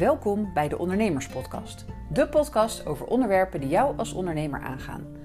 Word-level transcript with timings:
Welkom 0.00 0.52
bij 0.54 0.68
de 0.68 0.78
Ondernemerspodcast. 0.78 1.84
De 2.12 2.28
podcast 2.28 2.86
over 2.86 3.06
onderwerpen 3.06 3.60
die 3.60 3.68
jou 3.68 3.98
als 3.98 4.12
ondernemer 4.12 4.60
aangaan. 4.60 5.16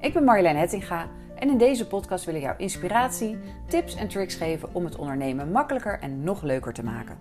Ik 0.00 0.12
ben 0.12 0.24
Marjolein 0.24 0.56
Hettinga 0.56 1.10
en 1.34 1.48
in 1.48 1.58
deze 1.58 1.86
podcast 1.86 2.24
wil 2.24 2.34
ik 2.34 2.42
jou 2.42 2.56
inspiratie, 2.58 3.38
tips 3.68 3.94
en 3.94 4.08
tricks 4.08 4.34
geven 4.34 4.74
om 4.74 4.84
het 4.84 4.96
ondernemen 4.96 5.50
makkelijker 5.50 5.98
en 5.98 6.22
nog 6.22 6.42
leuker 6.42 6.72
te 6.72 6.82
maken. 6.82 7.18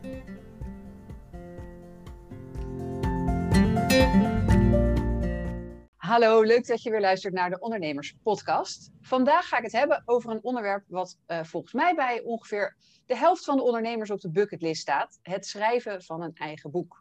Hallo, 5.95 6.41
leuk 6.41 6.67
dat 6.67 6.83
je 6.83 6.89
weer 6.89 7.01
luistert 7.01 7.33
naar 7.33 7.49
de 7.49 7.59
Ondernemerspodcast. 7.59 8.91
Vandaag 9.01 9.47
ga 9.47 9.57
ik 9.57 9.63
het 9.63 9.71
hebben 9.71 10.03
over 10.05 10.31
een 10.31 10.43
onderwerp 10.43 10.83
wat 10.87 11.17
uh, 11.27 11.43
volgens 11.43 11.73
mij 11.73 11.95
bij 11.95 12.21
ongeveer 12.23 12.75
de 13.05 13.17
helft 13.17 13.43
van 13.45 13.55
de 13.55 13.63
ondernemers 13.63 14.11
op 14.11 14.21
de 14.21 14.31
bucketlist 14.31 14.81
staat: 14.81 15.19
het 15.21 15.45
schrijven 15.45 16.03
van 16.03 16.21
een 16.21 16.35
eigen 16.35 16.71
boek. 16.71 17.00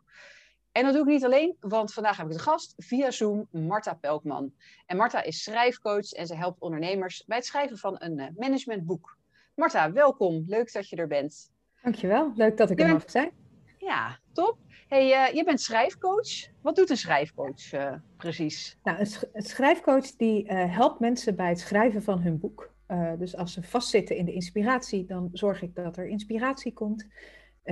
En 0.73 0.85
dat 0.85 0.93
doe 0.93 1.03
ik 1.03 1.09
niet 1.09 1.25
alleen, 1.25 1.57
want 1.61 1.93
vandaag 1.93 2.17
heb 2.17 2.27
ik 2.27 2.33
de 2.33 2.39
gast 2.39 2.75
via 2.77 3.11
Zoom 3.11 3.49
Marta 3.51 3.95
Pelkman. 3.95 4.53
En 4.87 4.97
Marta 4.97 5.23
is 5.23 5.43
schrijfcoach 5.43 6.13
en 6.13 6.27
ze 6.27 6.35
helpt 6.35 6.61
ondernemers 6.61 7.25
bij 7.27 7.37
het 7.37 7.47
schrijven 7.47 7.79
van 7.79 7.97
een 7.99 8.19
uh, 8.19 8.27
managementboek. 8.37 9.19
Marta, 9.55 9.93
welkom. 9.93 10.45
Leuk 10.47 10.73
dat 10.73 10.89
je 10.89 10.97
er 10.97 11.07
bent. 11.07 11.53
Dankjewel. 11.83 12.33
Leuk 12.35 12.57
dat 12.57 12.71
ik 12.71 12.81
er 12.81 12.93
mag 12.93 13.11
zijn. 13.11 13.31
Ja, 13.79 14.19
top. 14.33 14.59
Hey, 14.89 15.29
uh, 15.29 15.35
je 15.35 15.45
bent 15.45 15.61
schrijfcoach. 15.61 16.49
Wat 16.63 16.77
doet 16.77 16.91
een 16.91 16.97
schrijfcoach 16.97 17.73
uh, 17.73 17.95
precies? 18.17 18.79
Nou, 18.83 18.99
een, 18.99 19.07
sch 19.07 19.23
een 19.33 19.43
schrijfcoach 19.43 20.17
die 20.17 20.45
uh, 20.45 20.75
helpt 20.77 21.01
mensen 21.01 21.37
bij 21.37 21.49
het 21.49 21.61
schrijven 21.61 22.03
van 22.03 22.21
hun 22.21 22.39
boek. 22.39 22.73
dus 23.19 23.37
als 23.37 23.53
ze 23.53 23.63
vastzitten 23.63 24.17
in 24.17 24.25
de 24.25 24.33
inspiratie, 24.33 25.05
dan 25.05 25.29
zorg 25.33 25.63
ik 25.63 25.75
dat 25.75 25.97
er 25.97 26.07
inspiratie 26.07 26.73
komt. 26.73 27.07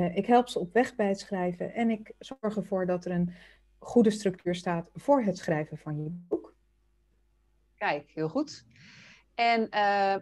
Ik 0.02 0.26
help 0.26 0.48
ze 0.48 0.58
op 0.58 0.72
weg 0.72 0.94
bij 0.94 1.08
het 1.08 1.20
schrijven 1.20 1.74
en 1.74 1.90
ik 1.90 2.12
zorg 2.18 2.56
ervoor 2.56 2.86
dat 2.86 3.04
er 3.04 3.10
een 3.10 3.34
goede 3.78 4.10
structuur 4.10 4.54
staat 4.54 4.90
voor 4.94 5.22
het 5.22 5.38
schrijven 5.38 5.78
van 5.78 6.02
je 6.02 6.08
boek. 6.10 6.54
Kijk, 7.76 8.10
heel 8.14 8.28
goed. 8.28 8.66
En 9.34 9.62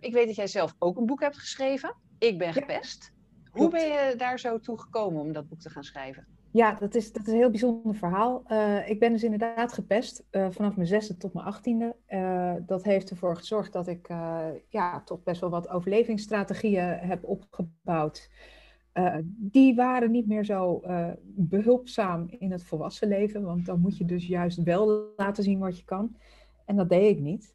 ik 0.00 0.12
weet 0.12 0.26
dat 0.26 0.36
jij 0.36 0.46
zelf 0.46 0.74
ook 0.78 0.96
een 0.96 1.06
boek 1.06 1.20
hebt 1.20 1.38
geschreven. 1.38 1.94
Ik 2.18 2.38
ben 2.38 2.52
gepest. 2.52 3.12
Hoe 3.50 3.70
ben 3.70 3.86
je 3.86 4.14
daar 4.16 4.38
zo 4.38 4.58
toe 4.58 4.80
gekomen 4.80 5.20
om 5.20 5.32
dat 5.32 5.48
boek 5.48 5.60
te 5.60 5.70
gaan 5.70 5.84
schrijven? 5.84 6.26
Ja, 6.50 6.74
dat 6.74 6.94
is, 6.94 7.12
dat 7.12 7.26
is 7.26 7.32
een 7.32 7.38
heel 7.38 7.50
bijzonder 7.50 7.94
verhaal. 7.94 8.42
Uh, 8.48 8.88
ik 8.88 8.98
ben 8.98 9.12
dus 9.12 9.22
inderdaad 9.22 9.72
gepest 9.72 10.24
uh, 10.30 10.46
vanaf 10.50 10.76
mijn 10.76 10.88
zesde 10.88 11.16
tot 11.16 11.32
mijn 11.32 11.46
achttiende. 11.46 11.96
Uh, 12.08 12.54
dat 12.60 12.84
heeft 12.84 13.10
ervoor 13.10 13.36
gezorgd 13.36 13.72
dat 13.72 13.86
ik 13.86 14.08
ja, 14.68 15.02
toch 15.04 15.22
best 15.22 15.40
wel 15.40 15.50
wat 15.50 15.68
overlevingsstrategieën 15.68 16.98
heb 16.98 17.24
opgebouwd. 17.24 18.30
Die 19.26 19.74
waren 19.74 20.10
niet 20.10 20.26
meer 20.26 20.44
zo 20.44 20.82
behulpzaam 21.24 22.26
in 22.28 22.52
het 22.52 22.64
volwassen 22.64 23.08
leven, 23.08 23.42
want 23.42 23.66
dan 23.66 23.80
moet 23.80 23.96
je 23.96 24.04
dus 24.04 24.26
juist 24.26 24.62
wel 24.62 25.12
laten 25.16 25.42
zien 25.42 25.58
wat 25.58 25.78
je 25.78 25.84
kan. 25.84 26.16
En 26.64 26.76
dat 26.76 26.88
deed 26.88 27.16
ik 27.16 27.22
niet. 27.22 27.54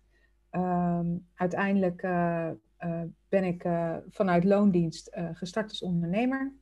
Ehm, 0.49 1.17
uiteindelijk 1.35 2.01
ben 3.29 3.43
ik 3.43 3.69
vanuit 4.09 4.43
loondienst 4.43 5.17
gestart 5.33 5.69
als 5.69 5.81
ondernemer. 5.81 6.53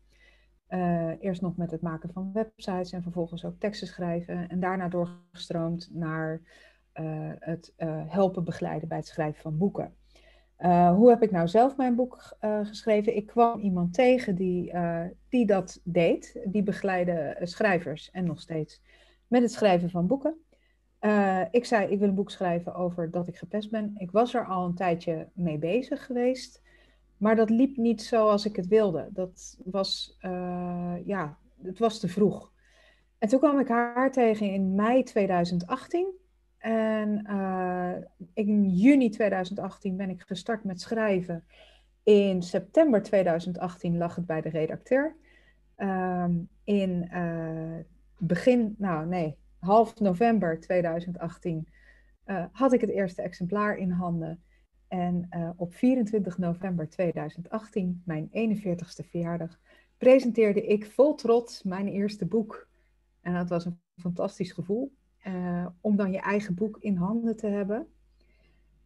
Eerst 1.19 1.41
nog 1.41 1.57
met 1.57 1.71
het 1.71 1.81
maken 1.81 2.09
van 2.13 2.31
websites 2.33 2.91
en 2.91 3.03
vervolgens 3.03 3.45
ook 3.45 3.59
teksten 3.59 3.87
schrijven. 3.87 4.49
En 4.49 4.59
daarna 4.59 4.87
doorgestroomd 4.87 5.89
naar 5.93 6.41
het 7.39 7.73
helpen 8.07 8.43
begeleiden 8.43 8.87
bij 8.87 8.97
het 8.97 9.07
schrijven 9.07 9.41
van 9.41 9.57
boeken. 9.57 9.93
Hoe 10.95 11.09
heb 11.09 11.23
ik 11.23 11.31
nou 11.31 11.47
zelf 11.47 11.77
mijn 11.77 11.95
boek 11.95 12.37
geschreven? 12.63 13.15
Ik 13.15 13.25
kwam 13.25 13.59
iemand 13.59 13.93
tegen 13.93 14.35
die, 14.35 14.73
die 15.29 15.45
dat 15.45 15.79
deed. 15.83 16.39
Die 16.45 16.63
begeleide 16.63 17.37
schrijvers 17.41 18.11
en 18.11 18.25
nog 18.25 18.39
steeds 18.39 18.81
met 19.27 19.41
het 19.41 19.51
schrijven 19.51 19.89
van 19.89 20.07
boeken. 20.07 20.35
ik 21.51 21.65
zei, 21.65 21.87
ik 21.87 21.99
wil 21.99 22.07
een 22.07 22.15
boek 22.15 22.31
schrijven 22.31 22.75
over 22.75 23.11
dat 23.11 23.27
ik 23.27 23.37
gepest 23.37 23.71
ben. 23.71 23.93
Ik 23.97 24.11
was 24.11 24.33
er 24.33 24.45
al 24.45 24.65
een 24.65 24.75
tijdje 24.75 25.29
mee 25.33 25.57
bezig 25.57 26.05
geweest. 26.05 26.61
Maar 27.17 27.35
dat 27.35 27.49
liep 27.49 27.77
niet 27.77 28.01
zoals 28.01 28.45
ik 28.45 28.55
het 28.55 28.67
wilde. 28.67 29.09
Dat 29.11 29.57
was, 29.65 30.17
ja, 31.05 31.37
het 31.61 31.79
was 31.79 31.99
te 31.99 32.07
vroeg. 32.07 32.51
En 33.17 33.27
toen 33.27 33.39
kwam 33.39 33.59
ik 33.59 33.67
haar 33.67 34.11
tegen 34.11 34.51
in 34.51 34.75
mei 34.75 35.03
2018. 35.03 36.13
En 36.59 37.25
uh, 37.29 37.95
in 38.33 38.69
juni 38.69 39.09
2018 39.09 39.97
ben 39.97 40.09
ik 40.09 40.21
gestart 40.21 40.63
met 40.63 40.81
schrijven. 40.81 41.43
In 42.03 42.41
september 42.41 43.03
2018 43.03 43.97
lag 43.97 44.15
het 44.15 44.25
bij 44.25 44.41
de 44.41 44.49
redacteur. 44.49 45.15
Um, 45.77 46.49
in 46.63 47.09
uh, 47.13 47.77
begin, 48.17 48.75
nou 48.77 49.05
nee, 49.05 49.35
half 49.59 49.99
november 49.99 50.59
2018 50.59 51.67
had 52.51 52.73
ik 52.73 52.81
het 52.81 52.89
eerste 52.89 53.21
exemplaar 53.21 53.77
in 53.77 53.91
handen. 53.91 54.43
En 54.87 55.29
op 55.57 55.73
24 55.73 56.37
november 56.37 56.89
2018, 56.89 58.01
mijn 58.05 58.29
41ste 58.29 59.09
verjaardag, 59.09 59.59
presenteerde 59.97 60.65
ik 60.65 60.85
vol 60.85 61.15
trots 61.15 61.63
mijn 61.63 61.87
eerste 61.87 62.25
boek. 62.25 62.67
En 63.21 63.33
dat 63.33 63.49
was 63.49 63.65
een 63.65 63.79
fantastisch 63.95 64.51
gevoel, 64.51 64.91
uh, 65.33 65.65
om 65.81 65.95
dan 65.95 66.11
je 66.11 66.19
eigen 66.19 66.55
boek 66.55 66.77
in 66.79 66.95
handen 66.95 67.35
te 67.35 67.47
hebben. 67.47 67.87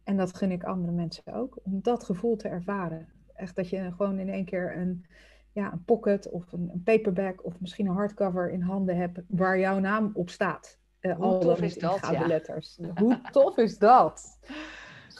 En 0.04 0.16
dat 0.16 0.36
gun 0.36 0.50
ik 0.50 0.64
andere 0.64 0.92
mensen 0.92 1.34
ook, 1.34 1.58
om 1.62 1.82
dat 1.82 2.04
gevoel 2.04 2.36
te 2.36 2.48
ervaren. 2.48 3.08
Echt 3.34 3.56
dat 3.56 3.68
je 3.68 3.92
gewoon 3.96 4.18
in 4.18 4.28
één 4.28 4.44
keer 4.44 4.76
een, 4.76 5.06
ja, 5.52 5.72
een 5.72 5.84
pocket 5.84 6.30
of 6.30 6.52
een, 6.52 6.70
een 6.72 6.82
paperback 6.82 7.44
of 7.44 7.60
misschien 7.60 7.86
een 7.86 7.94
hardcover 7.94 8.50
in 8.50 8.60
handen 8.60 8.96
hebt 8.96 9.20
waar 9.28 9.58
jouw 9.58 9.78
naam 9.78 10.10
op 10.14 10.30
staat. 10.30 10.78
Uh, 11.00 11.16
Hoe 11.16 11.38
tof 11.38 11.60
is 11.60 11.74
dat? 11.74 12.08
Ja. 12.10 12.26
letters. 12.26 12.78
Hoe 12.94 13.20
tof 13.30 13.56
is 13.56 13.78
dat? 13.78 14.38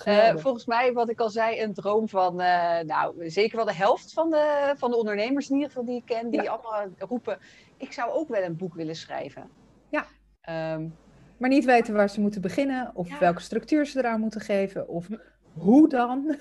Uh, 0.09 0.37
volgens 0.37 0.67
mij, 0.67 0.93
wat 0.93 1.11
ik 1.11 1.21
al 1.21 1.31
zei, 1.31 1.63
een 1.63 1.75
droom 1.75 2.09
van, 2.09 2.41
uh, 2.41 2.81
nou, 2.81 3.31
zeker 3.31 3.57
wel 3.57 3.65
de 3.65 3.75
helft 3.75 4.13
van 4.13 4.31
de, 4.31 4.75
van 4.77 4.91
de 4.91 4.97
ondernemers 4.97 5.49
in 5.49 5.55
ieder 5.55 5.71
geval 5.71 5.85
die 5.85 5.97
ik 5.97 6.05
ken, 6.05 6.31
die 6.31 6.43
ja. 6.43 6.51
allemaal 6.51 6.89
roepen, 6.99 7.39
ik 7.77 7.93
zou 7.93 8.11
ook 8.11 8.29
wel 8.29 8.43
een 8.43 8.57
boek 8.57 8.75
willen 8.75 8.97
schrijven. 8.97 9.51
Ja. 9.89 10.07
Um, 10.75 10.95
maar 11.37 11.49
niet 11.51 11.65
weten 11.65 11.95
waar 11.95 12.11
ze 12.11 12.21
moeten 12.21 12.41
beginnen, 12.41 12.91
of 12.95 13.09
ja. 13.09 13.19
welke 13.19 13.41
structuur 13.41 13.87
ze 13.87 13.99
eraan 13.99 14.21
moeten 14.21 14.41
geven, 14.41 14.89
of 14.89 15.09
hoe 15.53 15.89
dan. 15.89 16.37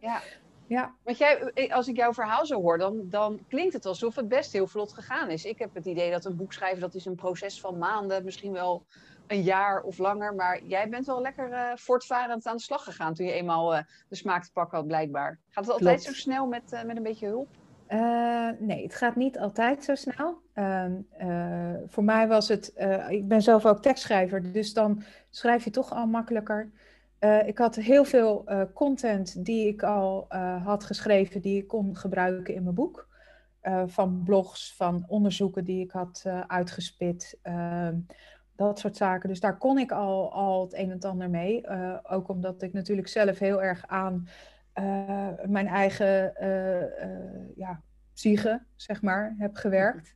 ja. 0.00 0.20
Ja. 0.66 0.94
Want 1.02 1.18
jij, 1.18 1.38
eh, 1.38 1.74
als 1.74 1.88
ik 1.88 1.96
jouw 1.96 2.12
verhaal 2.12 2.46
zo 2.46 2.60
hoor, 2.60 2.78
dan, 2.78 3.00
dan 3.04 3.40
klinkt 3.48 3.72
het 3.72 3.86
alsof 3.86 4.14
het 4.14 4.28
best 4.28 4.52
heel 4.52 4.66
vlot 4.66 4.92
gegaan 4.92 5.30
is. 5.30 5.44
Ik 5.44 5.58
heb 5.58 5.74
het 5.74 5.86
idee 5.86 6.10
dat 6.10 6.24
een 6.24 6.36
boek 6.36 6.52
schrijven, 6.52 6.80
dat 6.80 6.94
is 6.94 7.04
een 7.04 7.14
proces 7.14 7.60
van 7.60 7.78
maanden, 7.78 8.24
misschien 8.24 8.52
wel 8.52 8.86
een 9.26 9.42
jaar 9.42 9.82
of 9.82 9.98
langer. 9.98 10.34
Maar 10.34 10.64
jij 10.64 10.88
bent 10.88 11.06
wel 11.06 11.20
lekker 11.20 11.50
uh, 11.50 11.70
voortvarend 11.74 12.46
aan 12.46 12.56
de 12.56 12.62
slag 12.62 12.84
gegaan 12.84 13.14
toen 13.14 13.26
je 13.26 13.32
eenmaal 13.32 13.74
uh, 13.74 13.80
de 14.08 14.16
smaak 14.16 14.44
te 14.44 14.52
pakken 14.52 14.78
had, 14.78 14.86
blijkbaar. 14.86 15.38
Gaat 15.48 15.64
het 15.64 15.72
altijd 15.72 16.02
Klopt. 16.02 16.16
zo 16.16 16.22
snel 16.22 16.46
met, 16.46 16.72
uh, 16.72 16.82
met 16.82 16.96
een 16.96 17.02
beetje 17.02 17.26
hulp? 17.26 17.48
Nee, 18.58 18.82
het 18.82 18.94
gaat 18.94 19.16
niet 19.16 19.38
altijd 19.38 19.84
zo 19.84 19.94
snel. 19.94 20.38
Ehm, 20.52 20.92
voor 21.86 22.04
mij 22.04 22.28
was 22.28 22.48
het, 22.48 22.72
ik 23.08 23.28
ben 23.28 23.42
zelf 23.42 23.66
ook 23.66 23.82
tekstschrijver, 23.82 24.52
dus 24.52 24.72
dan 24.72 25.02
schrijf 25.30 25.64
je 25.64 25.70
toch 25.70 25.92
al 25.92 26.06
makkelijker. 26.06 26.70
ik 27.46 27.58
had 27.58 27.74
heel 27.74 28.04
veel 28.04 28.44
content 28.74 29.44
die 29.44 29.68
ik 29.68 29.82
al 29.82 30.26
had 30.64 30.84
geschreven, 30.84 31.40
die 31.40 31.58
ik 31.58 31.68
kon 31.68 31.96
gebruiken 31.96 32.54
in 32.54 32.62
mijn 32.62 32.74
boek. 32.74 33.08
van 33.86 34.22
blogs, 34.24 34.74
van 34.76 35.04
onderzoeken 35.08 35.64
die 35.64 35.84
ik 35.84 35.90
had 35.90 36.24
uitgespit. 36.46 37.38
Ehm, 37.42 37.96
dat 38.56 38.78
soort 38.78 38.96
zaken. 38.96 39.28
Dus 39.28 39.40
daar 39.40 39.58
kon 39.58 39.78
ik 39.78 39.92
al, 39.92 40.32
al 40.32 40.62
het 40.62 40.74
een 40.74 40.90
en 40.90 41.00
ander 41.00 41.30
mee. 41.30 41.64
Ook 42.02 42.28
omdat 42.28 42.62
ik 42.62 42.72
natuurlijk 42.72 43.08
zelf 43.08 43.38
heel 43.38 43.62
erg 43.62 43.86
aan 43.86 44.28
uh, 44.78 45.28
mijn 45.44 45.66
eigen 45.66 46.34
uh, 46.42 47.56
ja, 47.56 47.82
psyche, 48.12 48.62
zeg 48.76 49.02
maar, 49.02 49.34
heb 49.38 49.54
gewerkt. 49.54 50.14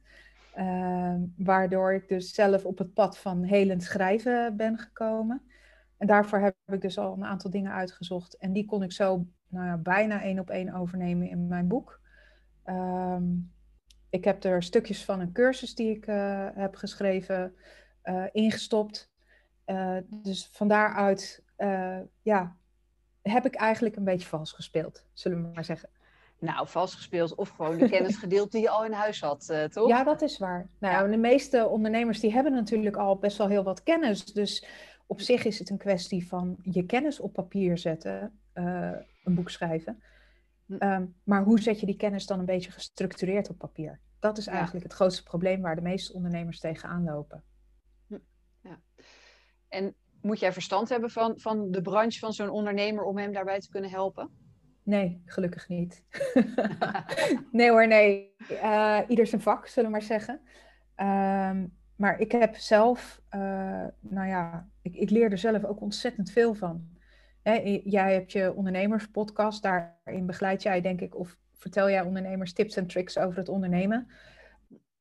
Ehm, 0.55 1.21
waardoor 1.37 1.93
ik 1.93 2.09
dus 2.09 2.35
zelf 2.35 2.65
op 2.65 2.79
het 2.79 2.95
pad 2.95 3.19
van 3.19 3.43
helend 3.43 3.83
schrijven 3.83 4.57
ben 4.57 4.79
gekomen. 4.79 5.43
En 5.99 6.07
daarvoor 6.07 6.39
heb 6.39 6.55
ik 6.67 6.81
dus 6.81 6.99
al 6.99 7.13
een 7.13 7.25
aantal 7.25 7.51
dingen 7.51 7.73
uitgezocht. 7.73 8.37
En 8.37 8.53
die 8.53 8.65
kon 8.65 8.83
ik 8.83 8.93
zo 8.93 9.27
nou 9.49 9.67
ja, 9.67 9.77
bijna 9.77 10.23
één 10.23 10.39
op 10.39 10.51
één 10.51 10.75
overnemen 10.75 11.29
in 11.29 11.49
mijn 11.49 11.69
boek. 11.69 12.01
Um, 12.67 13.53
ik 14.11 14.25
heb 14.25 14.45
er 14.45 14.63
stukjes 14.63 15.05
van 15.05 15.21
een 15.21 15.33
cursus 15.33 15.75
die 15.75 15.97
ik 15.97 16.05
heb 16.55 16.75
geschreven 16.75 17.55
uh, 18.05 18.25
ingestopt. 18.33 19.11
Uh, 19.67 19.97
dus 20.07 20.49
van 20.53 20.69
daaruit 20.69 21.45
ja, 22.23 22.57
heb 23.29 23.47
ik 23.47 23.55
eigenlijk 23.55 23.97
een 23.97 24.05
beetje 24.05 24.29
vals 24.29 24.53
gespeeld, 24.53 25.05
zullen 25.13 25.43
we 25.43 25.51
maar 25.55 25.65
zeggen. 25.65 25.89
Nou, 26.39 26.69
vals 26.69 26.95
gespeeld 26.95 27.35
of 27.35 27.49
gewoon 27.49 27.79
de 27.79 27.89
kennis 27.89 28.17
gedeeld 28.25 28.53
die 28.53 28.61
je 28.61 28.71
al 28.71 28.85
in 28.85 28.93
huis 28.93 29.21
had, 29.21 29.53
toch? 29.71 29.89
Ja, 29.89 30.05
dat 30.05 30.23
is 30.23 30.39
waar. 30.39 30.69
Nou, 30.79 31.05
ja. 31.05 31.11
de 31.11 31.17
meeste 31.17 31.67
ondernemers 31.69 32.21
die 32.21 32.33
hebben 32.33 32.53
natuurlijk 32.53 32.97
al 32.97 33.17
best 33.17 33.39
wel 33.39 33.49
heel 33.49 33.63
wat 33.63 33.83
kennis. 33.83 34.25
Dus 34.25 34.67
op 35.07 35.21
zich 35.21 35.45
is 35.45 35.59
het 35.59 35.71
een 35.71 35.79
kwestie 35.79 36.29
van 36.29 36.57
je 36.63 36.87
kennis 36.87 37.21
op 37.21 37.33
papier 37.33 37.79
zetten, 37.79 38.39
een 38.53 39.35
boek 39.35 39.51
schrijven. 39.51 40.03
Um, 40.69 41.15
maar 41.25 41.43
hoe 41.43 41.61
zet 41.61 41.81
je 41.81 41.87
die 41.87 41.97
kennis 41.97 42.27
dan 42.27 42.39
een 42.39 42.45
beetje 42.45 42.71
gestructureerd 42.71 43.51
op 43.51 43.59
papier? 43.59 44.01
dat 44.19 44.39
is 44.39 44.47
eigenlijk 44.47 44.85
het 44.85 44.95
grootste 44.95 45.23
probleem 45.23 45.61
waar 45.61 45.75
de 45.75 45.83
meeste 45.83 46.13
ondernemers 46.13 46.61
tegenaan 46.61 47.05
lopen. 47.05 47.45
Hm, 48.07 48.19
ja. 48.61 48.81
En 49.69 49.95
moet 50.21 50.41
jij 50.41 50.53
verstand 50.53 50.89
hebben 50.89 51.11
van, 51.11 51.39
van 51.39 51.71
de 51.71 51.83
branche 51.83 52.19
van 52.19 52.33
zo'n 52.33 52.51
ondernemer 52.51 53.05
om 53.05 53.19
hem 53.19 53.33
daarbij 53.33 53.61
te 53.61 53.71
kunnen 53.71 53.91
helpen? 53.91 54.31
Nee, 54.83 55.23
gelukkig 55.25 55.69
niet. 55.69 56.05
nee 57.53 57.71
hoor, 57.71 57.87
nee. 57.87 58.35
Uh, 58.51 58.99
ieder 59.09 59.27
zijn 59.27 59.41
vak, 59.41 59.67
zullen 59.67 59.91
we 59.91 59.97
maar 59.97 60.07
zeggen. 60.07 60.41
Ehm, 60.95 61.67
maar 61.97 62.21
ik 62.21 62.33
heb 62.33 62.57
zelf, 62.57 63.21
uh, 63.35 63.41
nou 64.01 64.29
ja, 64.29 64.69
ik, 64.83 64.95
ik 64.95 65.11
leer 65.11 65.31
er 65.31 65.39
zelf 65.39 65.65
ook 65.65 65.81
ontzettend 65.81 66.31
veel 66.31 66.55
van. 66.55 66.89
Hè, 67.43 67.81
jij 67.85 68.13
hebt 68.13 68.33
je 68.33 68.55
ondernemerspodcast, 68.55 69.63
daarin 69.63 70.27
begeleid 70.27 70.63
jij 70.63 70.81
denk 70.81 71.01
ik, 71.01 71.19
of 71.19 71.37
vertel 71.53 71.91
jij 71.91 72.03
ondernemers 72.03 72.53
tips 72.53 72.77
en 72.77 72.87
tricks 72.87 73.19
over 73.19 73.39
het 73.39 73.49
ondernemen. 73.49 74.11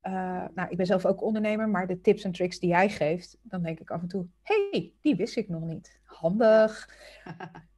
Uh, 0.08 0.44
nou, 0.54 0.68
ik 0.68 0.76
ben 0.76 0.86
zelf 0.86 1.06
ook 1.06 1.22
ondernemer, 1.22 1.68
maar 1.68 1.86
de 1.86 2.00
tips 2.00 2.24
en 2.24 2.32
tricks 2.32 2.58
die 2.58 2.68
jij 2.68 2.88
geeft, 2.88 3.38
dan 3.42 3.62
denk 3.62 3.80
ik 3.80 3.90
af 3.90 4.00
en 4.00 4.08
toe, 4.08 4.26
hey, 4.42 4.92
die 5.00 5.16
wist 5.16 5.36
ik 5.36 5.48
nog 5.48 5.62
niet. 5.62 6.00
Handig. 6.04 6.90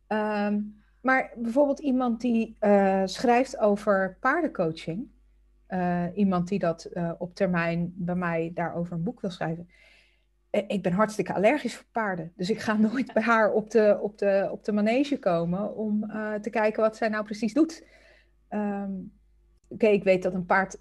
um, 0.09 0.82
maar 1.00 1.32
bijvoorbeeld 1.37 1.79
iemand 1.79 2.21
die 2.21 2.56
uh, 2.61 3.03
schrijft 3.05 3.59
over 3.59 4.17
paardencoaching. 4.21 5.09
Uh, 5.69 6.05
iemand 6.15 6.49
die 6.49 6.59
dat 6.59 6.88
op 7.19 7.35
termijn 7.35 7.93
bij 7.97 8.15
mij 8.15 8.50
daarover 8.55 8.93
een 8.93 9.03
boek 9.03 9.21
wil 9.21 9.31
schrijven. 9.31 9.69
Ik 10.50 10.82
ben 10.82 10.93
hartstikke 10.93 11.35
allergisch 11.35 11.77
voor 11.77 11.87
paarden. 11.93 12.32
Dus 12.37 12.50
ik 12.50 12.59
ga 12.59 12.77
nooit 12.91 13.12
bij 13.12 13.23
haar 13.23 13.53
op 13.53 13.71
de, 13.71 13.99
op 14.00 14.19
de, 14.19 14.49
op 14.53 14.65
de 14.65 14.73
manege 14.73 15.19
komen 15.19 15.77
om 15.77 16.00
te 16.41 16.50
kijken 16.50 16.82
wat 16.82 16.97
zij 16.97 17.09
nou 17.09 17.25
precies 17.25 17.53
doet. 17.53 17.85
Um, 18.49 19.19
Oké, 19.70 19.84
okay, 19.84 19.93
ik 19.93 20.05
weet 20.05 20.22
dat 20.22 20.34
een 20.34 20.46
paard 20.46 20.78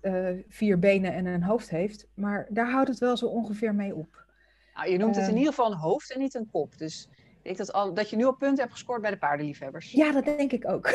vier 0.47 0.79
benen 0.79 1.13
en 1.13 1.25
een 1.25 1.43
hoofd 1.43 1.69
heeft, 1.69 2.07
maar 2.13 2.47
daar 2.49 2.71
houdt 2.71 2.89
het 2.89 2.99
wel 2.99 3.17
zo 3.17 3.25
ongeveer 3.25 3.75
mee 3.75 3.95
op. 3.95 4.25
Nou, 4.73 4.91
je 4.91 4.97
noemt 4.97 5.15
het 5.15 5.23
in 5.23 5.29
ehm. 5.29 5.37
ieder 5.37 5.53
geval 5.53 5.71
een 5.71 5.77
hoofd 5.77 6.11
en 6.11 6.19
niet 6.19 6.35
een 6.35 6.49
kop. 6.51 6.77
Dus 6.77 7.09
ik 7.41 7.57
dat, 7.57 7.73
al, 7.73 7.93
dat 7.93 8.09
je 8.09 8.15
nu 8.15 8.25
al 8.25 8.35
punten 8.35 8.59
hebt 8.59 8.71
gescoord 8.71 9.01
bij 9.01 9.11
de 9.11 9.17
paardenliefhebbers. 9.17 9.91
Ja, 9.91 10.11
dat 10.11 10.25
denk 10.25 10.51
ik 10.51 10.69
ook. 10.69 10.87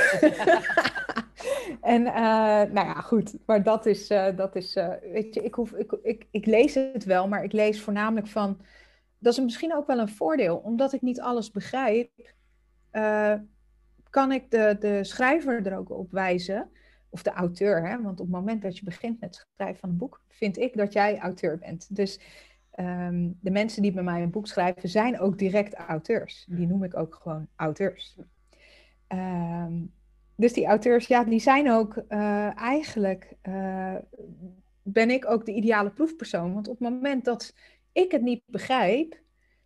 en 1.94 2.00
uh, 2.00 2.72
nou 2.72 2.72
ja, 2.72 2.92
goed. 2.92 3.34
Maar 3.46 3.62
dat 3.62 3.86
is, 3.86 4.10
uh, 4.10 4.36
dat 4.36 4.56
is 4.56 4.76
uh, 4.76 4.92
weet 5.12 5.34
je, 5.34 5.42
ik, 5.42 5.54
hoef, 5.54 5.72
ik, 5.72 5.96
ik, 6.02 6.26
ik 6.30 6.46
lees 6.46 6.74
het 6.74 7.04
wel, 7.04 7.28
maar 7.28 7.44
ik 7.44 7.52
lees 7.52 7.80
voornamelijk 7.80 8.26
van, 8.26 8.60
dat 9.18 9.32
is 9.32 9.40
misschien 9.40 9.74
ook 9.74 9.86
wel 9.86 9.98
een 9.98 10.08
voordeel, 10.08 10.56
omdat 10.56 10.92
ik 10.92 11.02
niet 11.02 11.20
alles 11.20 11.50
begrijp, 11.50 12.10
kan 14.10 14.32
ik 14.32 14.50
de, 14.50 14.76
de 14.80 15.04
schrijver 15.04 15.66
er 15.66 15.78
ook 15.78 15.90
op 15.90 16.10
wijzen, 16.10 16.70
of 17.14 17.22
de 17.22 17.30
auteur, 17.30 17.88
hè? 17.88 18.02
want 18.02 18.20
op 18.20 18.26
het 18.26 18.34
moment 18.34 18.62
dat 18.62 18.78
je 18.78 18.84
begint 18.84 19.20
met 19.20 19.36
het 19.36 19.48
schrijven 19.54 19.80
van 19.80 19.88
een 19.88 19.96
boek, 19.96 20.20
vind 20.28 20.58
ik 20.58 20.76
dat 20.76 20.92
jij 20.92 21.18
auteur 21.18 21.58
bent. 21.58 21.96
Dus 21.96 22.20
Ehm, 22.74 23.30
de 23.40 23.50
mensen 23.50 23.82
die 23.82 23.92
bij 23.92 24.02
mij 24.02 24.22
een 24.22 24.30
boek 24.30 24.46
schrijven, 24.46 24.88
zijn 24.88 25.20
ook 25.20 25.38
direct 25.38 25.74
auteurs. 25.74 26.46
Die 26.48 26.66
noem 26.66 26.84
ik 26.84 26.96
ook 26.96 27.18
gewoon 27.22 27.48
auteurs. 27.56 28.16
Ehm, 29.06 29.72
dus 30.36 30.52
die 30.52 30.66
auteurs, 30.66 31.06
ja, 31.06 31.24
die 31.24 31.40
zijn 31.40 31.70
ook 31.70 32.02
uh, 32.08 32.58
eigenlijk, 32.58 33.32
uh, 33.42 33.94
ben 34.82 35.10
ik 35.10 35.30
ook 35.30 35.46
de 35.46 35.52
ideale 35.52 35.90
proefpersoon. 35.90 36.54
Want 36.54 36.68
op 36.68 36.78
het 36.78 36.88
moment 36.90 37.24
dat 37.24 37.54
ik 37.92 38.12
het 38.12 38.22
niet 38.22 38.42
begrijp, 38.46 39.20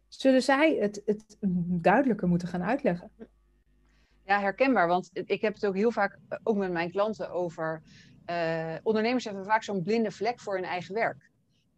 zullen 0.09 0.43
zij 0.43 0.75
het, 0.75 1.03
het 1.05 1.37
duidelijker 1.67 2.29
moeten 2.29 2.49
gaan 2.49 2.63
uitleggen. 2.63 3.11
Ja, 4.29 4.41
herkenbaar, 4.41 4.89
want 4.89 5.11
ik 5.13 5.41
heb 5.41 5.55
het 5.55 5.67
ook 5.67 5.75
heel 5.75 5.91
vaak, 5.91 6.19
ook 6.43 6.57
met 6.57 6.73
mijn 6.73 6.91
klanten, 6.91 7.31
over 7.31 7.83
uh, 8.31 8.75
ondernemers 8.83 9.25
hebben 9.25 9.45
vaak 9.45 9.63
zo'n 9.63 9.83
blinde 9.83 10.11
vlek 10.11 10.41
voor 10.41 10.55
hun 10.55 10.65
eigen 10.65 10.95
werk 10.95 11.29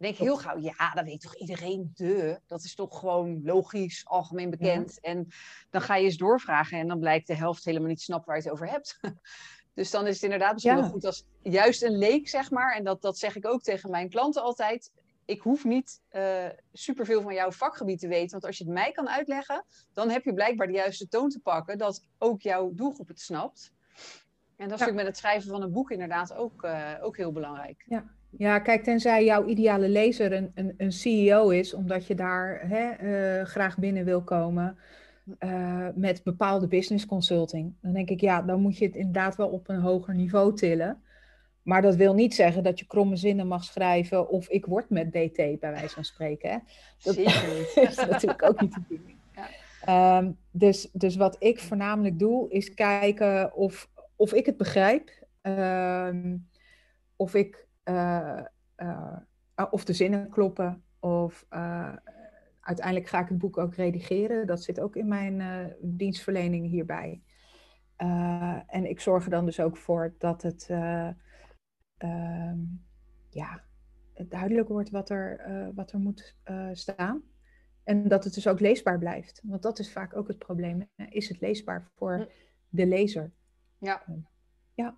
denk 0.01 0.15
heel 0.15 0.37
gauw, 0.37 0.57
ja, 0.57 0.93
dat 0.93 1.05
weet 1.05 1.21
toch 1.21 1.35
iedereen, 1.35 1.91
de. 1.93 2.39
Dat 2.47 2.63
is 2.63 2.75
toch 2.75 2.99
gewoon 2.99 3.41
logisch, 3.43 4.05
algemeen 4.05 4.49
bekend. 4.49 4.99
En 4.99 5.27
dan 5.69 5.81
ga 5.81 5.95
je 5.95 6.03
eens 6.03 6.17
doorvragen 6.17 6.79
en 6.79 6.87
dan 6.87 6.99
blijkt 6.99 7.27
de 7.27 7.35
helft 7.35 7.65
helemaal 7.65 7.87
niet 7.87 8.01
snappen 8.01 8.27
waar 8.27 8.37
je 8.37 8.43
het 8.43 8.51
over 8.51 8.69
hebt. 8.69 8.99
dus 9.73 9.91
dan 9.91 10.07
is 10.07 10.13
het 10.13 10.23
inderdaad 10.23 10.53
misschien 10.53 10.75
wel 10.75 10.89
goed 10.89 11.05
als 11.05 11.25
juist 11.41 11.83
een 11.83 11.97
leek, 11.97 12.29
zeg 12.29 12.51
maar. 12.51 12.75
En 12.75 12.83
dat, 12.83 13.01
dat 13.01 13.17
zeg 13.17 13.35
ik 13.35 13.47
ook 13.47 13.61
tegen 13.61 13.91
mijn 13.91 14.09
klanten 14.09 14.43
altijd. 14.43 14.91
Ik 15.31 15.41
hoef 15.41 15.65
niet 15.65 16.01
uh, 16.15 16.45
superveel 16.73 17.21
van 17.21 17.33
jouw 17.33 17.51
vakgebied 17.51 17.99
te 17.99 18.07
weten. 18.07 18.31
Want 18.31 18.45
als 18.45 18.57
je 18.57 18.63
het 18.63 18.73
mij 18.73 18.91
kan 18.91 19.09
uitleggen, 19.09 19.63
dan 19.93 20.09
heb 20.09 20.23
je 20.23 20.33
blijkbaar 20.33 20.67
de 20.67 20.73
juiste 20.73 21.07
toon 21.07 21.29
te 21.29 21.39
pakken. 21.39 21.77
Dat 21.77 22.07
ook 22.17 22.41
jouw 22.41 22.71
doelgroep 22.73 23.07
het 23.07 23.19
snapt. 23.19 23.73
En 24.57 24.69
dat 24.69 24.79
is 24.79 24.85
ja. 24.85 24.93
met 24.93 25.05
het 25.05 25.17
schrijven 25.17 25.49
van 25.49 25.61
een 25.61 25.71
boek 25.71 25.91
inderdaad 25.91 26.33
ook, 26.33 26.63
uh, 26.63 26.91
ook 27.01 27.17
heel 27.17 27.31
belangrijk. 27.31 27.83
Ja, 27.85 28.03
ja, 28.29 28.59
kijk, 28.59 28.83
tenzij 28.83 29.23
jouw 29.25 29.45
ideale 29.45 29.89
lezer 29.89 30.33
een, 30.33 30.51
een, 30.55 30.73
een 30.77 30.91
CEO 30.91 31.49
is, 31.49 31.73
omdat 31.73 32.07
je 32.07 32.15
daar 32.15 32.61
hè, 32.67 33.03
uh, 33.39 33.45
graag 33.45 33.77
binnen 33.77 34.05
wil 34.05 34.23
komen 34.23 34.77
met 35.95 36.23
bepaalde 36.23 36.67
business 36.67 37.05
consulting, 37.05 37.73
dan 37.81 37.93
denk 37.93 38.09
ik, 38.09 38.21
ja, 38.21 38.41
dan 38.41 38.61
moet 38.61 38.77
je 38.77 38.85
het 38.85 38.95
inderdaad 38.95 39.35
wel 39.35 39.49
op 39.49 39.69
een 39.69 39.79
hoger 39.79 40.15
niveau 40.15 40.55
tillen. 40.55 41.01
Maar 41.63 41.81
dat 41.81 41.95
wil 41.95 42.13
niet 42.13 42.35
zeggen 42.35 42.63
dat 42.63 42.79
je 42.79 42.85
kromme 42.85 43.15
zinnen 43.15 43.47
mag 43.47 43.63
schrijven 43.63 44.29
of 44.29 44.49
ik 44.49 44.65
word 44.65 44.89
met 44.89 45.11
DT, 45.11 45.35
bij 45.35 45.59
wijze 45.59 45.93
van 45.93 46.03
spreken. 46.03 46.49
Hè. 46.49 46.57
Dat 47.03 47.17
is 47.89 47.95
natuurlijk 47.95 48.43
ook 48.43 48.61
niet 48.61 48.73
de 48.73 48.81
bedoeling. 48.87 49.17
Ja. 49.35 50.17
Um, 50.17 50.37
dus, 50.51 50.89
dus 50.93 51.15
wat 51.15 51.35
ik 51.39 51.59
voornamelijk 51.59 52.19
doe, 52.19 52.49
is 52.49 52.73
kijken 52.73 53.53
of, 53.53 53.89
of 54.15 54.33
ik 54.33 54.45
het 54.45 54.57
begrijp. 54.57 55.09
Um, 55.41 56.49
of 57.15 57.33
ik 57.33 57.67
uh, 57.85 58.39
uh, 58.77 59.17
of 59.71 59.85
de 59.85 59.93
zinnen 59.93 60.29
kloppen. 60.29 60.83
Of 60.99 61.45
uh, 61.49 61.93
uiteindelijk 62.61 63.07
ga 63.07 63.19
ik 63.19 63.27
het 63.27 63.37
boek 63.37 63.57
ook 63.57 63.75
redigeren. 63.75 64.47
Dat 64.47 64.63
zit 64.63 64.79
ook 64.79 64.95
in 64.95 65.07
mijn 65.07 65.43
dienstverlening 65.81 66.69
hierbij. 66.69 67.21
en 68.67 68.89
ik 68.89 68.99
zorg 68.99 69.23
er 69.23 69.29
dan 69.29 69.45
dus 69.45 69.59
ook 69.59 69.77
voor 69.77 70.15
dat 70.17 70.41
het 70.41 70.69
ehm, 72.01 72.59
ja, 73.29 73.63
duidelijk 74.27 74.67
wordt 74.67 74.89
wat 74.89 75.09
er, 75.09 75.41
wat 75.75 75.91
er 75.91 75.99
moet 75.99 76.35
staan. 76.73 77.23
En 77.83 78.07
dat 78.07 78.23
het 78.23 78.33
dus 78.33 78.47
ook 78.47 78.59
leesbaar 78.59 78.97
blijft. 78.97 79.41
Want 79.43 79.61
dat 79.61 79.79
is 79.79 79.91
vaak 79.91 80.15
ook 80.15 80.27
het 80.27 80.37
probleem. 80.37 80.89
Is 81.09 81.29
het 81.29 81.41
leesbaar 81.41 81.91
voor 81.95 82.13
hm. 82.13 82.25
de 82.69 82.85
lezer? 82.85 83.31
Ja. 83.77 84.03
Ja. 84.73 84.97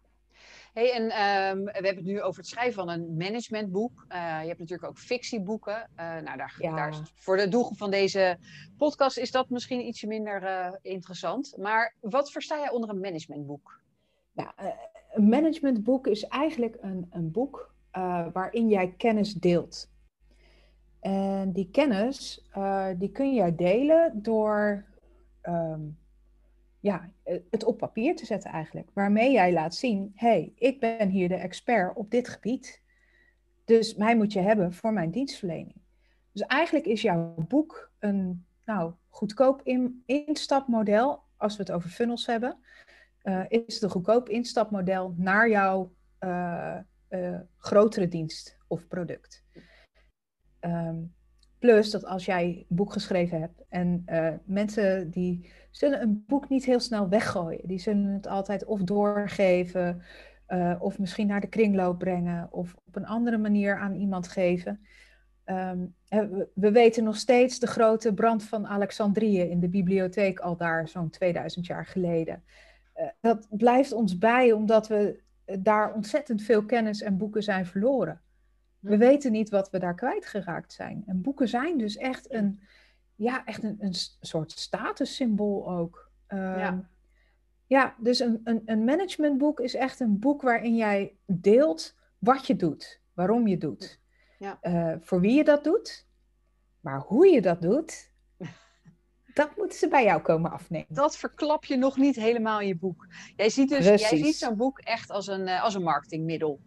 Hey, 0.73 0.93
en 0.93 1.03
um, 1.03 1.63
we 1.63 1.71
hebben 1.71 1.95
het 1.95 2.03
nu 2.03 2.21
over 2.21 2.39
het 2.39 2.49
schrijven 2.49 2.73
van 2.73 2.89
een 2.89 3.17
managementboek. 3.17 4.05
Uh, 4.09 4.17
je 4.41 4.47
hebt 4.47 4.59
natuurlijk 4.59 4.89
ook 4.89 4.97
fictieboeken. 4.97 5.89
Uh, 5.95 6.17
nou, 6.17 6.37
daar, 6.37 6.55
ja. 6.57 6.75
daar, 6.75 7.11
voor 7.15 7.37
de 7.37 7.47
doelgroep 7.47 7.77
van 7.77 7.91
deze 7.91 8.37
podcast 8.77 9.17
is 9.17 9.31
dat 9.31 9.49
misschien 9.49 9.87
ietsje 9.87 10.07
minder 10.07 10.43
uh, 10.43 10.73
interessant. 10.81 11.57
Maar 11.57 11.95
wat 11.99 12.31
versta 12.31 12.57
jij 12.57 12.69
onder 12.69 12.89
een 12.89 12.99
managementboek? 12.99 13.81
Nou, 14.31 14.51
een 15.13 15.29
managementboek 15.29 16.07
is 16.07 16.23
eigenlijk 16.23 16.77
een, 16.81 17.07
een 17.11 17.31
boek 17.31 17.73
waarin 18.33 18.69
jij 18.69 18.93
kennis 18.97 19.33
deelt. 19.33 19.91
En 20.99 21.51
die 21.51 21.69
kennis, 21.71 22.49
die 22.97 23.11
kun 23.11 23.33
jij 23.33 23.55
delen 23.55 24.21
door 24.21 24.85
um, 25.43 25.97
ja, 26.83 27.09
eh, 27.23 27.39
het 27.49 27.63
op 27.63 27.77
papier 27.77 28.15
te 28.15 28.25
zetten 28.25 28.51
eigenlijk. 28.51 28.89
Waarmee 28.93 29.31
jij 29.31 29.53
laat 29.53 29.75
zien, 29.75 30.11
hey, 30.15 30.53
ik 30.55 30.79
ben 30.79 31.09
hier 31.09 31.27
de 31.27 31.35
expert 31.35 31.95
op 31.95 32.11
dit 32.11 32.27
gebied. 32.27 32.81
Dus 33.65 33.95
mij 33.95 34.15
moet 34.15 34.33
je 34.33 34.39
hebben 34.39 34.73
voor 34.73 34.93
mijn 34.93 35.11
dienstverlening. 35.11 35.81
Dus 36.31 36.41
eigenlijk 36.41 36.85
is 36.85 37.01
jouw 37.01 37.35
boek 37.47 37.91
een 37.99 38.45
nou, 38.65 38.93
goedkoop 39.09 39.61
in, 39.63 40.03
instapmodel, 40.05 41.23
als 41.37 41.55
we 41.55 41.63
het 41.63 41.71
over 41.71 41.89
funnels 41.89 42.25
hebben, 42.25 42.57
uh, 43.23 43.43
is 43.47 43.81
een 43.81 43.89
goedkoop 43.89 44.29
instapmodel 44.29 45.13
naar 45.17 45.49
jouw 45.49 45.93
uh, 46.19 46.77
uh, 47.09 47.39
grotere 47.57 48.07
dienst 48.07 48.57
of 48.67 48.87
product. 48.87 49.43
Um, 50.59 51.13
plus 51.59 51.91
dat 51.91 52.05
als 52.05 52.25
jij 52.25 52.45
een 52.45 52.75
boek 52.75 52.93
geschreven 52.93 53.39
hebt 53.39 53.63
en 53.69 54.05
mensen 54.45 55.09
die 55.09 55.51
zullen 55.71 56.01
een 56.01 56.23
boek 56.27 56.49
niet 56.49 56.65
heel 56.65 56.79
snel 56.79 57.09
weggooien. 57.09 57.67
Die 57.67 57.79
zullen 57.79 58.05
het 58.05 58.27
altijd 58.27 58.65
of 58.65 58.81
doorgeven, 58.81 60.01
of 60.79 60.99
misschien 60.99 61.27
naar 61.27 61.41
de 61.41 61.47
kringloop 61.47 61.99
brengen, 61.99 62.47
of 62.51 62.75
op 62.85 62.95
een 62.95 63.05
andere 63.05 63.37
manier 63.37 63.77
aan 63.77 63.93
iemand 63.93 64.27
geven. 64.27 64.79
We, 65.45 66.49
we, 66.53 66.71
weten 66.71 67.03
nog 67.03 67.15
steeds 67.15 67.59
de 67.59 67.67
grote 67.67 68.13
brand 68.13 68.43
van 68.43 68.67
Alexandrië 68.67 69.41
in 69.41 69.59
de 69.59 69.69
bibliotheek 69.69 70.39
al 70.39 70.57
daar 70.57 70.87
zo'n 70.87 71.09
2000 71.09 71.65
jaar 71.65 71.85
geleden. 71.85 72.43
Uh, 72.97 73.07
dat 73.21 73.47
blijft 73.49 73.91
ons 73.91 74.17
bij 74.17 74.51
omdat 74.51 74.87
we 74.87 75.21
daar 75.59 75.93
ontzettend 75.93 76.41
veel 76.41 76.65
kennis 76.65 77.01
en 77.01 77.17
boeken 77.17 77.43
zijn 77.43 77.65
verloren. 77.65 78.21
We 78.79 78.97
weten 78.97 79.31
niet 79.31 79.49
wat 79.49 79.69
we 79.69 79.79
daar 79.79 79.95
kwijtgeraakt 79.95 80.73
zijn. 80.73 81.03
En 81.05 81.21
boeken 81.21 81.47
zijn 81.47 81.77
dus 81.77 81.97
echt 81.97 82.31
een, 82.33 82.61
ja, 83.15 83.45
echt 83.45 83.63
een, 83.63 83.77
een 83.79 83.93
soort 84.19 84.51
statussymbool 84.51 85.69
ook. 85.71 86.11
Um, 86.27 86.37
ja. 86.39 86.89
ja, 87.65 87.95
dus 87.99 88.19
een, 88.19 88.41
een, 88.43 88.61
een 88.65 88.83
managementboek 88.83 89.59
is 89.59 89.75
echt 89.75 89.99
een 89.99 90.19
boek 90.19 90.41
waarin 90.41 90.75
jij 90.75 91.15
deelt 91.25 91.95
wat 92.17 92.47
je 92.47 92.55
doet. 92.55 93.01
waarom 93.13 93.47
je 93.47 93.57
doet, 93.57 93.99
Ja. 94.39 94.57
eh, 94.61 94.93
voor 95.01 95.19
wie 95.19 95.35
je 95.35 95.43
dat 95.43 95.63
doet, 95.63 96.07
maar 96.79 96.99
hoe 96.99 97.27
je 97.27 97.41
dat 97.41 97.61
doet, 97.61 98.11
dat 99.33 99.57
moeten 99.57 99.77
ze 99.77 99.87
bij 99.87 100.03
jou 100.03 100.21
komen 100.21 100.51
afnemen. 100.51 100.87
Dat 100.89 101.17
verklap 101.17 101.65
je 101.65 101.77
nog 101.77 101.97
niet 101.97 102.15
helemaal 102.15 102.61
in 102.61 102.67
je 102.67 102.75
boek. 102.75 103.07
Jij 103.35 103.49
ziet 103.49 103.69
dus 103.69 103.85
jij 103.85 104.17
ziet 104.17 104.35
zo'n 104.35 104.57
boek 104.57 104.79
echt 104.79 105.09
als 105.09 105.27
een, 105.27 105.47
eh, 105.47 105.63
als 105.63 105.75
een 105.75 105.83
marketingmiddel. 105.83 106.59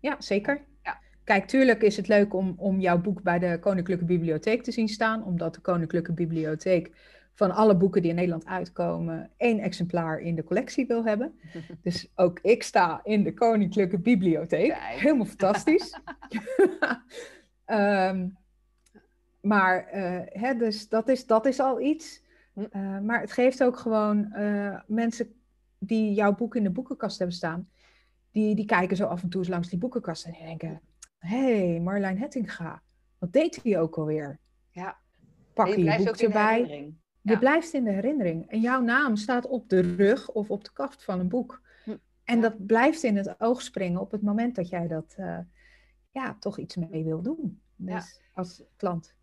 Ja, 0.00 0.16
zeker. 0.18 0.64
Ja. 0.82 1.00
Kijk, 1.24 1.46
tuurlijk 1.46 1.82
is 1.82 1.96
het 1.96 2.08
leuk 2.08 2.34
om, 2.34 2.54
om 2.56 2.80
jouw 2.80 3.00
boek 3.00 3.22
bij 3.22 3.38
de 3.38 3.58
Koninklijke 3.60 4.04
Bibliotheek 4.04 4.62
te 4.62 4.72
zien 4.72 4.88
staan, 4.88 5.24
omdat 5.24 5.54
de 5.54 5.60
Koninklijke 5.60 6.12
Bibliotheek 6.12 6.90
van 7.34 7.50
alle 7.50 7.76
boeken 7.76 8.00
die 8.02 8.10
in 8.10 8.16
Nederland 8.16 8.46
uitkomen, 8.46 9.30
één 9.36 9.58
exemplaar 9.58 10.18
in 10.18 10.34
de 10.34 10.44
collectie 10.44 10.86
wil 10.86 11.04
hebben. 11.04 11.40
Dus 11.82 12.10
ook 12.14 12.38
ik 12.42 12.62
sta 12.62 13.00
in 13.02 13.22
de 13.22 13.34
Koninklijke 13.34 13.98
Bibliotheek. 13.98 14.74
Helemaal 14.76 15.26
fantastisch. 15.26 15.98
Ehm, 17.64 18.28
maar 19.40 19.86
eh, 19.86 20.42
hè, 20.42 20.54
dus 20.54 20.88
dat, 20.88 21.08
is, 21.08 21.26
dat 21.26 21.46
is 21.46 21.60
al 21.60 21.80
iets. 21.80 22.22
Hm. 22.52 22.64
Eh, 22.70 22.98
maar 22.98 23.20
het 23.20 23.32
geeft 23.32 23.62
ook 23.64 23.78
gewoon 23.78 24.32
eh, 24.32 24.80
mensen 24.86 25.34
die 25.78 26.12
jouw 26.12 26.34
boek 26.34 26.56
in 26.56 26.62
de 26.62 26.70
boekenkast 26.70 27.18
hebben 27.18 27.36
staan, 27.36 27.68
die, 28.30 28.54
die 28.54 28.64
kijken 28.64 28.96
zo 28.96 29.06
af 29.06 29.22
en 29.22 29.28
toe 29.28 29.40
eens 29.40 29.50
langs 29.50 29.68
die 29.68 29.78
boekenkast 29.78 30.24
en 30.24 30.32
die 30.32 30.42
denken: 30.42 30.80
hé, 31.18 31.68
hey, 31.68 31.80
Marlijn 31.80 32.18
Hettinga, 32.18 32.82
wat 33.18 33.32
deed 33.32 33.62
hij 33.62 33.80
ook 33.80 33.96
alweer? 33.98 34.38
Ja. 34.70 34.98
Pak 35.54 35.66
je 35.66 35.72
je 35.72 35.78
je 35.78 35.84
blijft 35.84 36.04
boek 36.04 36.14
ook 36.14 36.20
in 36.20 36.30
de 36.30 36.34
erbij. 36.38 36.54
herinnering. 36.54 36.98
Je 37.22 37.32
Ja. 37.32 37.38
blijft 37.38 37.72
in 37.72 37.84
de 37.84 37.90
herinnering. 37.90 38.50
En 38.50 38.60
jouw 38.60 38.80
naam 38.80 39.16
staat 39.16 39.46
op 39.46 39.68
de 39.68 39.80
rug 39.80 40.30
of 40.30 40.50
op 40.50 40.64
de 40.64 40.72
kaft 40.72 41.04
van 41.04 41.20
een 41.20 41.28
boek. 41.28 41.60
Hm. 41.84 41.96
En 42.24 42.36
Ja. 42.36 42.40
dat 42.40 42.66
blijft 42.66 43.02
in 43.02 43.16
het 43.16 43.40
oog 43.40 43.62
springen 43.62 44.00
op 44.00 44.10
het 44.10 44.22
moment 44.22 44.54
dat 44.54 44.68
jij 44.68 44.86
dat 44.88 45.16
ja, 46.10 46.36
toch 46.40 46.58
iets 46.58 46.76
mee 46.76 47.04
wil 47.04 47.22
doen. 47.22 47.60
Dus 47.76 48.20
als 48.34 48.62
klant, 48.76 49.14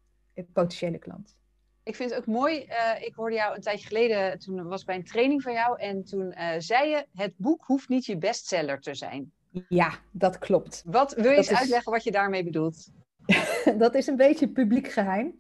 potentiële 0.43 0.97
klant. 0.97 1.35
Ik 1.83 1.95
vind 1.95 2.09
het 2.09 2.19
ook 2.19 2.25
mooi. 2.25 2.63
eh, 2.63 3.01
ik 3.05 3.13
hoorde 3.15 3.35
jou 3.35 3.55
een 3.55 3.61
tijdje 3.61 3.87
geleden, 3.87 4.39
toen 4.39 4.63
was 4.67 4.79
ik 4.81 4.87
bij 4.87 4.95
een 4.95 5.03
training 5.03 5.41
van 5.41 5.53
jou. 5.53 5.79
En 5.79 6.03
toen 6.03 6.31
eh, 6.31 6.55
zei 6.59 6.89
je, 6.89 7.05
het 7.13 7.33
boek 7.37 7.65
hoeft 7.65 7.89
niet 7.89 8.05
je 8.05 8.17
bestseller 8.17 8.79
te 8.81 8.95
zijn. 8.95 9.31
Ja, 9.69 9.91
dat 10.11 10.37
klopt. 10.37 10.83
Wat, 10.85 11.13
wil 11.13 11.23
je 11.23 11.29
Dat 11.29 11.37
eens 11.37 11.49
is- 11.51 11.57
uitleggen 11.59 11.91
wat 11.91 12.03
je 12.03 12.11
daarmee 12.11 12.43
bedoelt? 12.43 12.91
dat 13.77 13.95
is 13.95 14.07
een 14.07 14.15
beetje 14.15 14.49
publiek 14.49 14.87
geheim. 14.87 15.39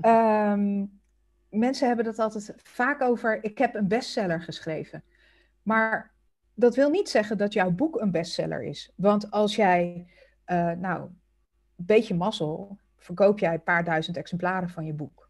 Ehm, 0.00 0.84
mensen 1.50 1.86
hebben 1.86 2.06
het 2.06 2.18
altijd 2.18 2.52
vaak 2.62 3.00
over, 3.02 3.44
ik 3.44 3.58
heb 3.58 3.74
een 3.74 3.88
bestseller 3.88 4.42
geschreven. 4.42 5.04
Maar 5.62 6.14
dat 6.54 6.74
wil 6.74 6.90
niet 6.90 7.08
zeggen 7.08 7.38
dat 7.38 7.52
jouw 7.52 7.70
boek 7.70 8.00
een 8.00 8.10
bestseller 8.10 8.62
is. 8.62 8.92
Want 8.96 9.30
als 9.30 9.56
jij, 9.56 10.06
eh, 10.44 10.70
nou, 10.70 11.00
een 11.02 11.16
beetje 11.76 12.14
mazzel, 12.14 12.78
verkoop 12.98 13.38
jij 13.38 13.54
een 13.54 13.62
paar 13.62 13.84
duizend 13.84 14.16
exemplaren 14.16 14.68
van 14.68 14.84
je 14.86 14.92
boek. 14.92 15.28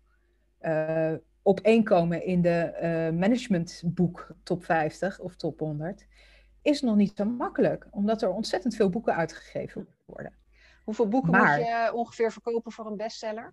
Eh, 0.59 1.13
op 1.43 1.61
één 1.61 1.85
komen 1.85 2.25
in 2.25 2.43
de 2.43 2.59
eh, 2.61 3.13
managementboek 3.13 4.31
top 4.43 4.65
50 4.65 5.21
of 5.21 5.37
top 5.37 5.59
100 5.59 6.07
is 6.63 6.83
nog 6.83 6.97
niet 6.97 7.17
zo 7.17 7.25
makkelijk, 7.25 7.87
omdat 7.91 8.23
er 8.23 8.31
ontzettend 8.33 8.75
veel 8.75 8.89
boeken 8.91 9.15
uitgegeven 9.15 9.89
worden. 10.05 10.33
Hoeveel 10.85 11.09
boeken 11.09 11.31
Maar- 11.31 11.59
moet 11.59 11.67
je 11.67 11.91
ongeveer 11.95 12.33
verkopen 12.33 12.73
voor 12.73 12.87
een 12.87 12.97
bestseller? 12.97 13.53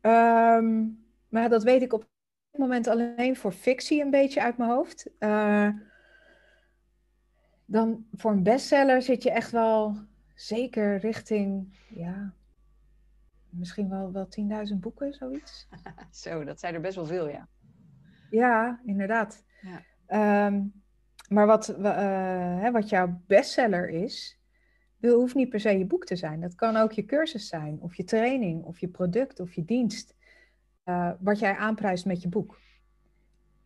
Ehm, 0.00 0.84
maar 1.28 1.48
dat 1.48 1.62
weet 1.62 1.82
ik 1.82 1.92
op 1.92 2.08
dit 2.50 2.60
moment 2.60 2.86
alleen 2.86 3.36
voor 3.36 3.52
fictie 3.52 4.02
een 4.02 4.10
beetje 4.10 4.42
uit 4.42 4.56
mijn 4.56 4.70
hoofd. 4.70 5.10
Eh, 5.18 5.68
dan 7.64 8.06
voor 8.12 8.30
een 8.30 8.42
bestseller 8.42 9.02
zit 9.02 9.22
je 9.22 9.30
echt 9.30 9.50
wel 9.50 9.96
zeker 10.34 10.96
richting, 10.96 11.76
ja, 11.88 12.32
misschien 13.52 13.88
wel, 13.88 14.12
wel 14.12 14.28
10.000 14.72 14.74
boeken, 14.80 15.12
zoiets. 15.12 15.68
Zo, 16.10 16.44
dat 16.44 16.60
zijn 16.60 16.74
er 16.74 16.80
best 16.80 16.96
wel 16.96 17.06
veel, 17.06 17.28
ja. 17.28 17.48
Ja, 18.30 18.80
inderdaad. 18.84 19.44
Ja. 19.60 19.82
Ehm, 20.06 20.62
maar 21.28 21.46
wat, 21.46 21.68
eh, 21.68 22.60
hè, 22.60 22.70
wat 22.70 22.88
jouw 22.88 23.20
bestseller 23.26 23.88
is, 23.88 24.40
wil, 24.96 25.18
hoeft 25.20 25.34
niet 25.34 25.48
per 25.48 25.60
se 25.60 25.78
je 25.78 25.86
boek 25.86 26.04
te 26.04 26.16
zijn. 26.16 26.40
Dat 26.40 26.54
kan 26.54 26.76
ook 26.76 26.92
je 26.92 27.04
cursus 27.04 27.48
zijn, 27.48 27.80
of 27.80 27.94
je 27.94 28.04
training, 28.04 28.64
of 28.64 28.78
je 28.78 28.88
product, 28.88 29.40
of 29.40 29.52
je 29.52 29.64
dienst. 29.64 30.14
eh, 30.84 31.10
wat 31.20 31.38
jij 31.38 31.56
aanprijst 31.56 32.06
met 32.06 32.22
je 32.22 32.28
boek. 32.28 32.58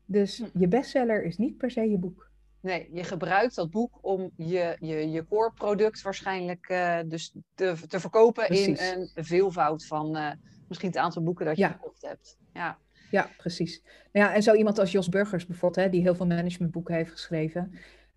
Dus 0.05 0.39
Hm. 0.39 0.59
je 0.59 0.69
bestseller 0.69 1.25
is 1.25 1.37
niet 1.37 1.57
per 1.57 1.71
se 1.71 1.91
je 1.91 1.99
boek. 1.99 2.31
Nee, 2.61 2.89
je 2.93 3.05
gebruikt 3.05 3.55
dat 3.55 3.71
boek 3.71 3.99
om 4.01 4.31
je, 4.37 4.77
je, 4.81 5.11
je 5.11 5.27
core 5.27 5.53
product 5.55 6.03
waarschijnlijk 6.03 6.69
eh, 6.69 6.99
dus 7.07 7.35
te, 7.55 7.75
te 7.87 8.01
verkopen 8.01 8.47
Precies. 8.47 8.93
in 8.93 9.11
een 9.15 9.25
veelvoud 9.25 9.87
van 9.87 10.17
eh, 10.17 10.31
misschien 10.69 10.89
het 10.89 10.99
aantal 10.99 11.23
boeken 11.23 11.47
dat 11.47 11.57
je 11.57 11.63
Ja. 11.63 11.69
verkocht 11.71 12.03
hebt. 12.03 12.39
Ja, 12.53 12.79
Ja, 13.11 13.31
precies. 13.37 13.83
Nou 14.13 14.27
ja, 14.27 14.35
en 14.35 14.43
zo 14.43 14.55
iemand 14.55 14.79
als 14.79 14.93
Jos 14.93 15.09
Burgers 15.09 15.47
bijvoorbeeld, 15.47 15.85
hè, 15.85 15.91
die 15.91 16.01
heel 16.03 16.15
veel 16.15 16.27
managementboeken 16.27 16.95
heeft 16.95 17.11
geschreven, 17.11 17.73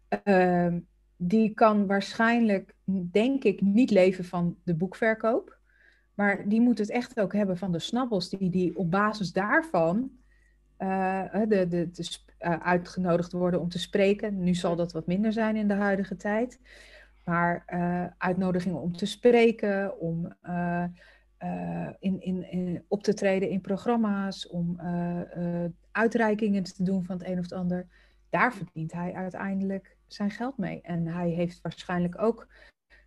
ehm, 0.08 0.79
die 1.17 1.53
kan 1.53 1.88
waarschijnlijk, 1.88 2.74
denk 3.12 3.43
ik, 3.43 3.62
niet 3.62 3.91
leven 3.91 4.25
van 4.25 4.58
de 4.63 4.75
boekverkoop. 4.75 5.58
Maar 6.13 6.50
die 6.50 6.62
moet 6.62 6.77
het 6.77 6.89
echt 6.89 7.19
ook 7.19 7.34
hebben 7.34 7.58
van 7.58 7.72
de 7.72 7.79
snabbels 7.79 8.29
die, 8.29 8.50
die 8.50 8.77
op 8.77 8.91
basis 8.91 9.31
daarvan 9.31 10.12
eh, 10.80 11.42
de, 11.48 11.68
de, 11.68 12.18
eh, 12.38 12.60
uitgenodigd 12.60 13.32
worden 13.32 13.60
om 13.60 13.70
te 13.70 13.80
spreken. 13.80 14.44
Nu 14.44 14.54
zal 14.54 14.76
dat 14.76 14.92
wat 14.92 15.08
minder 15.08 15.34
zijn 15.34 15.56
in 15.56 15.68
de 15.68 15.74
huidige 15.74 16.16
tijd. 16.16 16.60
Maar 17.26 17.64
eh, 17.66 18.06
uitnodigingen 18.18 18.82
om 18.82 18.98
te 18.98 19.06
spreken, 19.06 20.00
om 20.00 20.34
in, 22.00 22.22
in, 22.22 22.52
in, 22.52 22.84
op 22.88 23.04
te 23.04 23.14
treden 23.14 23.50
in 23.50 23.62
programma's, 23.62 24.48
om 24.48 24.80
uitreikingen 25.92 26.64
te 26.64 26.84
doen 26.84 27.04
van 27.04 27.18
het 27.18 27.28
een 27.28 27.38
of 27.38 27.44
het 27.44 27.54
ander. 27.54 27.88
Daar 28.30 28.54
verdient 28.54 28.92
hij 28.92 29.14
uiteindelijk 29.14 29.98
zijn 30.08 30.32
geld 30.32 30.58
mee. 30.58 30.82
En 30.82 31.08
hij 31.08 31.30
heeft 31.30 31.62
waarschijnlijk 31.62 32.22
ook 32.22 32.48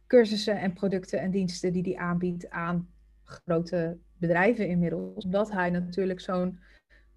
cursussen 0.06 0.60
en 0.60 0.72
producten 0.72 1.20
en 1.20 1.30
diensten 1.30 1.72
die 1.72 1.82
hij 1.82 1.96
aanbiedt 1.96 2.50
aan 2.50 2.88
grote 3.22 3.98
bedrijven 4.16 4.68
inmiddels, 4.68 5.24
omdat 5.24 5.50
hij 5.50 5.70
natuurlijk 5.70 6.20
zo'n 6.20 6.58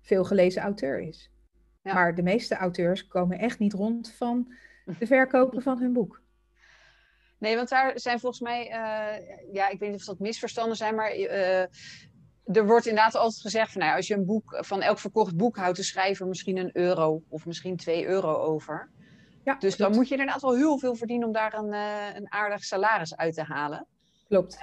veelgelezen 0.06 0.62
auteur 0.62 1.00
is. 1.00 1.32
Ja. 1.82 1.94
Maar 1.94 2.16
de 2.16 2.24
meeste 2.24 2.56
auteurs 2.56 3.08
komen 3.08 3.40
echt 3.40 3.60
niet 3.60 3.74
rond 3.74 4.14
van 4.18 4.54
de 5.00 5.08
verkopen 5.08 5.62
van 5.62 5.80
hun 5.80 5.94
boek. 5.94 6.22
nee, 7.38 7.56
want 7.56 7.70
daar 7.70 8.00
zijn 8.00 8.20
volgens 8.20 8.42
mij, 8.42 8.62
eh, 8.70 9.54
ja, 9.54 9.70
ik 9.70 9.80
weet 9.80 9.90
niet 9.90 10.00
of 10.00 10.06
dat 10.06 10.20
misverstanden 10.20 10.78
zijn, 10.78 10.96
maar 10.96 11.10
eh, 11.10 11.62
er 12.44 12.66
wordt 12.66 12.86
inderdaad 12.86 13.16
altijd 13.16 13.42
gezegd 13.42 13.72
van, 13.72 13.80
nou, 13.80 13.92
ja, 13.92 13.98
als 13.98 14.08
je 14.08 14.14
een 14.14 14.26
boek 14.26 14.58
van 14.60 14.82
elk 14.82 15.00
verkocht 15.00 15.36
boek 15.36 15.58
houdt 15.58 15.78
de 15.78 15.84
schrijver 15.84 16.28
misschien 16.28 16.58
een 16.58 16.78
euro 16.78 17.24
of 17.30 17.46
misschien 17.46 17.78
twee 17.78 18.06
euro 18.06 18.36
over. 18.36 18.90
Ja, 19.44 19.56
Dus 19.56 19.78
dan 19.78 19.92
moet 19.92 20.08
je 20.08 20.16
inderdaad 20.16 20.42
wel 20.42 20.56
heel 20.56 20.80
veel 20.80 20.96
verdienen 20.96 21.28
om 21.28 21.34
daar 21.34 21.54
een, 21.54 21.74
eh, 21.74 22.16
een 22.16 22.32
aardig 22.32 22.64
salaris 22.64 23.16
uit 23.16 23.34
te 23.34 23.44
halen. 23.44 23.88
Klopt. 24.28 24.60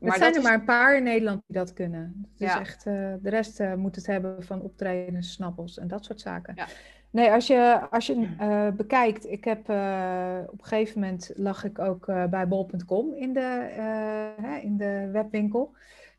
Maar 0.00 0.10
er 0.12 0.18
zijn 0.18 0.32
er 0.32 0.38
is- 0.38 0.44
maar 0.44 0.54
een 0.54 0.64
paar 0.64 0.96
in 0.96 1.02
Nederland 1.02 1.42
die 1.46 1.56
dat 1.56 1.72
kunnen. 1.72 2.26
Het 2.30 2.38
Ja. 2.48 2.60
echt, 2.60 2.86
eh, 2.86 2.92
de 3.22 3.30
rest 3.30 3.60
eh, 3.60 3.74
moet 3.74 3.96
het 3.96 4.06
hebben 4.06 4.42
van 4.44 4.60
optredens, 4.62 5.32
snappels 5.32 5.78
en 5.78 5.88
dat 5.88 6.04
soort 6.04 6.20
zaken. 6.20 6.52
Ja. 6.56 6.66
Nee, 7.10 7.30
als 7.30 7.46
je, 7.46 7.86
als 7.90 8.06
je 8.06 8.34
eh, 8.38 8.68
bekijkt, 8.70 9.26
ik 9.26 9.44
heb 9.44 9.58
op 10.50 10.58
een 10.60 10.64
gegeven 10.64 11.00
moment 11.00 11.30
lag 11.34 11.64
ik 11.64 11.78
ook 11.78 12.06
bij 12.06 12.48
bol.com 12.48 13.14
in 13.14 13.32
de, 13.32 14.60
in 14.62 14.76
de 14.76 15.08
webwinkel. 15.12 15.76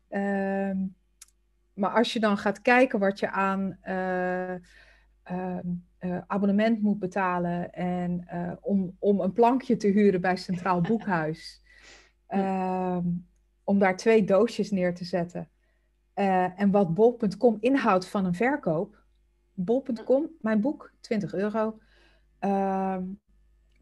Ehm, 0.08 0.76
maar 1.74 1.90
als 1.90 2.12
je 2.12 2.20
dan 2.20 2.38
gaat 2.38 2.60
kijken 2.62 2.98
wat 2.98 3.18
je 3.18 3.30
aan 3.30 3.78
eh, 3.80 4.50
ehm, 5.22 5.66
eh, 5.98 6.18
abonnement 6.26 6.82
moet 6.82 6.98
betalen 6.98 7.72
en 7.72 8.26
om, 8.60 8.96
om 8.98 9.20
een 9.20 9.32
plankje 9.32 9.76
te 9.76 9.86
huren 9.88 10.20
bij 10.20 10.36
Centraal 10.36 10.80
Boekhuis. 10.88 11.62
ehm, 12.26 13.04
om 13.64 13.78
daar 13.78 13.96
twee 13.96 14.24
doosjes 14.24 14.70
neer 14.70 14.94
te 14.94 15.04
zetten. 15.04 15.50
Eh, 16.14 16.60
en 16.60 16.70
wat 16.70 16.94
bol.com 16.94 17.56
inhoudt 17.60 18.08
van 18.08 18.24
een 18.24 18.34
verkoop. 18.34 19.02
Bol.com, 19.54 20.30
mijn 20.40 20.60
boek, 20.60 20.92
20 21.00 21.34
euro. 21.34 21.78
ehm, 22.38 23.04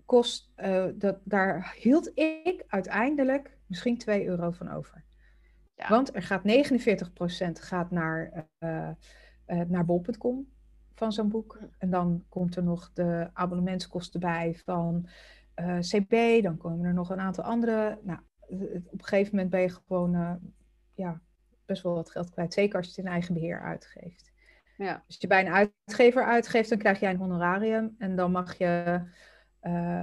kost, 0.05 0.53
eh, 0.55 0.87
dat, 0.95 1.19
daar 1.25 1.75
hield 1.79 2.19
ik 2.19 2.65
uiteindelijk 2.67 3.59
misschien 3.67 3.99
2 3.99 4.27
euro 4.27 4.51
van 4.51 4.71
over. 4.71 5.05
Ja. 5.75 5.89
Want 5.89 6.15
er 6.15 6.23
gaat 6.23 6.45
49% 6.45 7.61
gaat 7.61 7.91
naar, 7.91 8.47
eh, 8.59 8.91
naar 9.67 9.85
bol.com 9.85 10.53
van 10.95 11.13
zo'n 11.13 11.29
boek. 11.29 11.59
En 11.79 11.91
dan 11.91 12.25
komt 12.29 12.57
er 12.57 12.63
nog 12.63 12.91
de 12.93 13.31
abonnementskosten 13.33 14.21
bij 14.21 14.61
van 14.65 15.09
CB. 15.81 16.43
Dan 16.43 16.57
komen 16.57 16.87
er 16.87 16.95
nog 16.95 17.11
een 17.11 17.21
aantal 17.21 17.45
andere. 17.45 17.99
Nou, 18.03 18.21
op 18.51 18.99
een 18.99 19.05
gegeven 19.05 19.35
moment 19.35 19.51
ben 19.51 19.61
je 19.61 19.71
gewoon 19.71 20.15
eh, 20.15 20.35
ja, 20.95 21.21
best 21.65 21.83
wel 21.83 21.95
wat 21.95 22.11
geld 22.11 22.31
kwijt. 22.31 22.53
Zeker 22.53 22.77
als 22.77 22.85
je 22.85 22.93
het 22.93 23.05
in 23.05 23.13
eigen 23.13 23.35
beheer 23.35 23.61
uitgeeft. 23.61 24.33
Ja. 24.77 25.03
Als 25.07 25.17
je 25.19 25.27
bij 25.27 25.47
een 25.47 25.71
uitgever 25.85 26.25
uitgeeft, 26.25 26.69
dan 26.69 26.79
krijg 26.79 27.01
jij 27.01 27.11
een 27.11 27.17
honorarium. 27.17 27.95
En 27.99 28.17
dan 28.17 28.31
mag 28.31 28.59
je 28.59 29.01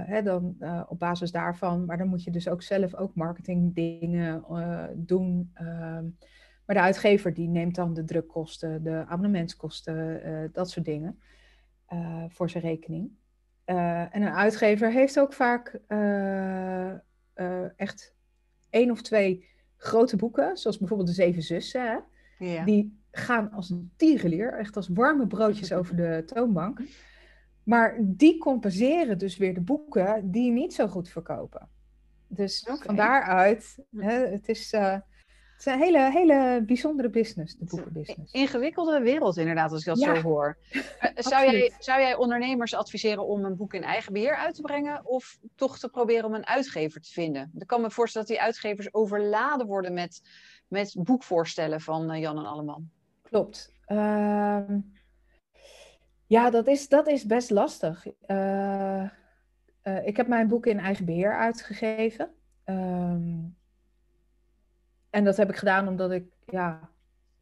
hè, 0.06 0.22
dan 0.22 0.56
op 0.88 0.98
basis 0.98 1.30
daarvan, 1.30 1.84
maar 1.84 1.98
dan 1.98 2.08
moet 2.08 2.24
je 2.24 2.30
dus 2.30 2.48
ook 2.48 2.62
zelf 2.62 2.94
ook 2.94 3.14
marketingdingen 3.14 4.44
doen. 4.96 5.50
Ehm, 5.54 6.04
maar 6.66 6.76
de 6.76 6.80
uitgever 6.80 7.34
die 7.34 7.48
neemt 7.48 7.74
dan 7.74 7.94
de 7.94 8.04
drukkosten, 8.04 8.82
de 8.82 9.04
abonnementskosten, 9.06 10.50
dat 10.52 10.70
soort 10.70 10.84
dingen 10.84 11.20
voor 12.28 12.50
zijn 12.50 12.64
rekening. 12.64 13.10
en 13.64 14.22
een 14.22 14.34
uitgever 14.34 14.92
heeft 14.92 15.20
ook 15.20 15.32
vaak 15.32 15.80
echt 17.76 18.16
één 18.70 18.90
of 18.90 19.02
twee 19.02 19.46
grote 19.76 20.16
boeken, 20.16 20.56
zoals 20.56 20.78
bijvoorbeeld 20.78 21.08
De 21.08 21.14
Zeven 21.14 21.42
Zussen. 21.42 22.04
Ja. 22.38 22.64
Die 22.64 22.98
gaan 23.10 23.50
als 23.50 23.70
een 23.70 23.92
tierenlier, 23.96 24.52
echt 24.52 24.76
als 24.76 24.88
warme 24.88 25.26
broodjes 25.26 25.72
over 25.72 25.96
de 25.96 26.22
toonbank. 26.26 26.80
Maar 27.62 27.98
die 28.00 28.38
compenseren 28.38 29.18
dus 29.18 29.36
weer 29.36 29.54
de 29.54 29.60
boeken 29.60 30.30
die 30.30 30.50
niet 30.50 30.74
zo 30.74 30.86
goed 30.88 31.08
verkopen. 31.08 31.68
Dus 32.26 32.68
van 32.80 32.96
daaruit, 32.96 33.78
hè, 33.96 34.26
het 34.26 34.48
is... 34.48 34.72
Uh, 34.72 34.96
het 35.58 35.66
is 35.66 35.72
een 35.72 35.78
hele, 35.78 36.10
hele 36.10 36.62
bijzondere 36.66 37.08
business, 37.08 37.56
de 37.56 37.64
boekenbusiness. 37.64 38.32
Ingewikkelde 38.32 39.00
wereld 39.00 39.36
inderdaad, 39.36 39.72
als 39.72 39.80
ik 39.80 39.86
dat 39.86 39.98
zo 39.98 40.20
hoor. 40.20 40.56
Eh, 40.98 41.24
zou, 41.24 41.50
jij, 41.50 41.72
zou 41.78 42.00
jij 42.00 42.14
ondernemers 42.14 42.74
adviseren 42.74 43.26
om 43.26 43.44
een 43.44 43.56
boek 43.56 43.74
in 43.74 43.82
eigen 43.82 44.12
beheer 44.12 44.36
uit 44.36 44.54
te 44.54 44.62
brengen? 44.62 45.06
Of 45.06 45.38
toch 45.54 45.78
te 45.78 45.88
proberen 45.88 46.24
om 46.24 46.34
een 46.34 46.46
uitgever 46.46 47.00
te 47.00 47.12
vinden? 47.12 47.52
Ik 47.58 47.66
kan 47.66 47.80
me 47.80 47.90
voorstellen 47.90 48.26
dat 48.26 48.36
die 48.36 48.46
uitgevers 48.46 48.94
overladen 48.94 49.66
worden 49.66 49.92
met, 49.92 50.22
met 50.68 50.96
boekvoorstellen 50.98 51.80
van 51.80 52.12
uh, 52.12 52.20
Jan 52.20 52.38
en 52.38 52.46
Alleman. 52.46 52.90
Klopt. 53.22 53.72
Ehm, 53.84 54.78
ja, 56.26 56.50
dat 56.50 56.66
is, 56.66 56.88
dat 56.88 57.08
is 57.08 57.24
best 57.24 57.50
lastig. 57.50 58.06
Uh, 58.26 59.04
ik 60.04 60.16
heb 60.16 60.28
mijn 60.28 60.48
boek 60.48 60.66
in 60.66 60.78
eigen 60.78 61.04
beheer 61.04 61.36
uitgegeven. 61.36 62.30
Um, 62.64 63.57
en 65.10 65.24
dat 65.24 65.36
heb 65.36 65.48
ik 65.48 65.56
gedaan 65.56 65.88
omdat 65.88 66.10
ik 66.10 66.24
ja, 66.46 66.90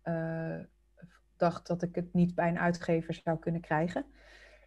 uh, 0.05 0.59
dacht 1.37 1.67
dat 1.67 1.83
ik 1.83 1.95
het 1.95 2.13
niet 2.13 2.35
bij 2.35 2.49
een 2.49 2.59
uitgever 2.59 3.15
zou 3.15 3.39
kunnen 3.39 3.61
krijgen. 3.61 4.05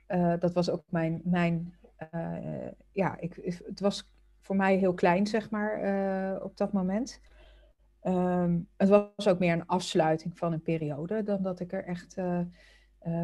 Uh, 0.07 0.33
dat 0.39 0.53
was 0.53 0.69
ook 0.69 0.83
mijn, 0.89 1.21
mijn 1.23 1.75
uh, 2.13 2.67
ja, 2.91 3.19
ik, 3.19 3.59
het 3.65 3.79
was 3.79 4.13
voor 4.39 4.55
mij 4.55 4.75
heel 4.75 4.93
klein, 4.93 5.27
zeg 5.27 5.49
maar, 5.49 6.41
op 6.41 6.57
dat 6.57 6.73
moment. 6.73 7.21
Um, 8.03 8.67
het 8.77 8.89
was 8.89 9.27
ook 9.27 9.39
meer 9.39 9.53
een 9.53 9.67
afsluiting 9.67 10.37
van 10.37 10.53
een 10.53 10.61
periode 10.61 11.23
dan 11.23 11.41
dat 11.41 11.59
ik 11.59 11.73
er 11.73 11.85
echt 11.85 12.15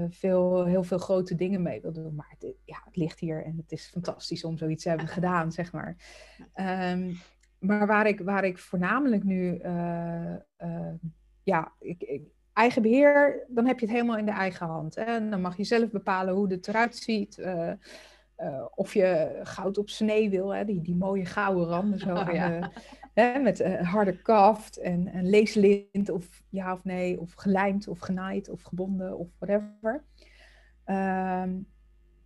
veel, 0.09 0.65
heel 0.65 0.83
veel 0.83 0.97
grote 0.97 1.35
dingen 1.35 1.61
mee 1.61 1.81
wil 1.81 1.91
doen. 1.91 2.15
Maar 2.15 2.35
het, 2.37 2.53
ja, 2.63 2.81
het 2.85 2.95
ligt 2.95 3.19
hier 3.19 3.45
en 3.45 3.57
het 3.57 3.71
is 3.71 3.87
fantastisch 3.87 4.43
om 4.43 4.57
zoiets 4.57 4.83
te 4.83 4.89
hebben 4.89 5.07
gedaan, 5.07 5.51
zeg 5.51 5.71
maar. 5.71 5.95
Um, 6.55 7.17
maar 7.59 7.87
waar 7.87 8.07
ik, 8.07 8.19
waar 8.19 8.43
ik 8.43 8.57
voornamelijk 8.57 9.23
nu, 9.23 9.59
uh, 9.63 10.35
uh, 10.63 10.93
ja, 11.43 11.71
ik, 11.79 12.01
ik, 12.01 12.21
eigen 12.53 12.81
beheer, 12.81 13.45
dan 13.47 13.67
heb 13.67 13.79
je 13.79 13.85
het 13.85 13.95
helemaal 13.95 14.17
in 14.17 14.25
de 14.25 14.31
eigen 14.31 14.67
hand. 14.67 14.95
Hè? 14.95 15.03
En 15.03 15.29
dan 15.29 15.41
mag 15.41 15.57
je 15.57 15.63
zelf 15.63 15.91
bepalen 15.91 16.33
hoe 16.33 16.51
het 16.51 16.67
eruit 16.67 16.95
ziet. 16.95 17.37
Uh, 17.37 17.71
of 18.75 18.93
je 18.93 19.39
goud 19.43 19.77
op 19.77 19.89
snee 19.89 20.29
wil, 20.29 20.55
hè? 20.55 20.65
Die, 20.65 20.81
die 20.81 20.95
mooie 20.95 21.25
gouden 21.25 21.65
randen 21.65 21.99
zo 21.99 22.15
oh, 22.15 22.33
ja. 22.33 22.71
hè? 23.13 23.39
met 23.39 23.63
harde 23.63 24.21
kaft 24.21 24.77
en, 24.77 25.07
en 25.07 25.29
leeslint 25.29 26.09
of 26.09 26.43
ja 26.49 26.73
of 26.73 26.83
nee, 26.83 27.19
of 27.19 27.33
gelijmd 27.33 27.87
of 27.87 27.99
genaaid 27.99 28.49
of 28.49 28.61
gebonden 28.61 29.17
of 29.17 29.27
whatever. 29.37 30.03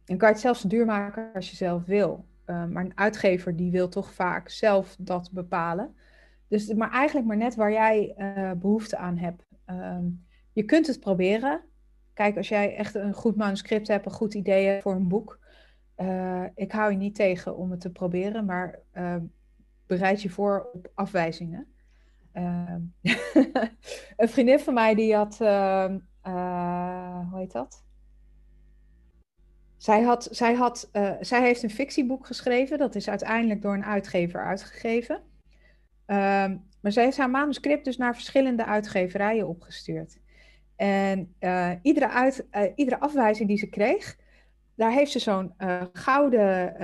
En 0.10 0.18
kan 0.18 0.28
je 0.28 0.34
het 0.34 0.40
zelfs 0.40 0.62
duur 0.62 0.86
maken 0.86 1.30
als 1.34 1.50
je 1.50 1.56
zelf 1.56 1.86
wil. 1.86 2.26
Uh, 2.50 2.66
maar 2.66 2.84
een 2.84 2.98
uitgever 2.98 3.56
die 3.56 3.72
wil 3.72 3.90
toch 3.90 4.14
vaak 4.14 4.50
zelf 4.50 4.96
dat 5.00 5.32
bepalen. 5.32 5.96
Dus 6.48 6.74
maar 6.74 6.92
eigenlijk 6.92 7.28
maar 7.28 7.38
net 7.38 7.56
waar 7.56 7.72
jij 7.72 8.16
uh, 8.18 8.52
behoefte 8.52 8.98
aan 8.98 9.18
hebt. 9.18 9.46
Um, 9.66 10.26
je 10.54 10.64
kunt 10.64 10.88
het 10.88 11.00
proberen. 11.00 11.62
Kijk, 12.14 12.38
als 12.38 12.50
jij 12.50 12.76
echt 12.76 12.96
een 12.96 13.14
goed 13.14 13.36
manuscript 13.36 13.88
hebt, 13.88 14.06
een 14.06 14.12
goed 14.12 14.34
idee 14.34 14.82
voor 14.82 14.96
een 14.96 15.08
boek. 15.08 15.40
Uh, 15.98 16.44
ik 16.56 16.72
hou 16.72 16.92
je 16.92 16.98
niet 16.98 17.16
tegen 17.16 17.58
om 17.58 17.72
het 17.72 17.82
te 17.82 17.92
proberen, 17.92 18.46
maar 18.46 18.80
ehm, 18.92 19.24
bereid 19.86 20.22
je 20.22 20.30
voor 20.30 20.70
op 20.74 20.92
afwijzingen. 20.94 21.68
Ehm, 22.32 22.82
een 24.18 24.30
vriendin 24.30 24.60
van 24.60 24.74
mij 24.74 24.96
die 24.96 25.16
had, 25.16 25.38
hoe 25.38 27.38
heet 27.38 27.52
dat? 27.52 27.84
Zij, 29.80 30.02
had, 30.02 30.28
zij, 30.32 30.54
had, 30.54 30.90
uh, 30.94 31.12
zij 31.20 31.42
heeft 31.42 31.64
een 31.64 31.70
fictieboek 31.70 32.26
geschreven. 32.26 32.78
Dat 32.78 32.96
is 32.96 33.10
uiteindelijk 33.10 33.62
door 33.62 33.74
een 33.74 33.86
uitgever 33.86 34.46
uitgegeven. 34.46 35.16
Um, 35.16 36.68
maar 36.82 36.92
zij 36.92 37.04
heeft 37.04 37.18
haar 37.18 37.30
manuscript 37.30 37.86
dus 37.86 37.98
naar 37.98 38.14
verschillende 38.14 38.66
uitgeverijen 38.66 39.48
opgestuurd. 39.48 40.20
En 40.76 41.36
uh, 41.40 41.72
iedere, 41.82 42.10
uit, 42.10 42.48
uh, 42.52 42.64
iedere 42.76 43.00
afwijzing 43.00 43.48
die 43.48 43.58
ze 43.58 43.70
kreeg, 43.70 44.18
daar 44.76 44.92
heeft 44.92 45.12
ze 45.12 45.20
zo'n 45.20 45.54
gouden 45.94 46.76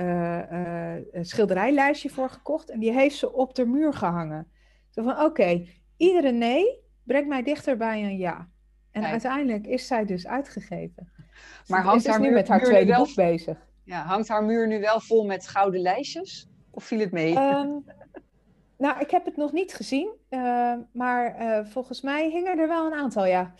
schilderijlijstje 1.20 2.10
voor 2.10 2.30
gekocht. 2.30 2.70
En 2.70 2.78
die 2.78 2.92
heeft 2.92 3.16
ze 3.16 3.32
op 3.32 3.54
de 3.54 3.66
muur 3.66 3.92
gehangen. 3.92 4.50
Zo 4.90 5.02
van, 5.02 5.20
oké, 5.20 5.66
iedere 5.96 6.32
nee 6.32 6.78
brengt 7.02 7.28
mij 7.28 7.42
dichter 7.42 7.76
bij 7.76 8.02
een 8.02 8.16
ja. 8.16 8.48
En 8.90 9.04
uiteindelijk 9.04 9.66
is 9.66 9.86
zij 9.86 10.04
dus 10.04 10.26
uitgegeven. 10.26 11.12
Maar 11.66 11.82
hangt 11.82 12.06
haar 12.06 12.20
nu 12.20 12.30
met 12.30 12.48
haar 12.48 12.62
tweede 12.62 12.90
wel... 12.90 13.04
boek 13.04 13.14
bezig. 13.14 13.58
Ja, 13.84 14.04
hangt 14.04 14.28
haar 14.28 14.44
muur 14.44 14.66
nu 14.66 14.80
wel 14.80 15.00
vol 15.00 15.24
met 15.24 15.48
gouden 15.48 15.80
lijstjes? 15.80 16.48
Of 16.70 16.84
viel 16.84 16.98
het 16.98 17.12
mee? 17.12 17.34
Ehm, 17.34 17.68
nou, 18.78 18.98
ik 18.98 19.10
heb 19.10 19.24
het 19.24 19.36
nog 19.36 19.52
niet 19.52 19.74
gezien. 19.74 20.14
Uh, 20.30 20.74
maar 20.92 21.40
uh, 21.40 21.66
volgens 21.66 22.00
mij 22.00 22.30
hingen 22.30 22.58
er 22.58 22.68
wel 22.68 22.86
een 22.86 22.98
aantal, 22.98 23.26
ja. 23.26 23.54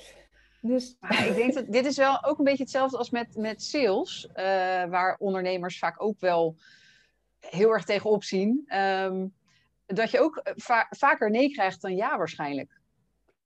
Dus... 0.61 0.97
ik 1.29 1.35
denk 1.35 1.55
dat 1.55 1.73
dit 1.73 1.87
is 1.87 1.97
wel 1.97 2.25
ook 2.25 2.39
een 2.39 2.45
beetje 2.45 2.63
hetzelfde 2.63 2.99
als 2.99 3.11
met, 3.11 3.37
met 3.37 3.63
sales. 3.63 4.29
Uh, 4.29 4.35
waar 4.85 5.17
ondernemers 5.19 5.79
vaak 5.79 6.03
ook 6.03 6.21
wel 6.21 6.57
heel 7.41 7.71
erg 7.71 7.85
tegenop 7.85 8.25
zien. 8.25 8.75
Um, 8.77 9.35
dat 9.87 10.11
je 10.11 10.21
ook 10.21 10.41
va 10.43 10.87
vaker 10.91 11.31
nee 11.31 11.51
krijgt 11.51 11.81
dan 11.81 11.97
ja 11.97 12.19
waarschijnlijk. 12.19 12.76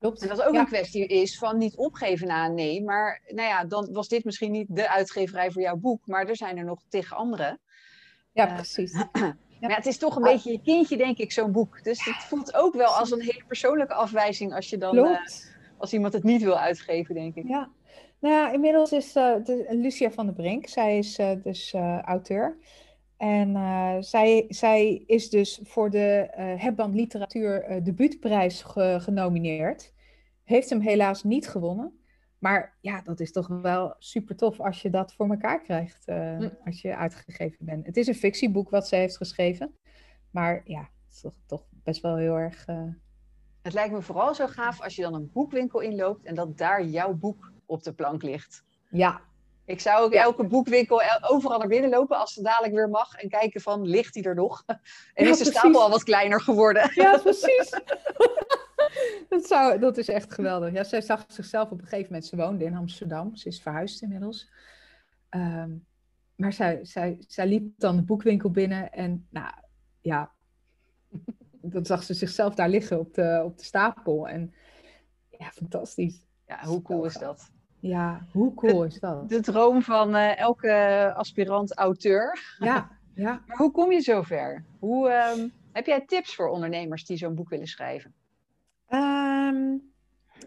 Klopt. 0.00 0.22
En 0.22 0.28
dat 0.28 0.42
ook 0.42 0.54
een 0.54 0.66
kwestie 0.66 1.06
is 1.06 1.38
van 1.38 1.58
niet 1.58 1.76
opgeven 1.76 2.26
na 2.26 2.46
een 2.46 2.54
nee. 2.54 2.82
Maar 2.82 3.20
nou 3.26 3.48
ja, 3.48 3.64
dan 3.64 3.92
was 3.92 4.08
dit 4.08 4.24
misschien 4.24 4.50
niet 4.50 4.66
de 4.70 4.88
uitgeverij 4.88 5.50
voor 5.50 5.62
jouw 5.62 5.76
boek. 5.76 6.06
Maar 6.06 6.26
er 6.26 6.36
zijn 6.36 6.58
er 6.58 6.64
nog 6.64 6.82
tegen 6.88 7.16
andere. 7.16 7.58
Ja, 8.32 8.48
uh, 8.48 8.54
precies. 8.54 8.92
Maar 9.60 9.70
ja, 9.70 9.76
het 9.76 9.86
is 9.86 9.98
toch 9.98 10.16
een 10.16 10.22
beetje 10.22 10.52
je 10.52 10.60
kindje, 10.60 10.96
denk 10.96 11.18
ik, 11.18 11.32
zo'n 11.32 11.52
boek. 11.52 11.84
Dus 11.84 12.04
het 12.04 12.16
voelt 12.16 12.54
ook 12.54 12.74
wel 12.74 12.86
als 12.86 13.10
een 13.10 13.20
hele 13.20 13.44
persoonlijke 13.46 13.94
afwijzing 13.94 14.54
als 14.54 14.70
je 14.70 14.78
dan 14.78 14.96
uh, 14.96 15.18
als 15.76 15.92
iemand 15.92 16.12
het 16.12 16.22
niet 16.22 16.42
wil 16.42 16.58
uitgeven, 16.58 17.14
denk 17.14 17.34
ik. 17.34 17.48
Ja, 17.48 17.68
nou 18.18 18.34
ja, 18.34 18.52
inmiddels 18.52 18.92
is 18.92 19.16
uh, 19.16 19.34
Lucia 19.68 20.10
van 20.10 20.26
der 20.26 20.34
Brink, 20.34 20.68
zij 20.68 20.98
is 20.98 21.18
dus 21.42 21.74
auteur. 22.04 22.56
En 23.20 23.50
uh, 23.50 23.96
zij, 24.00 24.44
zij 24.48 25.02
is 25.06 25.30
dus 25.30 25.60
voor 25.62 25.90
de 25.90 26.28
uh, 26.30 26.62
Hebban 26.62 26.94
Literatuur 26.94 27.70
uh, 27.70 27.84
Debuutprijs 27.84 28.62
ge 28.62 28.96
genomineerd. 29.00 29.92
Heeft 30.44 30.70
hem 30.70 30.80
helaas 30.80 31.22
niet 31.22 31.48
gewonnen. 31.48 32.00
Maar 32.38 32.76
ja, 32.80 33.02
dat 33.02 33.20
is 33.20 33.32
toch 33.32 33.46
wel 33.46 33.94
super 33.98 34.36
tof 34.36 34.60
als 34.60 34.82
je 34.82 34.90
dat 34.90 35.14
voor 35.14 35.30
elkaar 35.30 35.62
krijgt. 35.62 36.04
Hm. 36.06 36.48
Als 36.64 36.82
je 36.82 36.96
uitgegeven 36.96 37.64
bent. 37.64 37.86
Het 37.86 37.96
is 37.96 38.06
een 38.06 38.14
fictieboek 38.14 38.70
wat 38.70 38.88
ze 38.88 38.96
heeft 38.96 39.16
geschreven. 39.16 39.74
Maar 40.30 40.60
ja, 40.64 40.80
het 40.80 41.12
is 41.14 41.20
toch, 41.20 41.34
toch 41.46 41.64
best 41.70 42.02
wel 42.02 42.16
heel 42.16 42.36
erg. 42.36 42.66
Het 43.62 43.72
lijkt 43.72 43.92
me 43.92 44.02
vooral 44.02 44.34
zo 44.34 44.46
gaaf 44.46 44.80
als 44.80 44.96
je 44.96 45.02
dan 45.02 45.14
een 45.14 45.30
boekwinkel 45.32 45.80
inloopt 45.80 46.24
en 46.24 46.34
dat 46.34 46.58
daar 46.58 46.84
jouw 46.84 47.14
boek 47.14 47.52
op 47.66 47.82
de 47.82 47.92
plank 47.92 48.22
ligt. 48.22 48.64
Ja, 48.90 49.20
ik 49.70 49.80
zou 49.80 50.04
ook 50.04 50.12
elke 50.12 50.44
boekwinkel 50.44 51.02
overal 51.20 51.58
naar 51.58 51.68
binnen 51.68 51.90
lopen 51.90 52.18
als 52.18 52.34
het 52.34 52.44
dadelijk 52.44 52.74
weer 52.74 52.88
mag. 52.88 53.14
En 53.14 53.28
kijken 53.28 53.60
van, 53.60 53.86
ligt 53.86 54.14
die 54.14 54.22
er 54.22 54.34
nog? 54.34 54.64
En 55.14 55.26
is 55.26 55.38
de 55.38 55.44
stapel 55.44 55.82
al 55.82 55.90
wat 55.90 56.02
kleiner 56.02 56.40
geworden? 56.40 56.90
Ja, 56.94 57.18
precies. 57.22 57.70
dat, 59.28 59.46
zou, 59.46 59.78
dat 59.78 59.98
is 59.98 60.08
echt 60.08 60.34
geweldig. 60.34 60.72
Ja, 60.72 60.84
zij 60.84 61.00
zag 61.00 61.24
zichzelf 61.28 61.70
op 61.70 61.78
een 61.78 61.84
gegeven 61.84 62.06
moment, 62.06 62.26
ze 62.26 62.36
woonde 62.36 62.64
in 62.64 62.76
Amsterdam. 62.76 63.36
Ze 63.36 63.48
is 63.48 63.60
verhuisd 63.60 64.02
inmiddels. 64.02 64.50
Ehm, 65.28 65.70
maar 66.36 66.52
zij, 66.52 66.78
zij, 66.82 67.18
zij 67.26 67.46
liep 67.46 67.72
dan 67.76 67.96
de 67.96 68.02
boekwinkel 68.02 68.50
binnen 68.50 68.92
en 68.92 69.26
nou 69.30 69.52
ja, 70.00 70.32
dan 71.50 71.86
zag 71.86 72.02
ze 72.02 72.14
zichzelf 72.14 72.54
daar 72.54 72.68
liggen 72.68 72.98
op 72.98 73.14
de, 73.14 73.42
op 73.44 73.58
de 73.58 73.64
stapel. 73.64 74.28
En 74.28 74.54
ja, 75.38 75.50
fantastisch. 75.50 76.22
Ja, 76.46 76.64
hoe 76.64 76.82
cool 76.82 77.04
is 77.04 77.14
dat? 77.14 77.50
Ja, 77.80 78.26
hoe 78.32 78.54
cool 78.54 78.84
is 78.84 79.00
dat? 79.00 79.28
De 79.28 79.40
droom 79.40 79.82
van 79.82 80.16
uh, 80.16 80.38
elke 80.38 81.12
aspirant-auteur. 81.16 82.56
Ja, 82.58 82.90
ja. 83.14 83.42
Maar 83.46 83.56
hoe 83.56 83.70
kom 83.70 83.92
je 83.92 84.00
zover? 84.00 84.64
Hoe, 84.78 85.32
um, 85.36 85.52
heb 85.72 85.86
jij 85.86 86.00
tips 86.06 86.34
voor 86.34 86.48
ondernemers 86.48 87.04
die 87.04 87.16
zo'n 87.16 87.34
boek 87.34 87.48
willen 87.48 87.66
schrijven? 87.66 88.14
Um, 88.88 89.92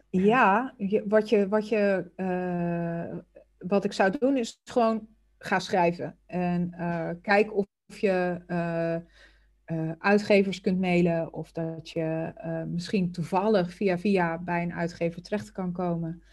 ja, 0.10 0.74
wat, 1.06 1.30
je, 1.30 1.48
wat, 1.48 1.70
je, 1.70 2.12
uh, 2.16 3.18
wat 3.58 3.84
ik 3.84 3.94
zou 3.94 4.18
doen 4.20 4.38
is 4.38 4.62
gewoon 4.64 5.08
ga 5.38 5.60
schrijven. 5.60 6.18
En 6.26 6.74
kijk 7.22 7.56
of 7.56 7.68
je 7.88 8.42
uitgevers 10.00 10.62
kunt 10.62 10.80
mailen 10.80 11.34
of 11.34 11.52
dat 11.52 11.90
je 11.90 12.34
misschien 12.68 13.12
toevallig 13.12 13.74
via 13.74 13.98
via 13.98 14.38
bij 14.38 14.64
een 14.64 14.74
uitgever 14.74 15.22
terecht 15.22 15.52
kan 15.52 15.72
komen. 15.72 16.24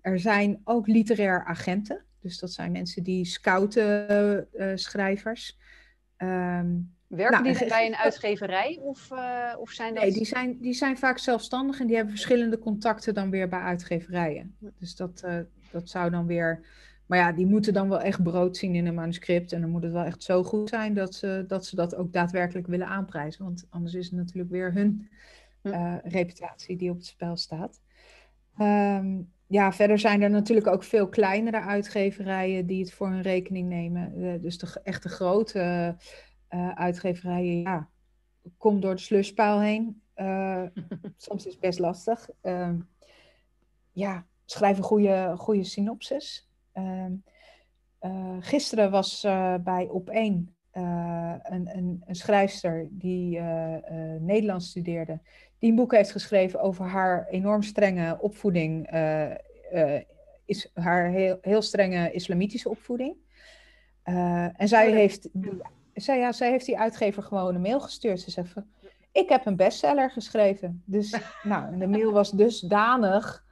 Er 0.00 0.18
zijn 0.18 0.60
ook 0.64 0.86
literair 0.86 1.44
agenten. 1.44 2.04
Dus 2.20 2.38
dat 2.38 2.52
zijn 2.52 2.72
mensen 2.72 3.02
die 3.02 3.24
scouten 3.24 4.48
schrijvers. 4.74 5.58
Um, 6.18 6.94
Werken 7.06 7.42
nou, 7.42 7.58
die 7.58 7.68
bij 7.68 7.86
een 7.86 7.96
uitgeverij 7.96 8.78
of, 8.82 9.10
uh, 9.12 9.54
of 9.58 9.70
zijn 9.70 9.94
dat... 9.94 10.02
Nee, 10.02 10.12
die 10.12 10.24
zijn, 10.24 10.58
die 10.60 10.72
zijn 10.72 10.98
vaak 10.98 11.18
zelfstandig 11.18 11.80
en 11.80 11.86
die 11.86 11.96
hebben 11.96 12.14
verschillende 12.14 12.58
contacten 12.58 13.14
dan 13.14 13.30
weer 13.30 13.48
bij 13.48 13.60
uitgeverijen. 13.60 14.56
Dus 14.78 14.96
dat, 14.96 15.22
uh, 15.24 15.38
dat 15.70 15.88
zou 15.88 16.10
dan 16.10 16.26
weer... 16.26 16.64
Maar 17.06 17.18
ja, 17.18 17.32
die 17.32 17.46
moeten 17.46 17.72
dan 17.72 17.88
wel 17.88 18.00
echt 18.00 18.22
brood 18.22 18.56
zien 18.56 18.74
in 18.74 18.86
een 18.86 18.94
manuscript. 18.94 19.52
En 19.52 19.60
dan 19.60 19.70
moet 19.70 19.82
het 19.82 19.92
wel 19.92 20.04
echt 20.04 20.22
zo 20.22 20.42
goed 20.42 20.68
zijn 20.68 20.94
dat 20.94 21.14
ze 21.14 21.44
dat, 21.46 21.66
ze 21.66 21.76
dat 21.76 21.94
ook 21.94 22.12
daadwerkelijk 22.12 22.66
willen 22.66 22.86
aanprijzen. 22.86 23.44
Want 23.44 23.66
anders 23.70 23.94
is 23.94 24.04
het 24.04 24.14
natuurlijk 24.14 24.50
weer 24.50 24.72
hun 24.72 25.08
uh, 25.62 25.94
reputatie 26.02 26.76
die 26.76 26.90
op 26.90 26.96
het 26.96 27.06
spel 27.06 27.36
staat. 27.36 27.80
Um, 28.58 29.30
ja, 29.46 29.72
verder 29.72 29.98
zijn 29.98 30.22
er 30.22 30.30
natuurlijk 30.30 30.66
ook 30.66 30.84
veel 30.84 31.08
kleinere 31.08 31.60
uitgeverijen 31.60 32.66
die 32.66 32.80
het 32.80 32.92
voor 32.92 33.08
hun 33.08 33.22
rekening 33.22 33.68
nemen. 33.68 34.40
dus 34.42 34.58
de 34.58 34.80
echte 34.82 35.08
grote 35.08 35.96
uh, 36.54 36.72
uitgeverijen, 36.72 37.60
ja, 37.60 37.88
kom 38.58 38.80
door 38.80 38.94
de 38.94 39.00
sluspaal 39.00 39.60
heen. 39.60 40.02
Uh, 40.16 40.62
soms 41.16 41.46
is 41.46 41.52
het 41.52 41.60
best 41.60 41.78
lastig. 41.78 42.28
Uh, 42.42 42.74
ja, 43.92 44.26
schrijf 44.44 44.76
een 44.76 44.82
goede, 44.82 45.34
goede 45.36 45.64
synopsis. 45.64 46.50
Ehm, 46.72 47.12
eh, 47.98 48.36
gisteren 48.40 48.90
was 48.90 49.20
bij 49.60 49.88
Op1 49.88 50.10
een, 50.12 50.50
een, 51.42 52.02
een, 52.06 52.14
schrijfster 52.14 52.88
die 52.90 53.40
Nederlands 54.20 54.68
studeerde, 54.68 55.20
die 55.62 55.70
een 55.70 55.76
boek 55.76 55.92
heeft 55.92 56.10
geschreven 56.10 56.60
over 56.60 56.84
haar 56.84 57.26
enorm 57.28 57.62
strenge 57.62 58.18
opvoeding, 58.20 58.90
is 60.44 60.70
haar 60.74 61.08
heel, 61.08 61.38
heel 61.40 61.62
strenge 61.62 62.12
islamitische 62.12 62.68
opvoeding. 62.68 63.16
en 64.02 64.68
zij 64.68 64.88
oh 64.88 64.94
heeft 64.94 65.28
zij, 65.94 66.18
ja, 66.18 66.32
zij 66.32 66.50
heeft 66.50 66.66
die 66.66 66.78
uitgever 66.78 67.22
gewoon 67.22 67.54
een 67.54 67.60
mail 67.60 67.80
gestuurd. 67.80 68.20
Ze 68.20 68.30
zegt 68.30 68.48
van, 68.48 68.64
ik 69.12 69.28
heb 69.28 69.46
een 69.46 69.56
bestseller 69.56 70.10
geschreven. 70.10 70.82
Dus 70.86 71.18
nou, 71.42 71.78
de 71.78 71.86
mail 71.86 72.12
was 72.12 72.30
dusdanig, 72.30 73.44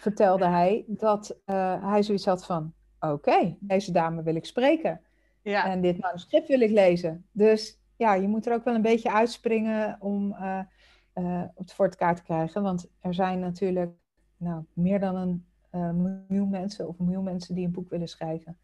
vertelde 0.00 0.46
hij, 0.46 0.84
dat 0.86 1.36
hij 1.80 2.02
zoiets 2.02 2.24
had 2.24 2.44
van, 2.44 2.72
oké, 3.00 3.56
deze 3.60 3.92
dame 3.92 4.22
wil 4.22 4.34
ik 4.34 4.46
spreken. 4.46 5.00
Ja. 5.42 5.66
En 5.66 5.80
dit 5.80 5.98
manuscript 5.98 6.48
wil 6.48 6.60
ik 6.60 6.70
lezen. 6.70 7.26
Dus 7.32 7.78
ja, 7.96 8.14
je 8.14 8.28
moet 8.28 8.46
er 8.46 8.54
ook 8.54 8.64
wel 8.64 8.74
een 8.74 8.82
beetje 8.82 9.12
uitspringen 9.12 9.96
om 10.00 10.32
uh, 10.32 10.60
uh, 11.18 11.42
het 11.54 11.72
voor 11.72 11.86
het 11.86 11.96
kaart 11.96 12.16
te 12.16 12.22
krijgen. 12.22 12.62
Want 12.62 12.86
er 13.00 13.14
zijn 13.14 13.38
natuurlijk 13.38 13.92
nou, 14.36 14.64
meer 14.72 15.00
dan 15.00 15.44
een 15.70 16.24
miljoen 16.28 16.50
mensen 16.50 16.88
of 16.88 16.98
een 16.98 17.04
miljoen 17.04 17.24
mensen 17.24 17.54
die 17.54 17.64
een 17.64 17.72
boek 17.72 17.90
willen 17.90 18.08
schrijven. 18.08 18.58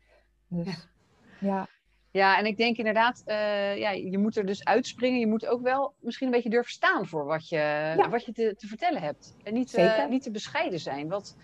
Dus 0.49 0.67
ja. 0.67 1.49
ja. 1.49 1.69
Ja, 2.13 2.39
en 2.39 2.47
ik 2.47 2.57
denk 2.57 2.77
inderdaad, 2.77 3.23
uh, 3.27 3.77
ja, 3.77 3.91
je 3.91 4.19
moet 4.19 4.37
er 4.37 4.47
dus 4.47 4.65
uitspringen. 4.65 5.19
Je 5.19 5.27
moet 5.27 5.47
ook 5.47 5.63
wel 5.63 5.95
misschien 6.01 6.27
een 6.27 6.33
beetje 6.33 6.51
durven 6.51 6.73
staan 6.73 7.07
voor 7.07 7.25
wat 7.25 7.49
je, 7.49 8.07
wat 8.11 8.25
je 8.25 8.33
te, 8.33 8.55
te, 8.57 8.67
vertellen 8.67 9.03
hebt. 9.03 9.37
En 9.43 9.55
niet, 9.55 9.77
niet 10.09 10.23
te 10.23 10.31
bescheiden 10.31 10.81
zijn. 10.81 11.09
Wat, 11.09 11.37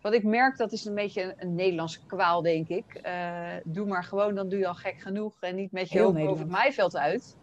wat 0.00 0.12
ik 0.12 0.22
merk, 0.22 0.56
dat 0.56 0.72
is 0.72 0.84
een 0.84 0.94
beetje 0.94 1.22
een, 1.22 1.34
een 1.38 1.54
Nederlandse 1.54 2.06
kwaal, 2.06 2.42
denk 2.42 2.68
ik. 2.68 3.00
Doe 3.64 3.86
maar 3.86 4.04
gewoon, 4.04 4.34
dan 4.34 4.48
doe 4.48 4.58
je 4.58 4.66
al 4.66 4.74
gek 4.74 5.00
genoeg. 5.00 5.36
En 5.40 5.54
niet 5.54 5.72
met 5.72 5.90
je 5.90 6.00
hoofd 6.00 6.18
over 6.18 6.38
het 6.38 6.50
maaiveld 6.52 6.96
uit. 6.96 7.36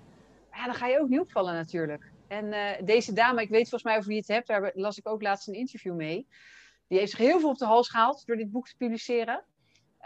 Maar 0.49 0.59
ja, 0.59 0.65
dan 0.65 0.75
ga 0.75 0.87
je 0.87 0.99
ook 0.99 1.09
niet 1.09 1.19
opvallen 1.19 1.53
natuurlijk. 1.53 2.11
En 2.33 2.85
deze 2.85 3.13
dame, 3.13 3.41
ik 3.41 3.49
weet 3.49 3.69
volgens 3.69 3.83
mij 3.83 3.93
over 3.93 4.07
wie 4.07 4.15
je 4.15 4.21
het 4.21 4.31
hebt. 4.31 4.47
Daar 4.47 4.71
las 4.73 4.97
ik 4.97 5.07
ook 5.07 5.21
laatst 5.21 5.47
een 5.47 5.53
interview 5.53 5.95
mee. 5.95 6.27
Die 6.87 6.99
heeft 6.99 7.11
zich 7.11 7.19
heel 7.19 7.39
veel 7.39 7.49
op 7.49 7.57
de 7.57 7.65
hals 7.65 7.89
gehaald 7.89 8.25
door 8.25 8.35
dit 8.35 8.51
boek 8.51 8.67
te 8.67 8.75
publiceren. 8.77 9.43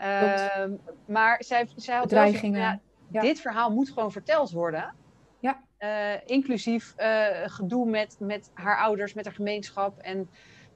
Uh, 0.02 0.66
maar 1.06 1.44
zij, 1.44 1.68
zij 1.76 1.96
had 1.96 2.12
wel 2.12 2.26
ja, 2.26 2.80
dit 3.22 3.42
verhaal 3.42 3.72
moet 3.72 3.90
gewoon 3.90 4.12
verteld 4.12 4.52
worden. 4.52 4.96
Ja. 5.40 5.64
Uh, 5.80 6.14
inclusief 6.26 6.94
uh, 6.98 7.28
gedoe 7.46 7.90
met, 7.90 8.16
met 8.20 8.52
haar 8.54 8.78
ouders, 8.78 9.14
met 9.14 9.26
haar 9.26 9.34
gemeenschap. 9.34 10.00
En 10.00 10.30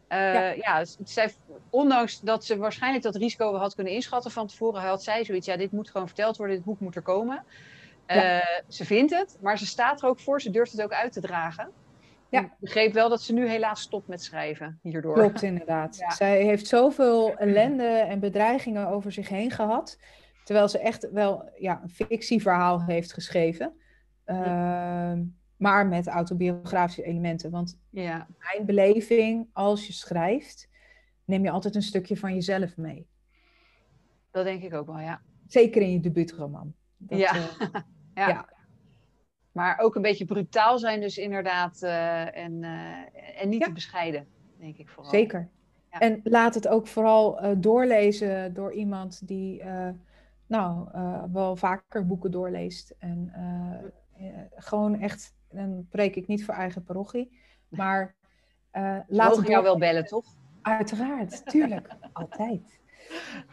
ja, 0.10 0.50
ja 0.50 0.86
zij, 1.04 1.34
ondanks 1.70 2.20
dat 2.20 2.46
ze 2.46 2.58
waarschijnlijk 2.58 3.04
dat 3.04 3.16
risico 3.16 3.56
had 3.56 3.76
kunnen 3.76 3.94
inschatten 3.94 4.32
van 4.32 4.48
tevoren, 4.48 4.82
had 4.82 5.04
zij 5.04 5.26
zoiets, 5.26 5.46
ja, 5.46 5.58
dit 5.58 5.72
moet 5.72 5.90
gewoon 5.90 6.08
verteld 6.08 6.38
worden, 6.38 6.56
dit 6.56 6.66
boek 6.66 6.80
moet 6.80 6.96
er 6.96 7.02
komen. 7.02 7.46
Ja. 8.08 8.64
Ze 8.68 8.86
vindt 8.86 9.12
het, 9.12 9.38
maar 9.42 9.58
ze 9.58 9.66
staat 9.66 10.02
er 10.02 10.08
ook 10.08 10.20
voor, 10.20 10.42
ze 10.42 10.50
durft 10.50 10.72
het 10.72 10.82
ook 10.82 10.94
uit 10.94 11.12
te 11.12 11.22
dragen. 11.22 11.72
Ja. 12.30 12.42
Ik 12.42 12.52
begreep 12.60 12.94
wel 12.94 13.10
dat 13.10 13.22
ze 13.22 13.34
nu 13.34 13.48
helaas 13.48 13.82
stopt 13.82 14.08
met 14.08 14.24
schrijven 14.24 14.80
hierdoor. 14.82 15.14
Klopt, 15.14 15.42
inderdaad. 15.52 16.06
Zij 16.08 16.44
heeft 16.44 16.68
zoveel 16.68 17.36
ellende 17.36 17.88
en 17.88 18.20
bedreigingen 18.20 18.88
over 18.88 19.12
zich 19.12 19.30
heen 19.30 19.52
gehad. 19.52 19.98
Terwijl 20.44 20.68
ze 20.68 20.80
echt 20.80 21.12
wel 21.12 21.50
ja, 21.56 21.80
een 21.84 21.90
fictieverhaal 21.90 22.84
heeft 22.84 23.14
geschreven. 23.14 23.74
Uh, 24.26 25.14
maar 25.58 25.88
met 25.88 26.08
autobiografische 26.08 27.04
elementen. 27.04 27.52
Want 27.52 27.80
ja. 27.90 28.28
mijn 28.38 28.66
beleving, 28.66 29.50
als 29.54 29.88
je 29.88 29.94
schrijft, 29.94 30.70
neem 31.26 31.44
je 31.44 31.52
altijd 31.52 31.76
een 31.76 31.82
stukje 31.82 32.18
van 32.18 32.34
jezelf 32.34 32.78
mee. 32.78 33.08
Dat 34.32 34.46
denk 34.46 34.64
ik 34.64 34.74
ook 34.74 34.86
wel, 34.86 35.00
ja. 35.00 35.22
Zeker 35.48 35.82
in 35.82 35.92
je 35.92 36.00
debuutroman. 36.00 36.74
Dat, 37.08 37.20
ja. 37.20 37.34
Uh, 38.16 38.28
ja. 38.28 38.50
Maar 39.52 39.80
ook 39.80 39.96
een 39.96 40.02
beetje 40.02 40.26
brutaal 40.26 40.80
zijn 40.80 41.02
dus 41.02 41.18
inderdaad. 41.18 41.82
Uh, 41.84 42.38
en, 42.38 42.64
uh, 42.64 43.42
en 43.42 43.50
niet 43.50 43.64
te 43.64 43.72
bescheiden, 43.72 44.28
denk 44.60 44.78
ik 44.78 44.90
vooral. 44.90 45.12
Zeker. 45.12 45.50
Ja. 45.92 46.00
En 46.00 46.20
laat 46.24 46.56
het 46.56 46.68
ook 46.68 46.88
vooral 46.88 47.60
doorlezen 47.62 48.54
door 48.54 48.74
iemand 48.74 49.28
die 49.28 49.64
nou, 50.48 50.88
wel 51.32 51.56
vaker 51.56 52.08
boeken 52.08 52.32
doorleest. 52.32 52.96
En 53.00 53.34
gewoon 54.56 55.00
echt, 55.00 55.34
dan 55.50 55.88
preek 55.90 56.16
ik 56.16 56.28
niet 56.28 56.46
voor 56.46 56.54
eigen 56.54 56.84
parochie, 56.84 57.38
maar 57.70 58.16
laat 59.08 59.38
het 59.38 59.48
jou 59.48 59.64
wel 59.64 59.78
bellen, 59.78 60.06
toch? 60.06 60.26
Uiteraard, 60.62 61.46
tuurlijk. 61.46 61.88
Altijd. 62.14 62.81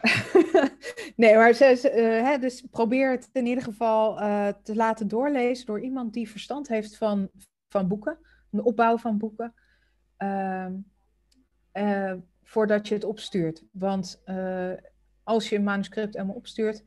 nee, 1.15 1.35
maar 1.35 1.53
ze, 1.53 1.91
uh, 1.95 2.27
hè, 2.27 2.37
dus 2.37 2.63
probeer 2.71 3.11
het 3.11 3.29
in 3.33 3.45
ieder 3.45 3.63
geval 3.63 4.21
uh, 4.21 4.47
te 4.63 4.75
laten 4.75 5.07
doorlezen 5.07 5.65
door 5.65 5.81
iemand 5.81 6.13
die 6.13 6.29
verstand 6.29 6.67
heeft 6.67 6.97
van, 6.97 7.29
van 7.69 7.87
boeken, 7.87 8.17
de 8.49 8.63
opbouw 8.63 8.97
van 8.97 9.17
boeken, 9.17 9.53
uh, 11.73 12.13
voordat 12.43 12.87
je 12.87 12.93
het 12.93 13.03
opstuurt. 13.03 13.63
Want 13.71 14.23
als 15.23 15.49
je 15.49 15.55
een 15.55 15.63
manuscript 15.63 16.13
helemaal 16.13 16.35
opstuurt, 16.35 16.83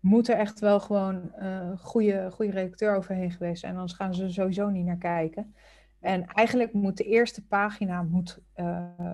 moet 0.00 0.28
er 0.28 0.36
echt 0.36 0.60
wel 0.60 0.80
gewoon 0.80 1.32
een 1.34 1.78
goede, 1.78 2.30
goede 2.30 2.52
redacteur 2.52 2.96
overheen 2.96 3.30
geweest 3.30 3.60
zijn, 3.60 3.74
anders 3.74 3.92
gaan 3.92 4.14
ze 4.14 4.22
er 4.22 4.32
sowieso 4.32 4.68
niet 4.68 4.84
naar 4.84 4.98
kijken. 4.98 5.54
En 6.00 6.26
eigenlijk 6.26 6.72
moet 6.72 6.96
de 6.96 7.04
eerste 7.04 7.46
pagina, 7.46 8.02
moet, 8.02 8.38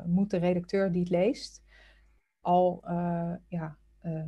moet 0.05 0.31
de 0.31 0.37
redacteur 0.37 0.92
die 0.92 1.01
het 1.01 1.11
leest, 1.11 1.62
al 2.40 2.83
uh, 2.85 3.33
ja, 3.48 3.76
uh, 4.03 4.22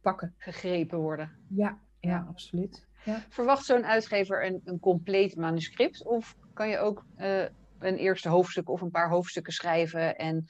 pakken. 0.00 0.34
Gegrepen 0.38 0.98
worden. 0.98 1.30
Ja, 1.48 1.78
ja, 2.00 2.26
absoluut. 2.28 2.86
Ja. 3.04 3.22
Verwacht 3.28 3.64
zo'n 3.64 3.86
uitgever 3.86 4.46
een, 4.46 4.60
een 4.64 4.80
compleet 4.80 5.36
manuscript? 5.36 6.04
Of 6.04 6.36
kan 6.54 6.68
je 6.68 6.78
ook 6.78 7.04
uh, 7.16 7.44
een 7.78 7.96
eerste 7.96 8.28
hoofdstuk 8.28 8.68
of 8.68 8.80
een 8.80 8.90
paar 8.90 9.08
hoofdstukken 9.08 9.52
schrijven 9.52 10.18
en 10.18 10.46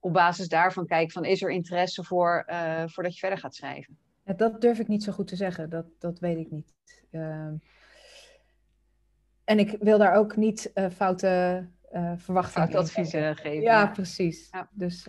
op 0.00 0.12
basis 0.12 0.48
daarvan 0.48 0.86
kijken 0.86 1.12
van 1.12 1.24
is 1.24 1.42
er 1.42 1.50
interesse 1.50 2.04
voor 2.04 2.44
voordat 2.86 3.12
je 3.12 3.18
verder 3.18 3.38
gaat 3.38 3.54
schrijven? 3.54 3.98
Ja, 4.24 4.32
dat 4.32 4.60
durf 4.60 4.78
ik 4.78 4.88
niet 4.88 5.02
zo 5.02 5.12
goed 5.12 5.26
te 5.26 5.36
zeggen, 5.36 5.70
dat, 5.70 5.86
dat 5.98 6.18
weet 6.18 6.38
ik 6.38 6.50
niet. 6.50 6.74
Ehm, 7.10 7.54
en 9.44 9.58
ik 9.58 9.76
wil 9.80 9.98
daar 9.98 10.14
ook 10.14 10.36
niet 10.36 10.72
foute 10.92 11.66
verwachtingen 12.16 12.68
Fout 12.68 12.82
advies 12.82 13.10
geven. 13.10 13.60
Ja, 13.60 13.80
ja. 13.80 13.86
precies. 13.86 14.48
Ja. 14.50 14.68
Dus, 14.72 15.06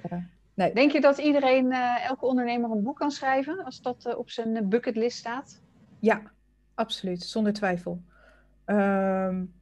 Nee. 0.59 0.73
Denk 0.73 0.91
je 0.91 1.01
dat 1.01 1.17
iedereen, 1.17 1.65
uh, 1.65 2.05
elke 2.05 2.25
ondernemer 2.25 2.71
een 2.71 2.83
boek 2.83 2.97
kan 2.97 3.11
schrijven 3.11 3.63
als 3.63 3.81
dat 3.81 4.05
uh, 4.05 4.17
op 4.17 4.29
zijn 4.29 4.55
eh, 4.55 4.63
bucketlist 4.63 5.17
staat? 5.17 5.61
Ja, 5.99 6.21
absoluut, 6.73 7.23
zonder 7.23 7.53
twijfel. 7.53 8.01
Um, 8.65 9.53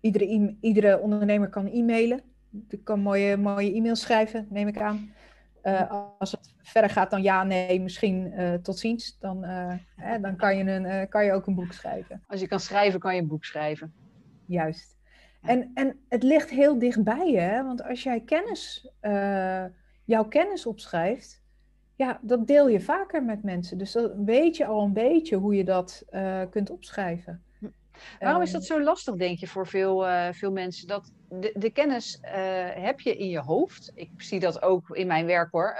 iedere, 0.00 0.56
iedere 0.60 0.98
ondernemer 0.98 1.48
kan 1.48 1.66
e-mailen. 1.66 2.20
Die 2.50 2.82
kan 2.82 3.00
mooie, 3.00 3.36
mooie 3.36 3.72
e-mails 3.72 4.00
schrijven, 4.00 4.46
neem 4.50 4.68
ik 4.68 4.80
aan. 4.80 5.12
Uh, 5.62 6.04
als 6.18 6.32
het 6.32 6.54
verder 6.62 6.90
gaat 6.90 7.10
dan 7.10 7.22
ja, 7.22 7.44
nee, 7.44 7.80
misschien 7.80 8.32
tot 8.62 8.78
ziens, 8.78 9.18
dan, 9.18 9.42
hè, 9.96 10.20
dan 10.20 10.36
kan, 10.36 10.56
je 10.56 10.64
een, 10.64 11.08
kan 11.08 11.24
je 11.24 11.32
ook 11.32 11.46
een 11.46 11.54
boek 11.54 11.72
schrijven. 11.72 12.22
Als 12.26 12.40
je 12.40 12.48
kan 12.48 12.60
schrijven, 12.60 13.00
kan 13.00 13.14
je 13.14 13.20
een 13.20 13.28
boek 13.28 13.44
schrijven. 13.44 13.94
Juist. 14.46 14.96
En, 15.42 15.70
en 15.74 16.00
het 16.08 16.22
ligt 16.22 16.50
heel 16.50 16.78
dichtbij 16.78 17.30
je, 17.30 17.62
want 17.64 17.82
als 17.82 18.02
jij 18.02 18.20
kennis, 18.20 18.88
uh, 19.02 19.64
jouw 20.04 20.24
kennis 20.28 20.66
opschrijft, 20.66 21.42
ja, 21.96 22.18
dat 22.22 22.46
deel 22.46 22.68
je 22.68 22.80
vaker 22.80 23.22
met 23.24 23.42
mensen. 23.42 23.78
Dus 23.78 23.92
dan 23.92 24.24
weet 24.24 24.56
je 24.56 24.66
al 24.66 24.82
een 24.82 24.92
beetje 24.92 25.36
hoe 25.36 25.54
je 25.54 25.64
dat 25.64 26.04
kunt 26.50 26.70
opschrijven. 26.70 27.42
Waarom 28.20 28.42
is 28.42 28.50
dat 28.50 28.64
zo 28.64 28.82
lastig, 28.82 29.14
denk 29.14 29.38
je, 29.38 29.46
voor 29.46 29.66
veel, 29.66 30.04
veel 30.32 30.52
mensen? 30.52 30.88
Dat 30.88 31.12
de, 31.28 31.54
de 31.58 31.70
kennis 31.70 32.18
heb 32.74 33.00
je 33.00 33.16
in 33.16 33.28
je 33.28 33.40
hoofd. 33.40 33.92
Ik 33.94 34.10
zie 34.16 34.40
dat 34.40 34.62
ook 34.62 34.90
in 34.90 35.06
mijn 35.06 35.26
werk 35.26 35.50
hoor. 35.50 35.76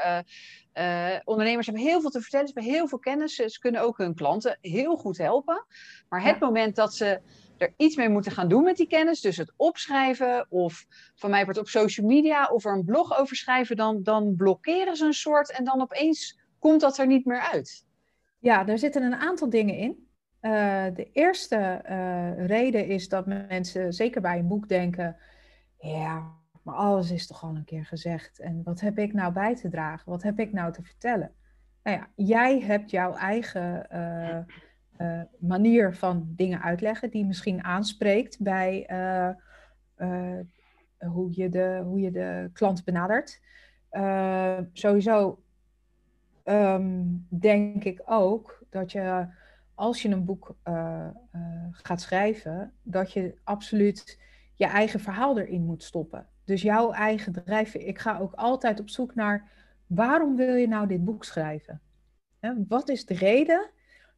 Uh, 0.75 1.17
ondernemers 1.25 1.67
hebben 1.67 1.85
heel 1.85 2.01
veel 2.01 2.11
te 2.11 2.21
vertellen, 2.21 2.49
ze 2.49 2.53
hebben 2.55 2.73
heel 2.73 2.89
veel 2.89 2.99
kennis. 2.99 3.35
Ze 3.35 3.59
kunnen 3.59 3.81
ook 3.81 3.99
hun 3.99 4.15
klanten 4.15 4.59
heel 4.61 4.97
goed 4.97 5.19
helpen. 5.19 5.65
Maar 6.09 6.25
het 6.25 6.39
moment 6.39 6.77
dat 6.77 6.95
ze 6.95 7.21
er 7.63 7.75
iets 7.77 7.97
mee 7.97 8.09
moeten 8.09 8.33
gaan 8.33 8.49
doen 8.49 8.63
met 8.63 8.77
die 8.77 8.87
kennis, 8.87 9.21
dus 9.21 9.37
het 9.37 9.53
opschrijven 9.57 10.47
of 10.49 10.87
van 11.15 11.31
mij 11.31 11.45
wordt 11.45 11.59
op 11.59 11.69
social 11.69 12.07
media 12.07 12.47
of 12.47 12.65
er 12.65 12.73
een 12.73 12.85
blog 12.85 13.19
over 13.19 13.37
schrijven, 13.37 13.77
dan, 13.77 14.03
dan 14.03 14.35
blokkeren 14.37 14.97
ze 14.97 15.05
een 15.05 15.13
soort 15.13 15.53
en 15.53 15.65
dan 15.65 15.81
opeens 15.81 16.41
komt 16.59 16.81
dat 16.81 16.99
er 16.99 17.07
niet 17.07 17.25
meer 17.25 17.41
uit. 17.41 17.87
Ja, 18.39 18.65
daar 18.65 18.79
zitten 18.79 19.03
een 19.03 19.15
aantal 19.15 19.51
dingen 19.51 19.77
in. 19.77 20.11
Uh, 20.41 20.85
de 20.95 21.11
eerste 21.13 21.83
uh, 21.91 22.47
reden 22.47 22.87
is 22.87 23.09
dat 23.09 23.27
mensen 23.27 23.93
zeker 23.93 24.21
bij 24.21 24.39
een 24.39 24.49
boek 24.49 24.69
denken, 24.69 25.17
ja, 25.79 26.31
maar 26.63 26.75
alles 26.75 27.11
is 27.11 27.27
toch 27.27 27.43
al 27.43 27.55
een 27.55 27.65
keer 27.65 27.85
gezegd. 27.85 28.41
En 28.41 28.61
wat 28.65 28.81
heb 28.81 28.99
ik 28.99 29.13
nou 29.13 29.33
bij 29.33 29.57
te 29.57 29.69
dragen? 29.69 30.11
Wat 30.11 30.23
heb 30.23 30.39
ik 30.39 30.53
nou 30.53 30.73
te 30.73 30.83
vertellen? 30.83 31.33
Nou 31.83 31.97
ja, 31.97 32.09
jij 32.15 32.61
hebt 32.61 32.91
jouw 32.91 33.15
eigen 33.15 33.87
uh, 33.93 34.55
manier 35.39 35.95
van 35.95 36.33
dingen 36.37 36.63
uitleggen, 36.63 37.11
die 37.11 37.27
misschien 37.27 37.65
aanspreekt 37.65 38.41
bij 38.41 38.89
uh, 38.91 40.39
hoe, 40.99 41.29
je 41.31 41.49
de, 41.49 41.81
hoe 41.85 42.01
je 42.01 42.11
de 42.11 42.51
klant 42.53 42.85
benadert. 42.85 43.41
sowieso 44.73 45.43
um, 46.45 47.27
denk 47.29 47.85
ik 47.85 48.03
ook 48.05 48.65
dat 48.71 48.93
je, 48.93 49.27
als 49.75 50.03
je 50.03 50.09
een 50.09 50.25
boek 50.25 50.57
gaat 51.71 52.01
schrijven, 52.01 52.73
dat 52.83 53.13
je 53.13 53.35
absoluut 53.45 54.21
je 54.55 54.67
eigen 54.67 55.01
verhaal 55.01 55.39
erin 55.39 55.65
moet 55.65 55.83
stoppen. 55.83 56.27
Dus 56.45 56.63
jouw 56.63 56.93
eigen 56.93 57.33
drijfveer. 57.33 57.87
Ik 57.87 57.99
ga 57.99 58.19
ook 58.19 58.33
altijd 58.35 58.81
op 58.81 58.89
zoek 58.89 59.15
naar 59.15 59.51
waarom 59.87 60.37
wil 60.37 60.55
je 60.55 60.69
nou 60.69 60.87
dit 60.87 61.05
boek 61.05 61.25
schrijven? 61.25 61.81
Wat 62.69 62.89
is 62.89 63.07
de 63.07 63.15
reden 63.15 63.71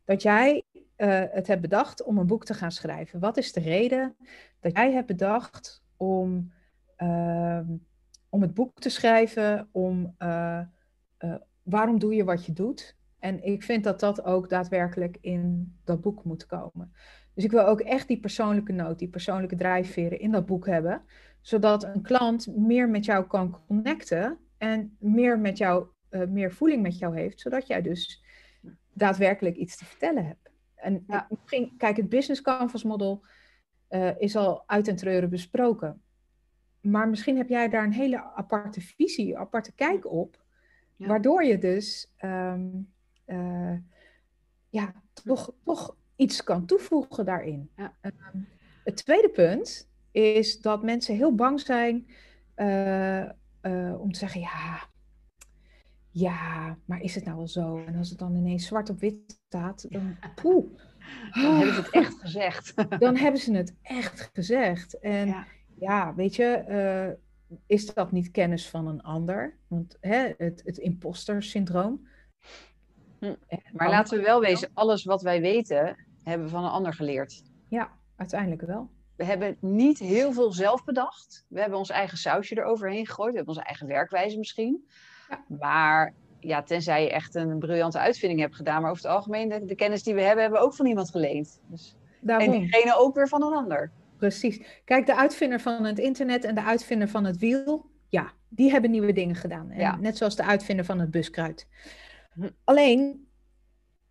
dat 0.04 0.22
jij 0.22 0.63
uh, 0.96 1.22
het 1.30 1.46
hebt 1.46 1.60
bedacht 1.60 2.02
om 2.02 2.18
een 2.18 2.26
boek 2.26 2.44
te 2.44 2.54
gaan 2.54 2.72
schrijven? 2.72 3.20
Wat 3.20 3.36
is 3.36 3.52
de 3.52 3.60
reden 3.60 4.16
dat 4.60 4.72
jij 4.76 4.92
hebt 4.92 5.06
bedacht 5.06 5.84
om, 5.96 6.52
uh, 6.98 7.60
om 8.28 8.42
het 8.42 8.54
boek 8.54 8.80
te 8.80 8.88
schrijven? 8.88 9.68
Om, 9.72 10.14
uh, 10.18 10.60
waarom 11.62 11.98
doe 11.98 12.14
je 12.14 12.24
wat 12.24 12.44
je 12.44 12.52
doet? 12.52 12.96
En 13.18 13.44
ik 13.44 13.62
vind 13.62 13.84
dat 13.84 14.00
dat 14.00 14.24
ook 14.24 14.48
daadwerkelijk 14.48 15.18
in 15.20 15.74
dat 15.84 16.00
boek 16.00 16.24
moet 16.24 16.46
komen. 16.46 16.92
Dus 17.34 17.44
ik 17.44 17.50
wil 17.50 17.66
ook 17.66 17.80
echt 17.80 18.08
die 18.08 18.20
persoonlijke 18.20 18.72
noot, 18.72 18.98
die 18.98 19.08
persoonlijke 19.08 19.56
drijfveren 19.56 20.20
in 20.20 20.30
dat 20.30 20.46
boek 20.46 20.66
hebben 20.66 21.02
zodat 21.44 21.84
een 21.84 22.02
klant 22.02 22.56
meer 22.56 22.88
met 22.88 23.04
jou 23.04 23.26
kan 23.26 23.60
connecten 23.66 24.38
en 24.58 24.96
meer 24.98 25.38
met 25.38 25.58
jou, 25.58 25.86
meer 26.28 26.52
voeling 26.52 26.82
met 26.82 26.98
jou 26.98 27.16
heeft, 27.16 27.40
zodat 27.40 27.66
jij 27.66 27.82
dus 27.82 28.24
daadwerkelijk 28.92 29.56
iets 29.56 29.76
te 29.76 29.84
vertellen 29.84 30.26
hebt. 30.26 30.43
En 30.84 31.04
ja. 31.06 31.28
kijk, 31.76 31.96
het 31.96 32.08
business 32.08 32.42
canvas 32.42 32.82
model 32.82 33.24
uh, 33.90 34.20
is 34.20 34.36
al 34.36 34.62
uit 34.66 34.88
en 34.88 34.96
treuren 34.96 35.30
besproken. 35.30 36.02
Maar 36.80 37.08
misschien 37.08 37.36
heb 37.36 37.48
jij 37.48 37.68
daar 37.68 37.84
een 37.84 37.92
hele 37.92 38.22
aparte 38.22 38.80
visie, 38.80 39.38
aparte 39.38 39.72
kijk 39.72 40.10
op, 40.10 40.44
ja. 40.96 41.06
waardoor 41.06 41.44
je 41.44 41.58
dus 41.58 42.12
um, 42.24 42.92
uh, 43.26 43.76
ja, 44.68 44.94
toch, 45.12 45.52
toch 45.64 45.96
iets 46.16 46.44
kan 46.44 46.66
toevoegen 46.66 47.24
daarin. 47.24 47.70
Ja. 47.76 47.96
Um, 48.02 48.48
het 48.84 48.96
tweede 48.96 49.30
punt 49.30 49.90
is 50.10 50.60
dat 50.60 50.82
mensen 50.82 51.14
heel 51.14 51.34
bang 51.34 51.60
zijn 51.60 52.06
uh, 52.56 53.30
om 53.98 54.12
te 54.12 54.18
zeggen, 54.18 54.40
ja, 54.40 54.88
ja, 56.14 56.78
maar 56.84 57.00
is 57.00 57.14
het 57.14 57.24
nou 57.24 57.36
wel 57.36 57.48
zo? 57.48 57.84
En 57.86 57.96
als 57.96 58.10
het 58.10 58.18
dan 58.18 58.34
ineens 58.34 58.66
zwart 58.66 58.90
op 58.90 59.00
wit 59.00 59.40
staat, 59.46 59.86
dan 59.90 60.16
poeh. 60.34 60.66
Dan 61.42 61.56
hebben 61.56 61.74
ze 61.74 61.80
het 61.80 61.90
echt 61.90 62.20
gezegd. 62.20 62.74
Dan 62.98 63.16
hebben 63.16 63.40
ze 63.40 63.52
het 63.52 63.74
echt 63.82 64.30
gezegd. 64.32 64.98
En 64.98 65.26
ja, 65.26 65.46
ja 65.78 66.14
weet 66.14 66.36
je, 66.36 66.64
uh, 67.48 67.58
is 67.66 67.94
dat 67.94 68.12
niet 68.12 68.30
kennis 68.30 68.68
van 68.68 68.86
een 68.86 69.02
ander? 69.02 69.58
Want 69.68 69.96
hè, 70.00 70.32
het, 70.36 70.62
het 70.64 70.78
imposter-syndroom. 70.78 72.08
Hm. 73.18 73.34
Maar 73.72 73.88
laten 73.88 74.18
we 74.18 74.24
wel 74.24 74.40
wezen, 74.40 74.70
alles 74.74 75.04
wat 75.04 75.22
wij 75.22 75.40
weten, 75.40 75.96
hebben 76.22 76.46
we 76.46 76.52
van 76.52 76.64
een 76.64 76.70
ander 76.70 76.94
geleerd. 76.94 77.42
Ja, 77.68 77.92
uiteindelijk 78.16 78.62
wel 78.62 78.90
we 79.16 79.24
hebben 79.24 79.56
niet 79.60 79.98
heel 79.98 80.32
veel 80.32 80.52
zelf 80.52 80.84
bedacht. 80.84 81.44
We 81.48 81.60
hebben 81.60 81.78
ons 81.78 81.90
eigen 81.90 82.18
sausje 82.18 82.58
eroverheen 82.58 83.06
gegooid. 83.06 83.30
We 83.30 83.36
hebben 83.36 83.54
onze 83.54 83.66
eigen 83.66 83.86
werkwijze 83.86 84.38
misschien. 84.38 84.88
Ja. 85.48 85.56
Maar 85.58 86.14
ja, 86.40 86.62
tenzij 86.62 87.02
je 87.02 87.10
echt 87.10 87.34
een 87.34 87.58
briljante 87.58 87.98
uitvinding 87.98 88.40
hebt 88.40 88.54
gedaan. 88.54 88.82
Maar 88.82 88.90
over 88.90 89.02
het 89.02 89.12
algemeen, 89.12 89.48
de, 89.48 89.64
de 89.64 89.74
kennis 89.74 90.02
die 90.02 90.14
we 90.14 90.20
hebben, 90.20 90.42
hebben 90.42 90.60
we 90.60 90.66
ook 90.66 90.74
van 90.74 90.86
iemand 90.86 91.10
geleend. 91.10 91.60
Dus, 91.66 91.96
en 92.26 92.50
diegene 92.50 92.96
ook 92.96 93.14
weer 93.14 93.28
van 93.28 93.42
een 93.42 93.52
ander. 93.52 93.90
Precies. 94.16 94.80
Kijk, 94.84 95.06
de 95.06 95.16
uitvinder 95.16 95.60
van 95.60 95.84
het 95.84 95.98
internet 95.98 96.44
en 96.44 96.54
de 96.54 96.62
uitvinder 96.62 97.08
van 97.08 97.24
het 97.24 97.38
wiel, 97.38 97.90
ja, 98.08 98.32
die 98.48 98.70
hebben 98.70 98.90
nieuwe 98.90 99.12
dingen 99.12 99.34
gedaan. 99.34 99.70
En 99.70 99.80
ja. 99.80 99.96
Net 99.96 100.16
zoals 100.16 100.36
de 100.36 100.44
uitvinder 100.44 100.84
van 100.84 101.00
het 101.00 101.10
buskruid. 101.10 101.66
Alleen, 102.64 103.28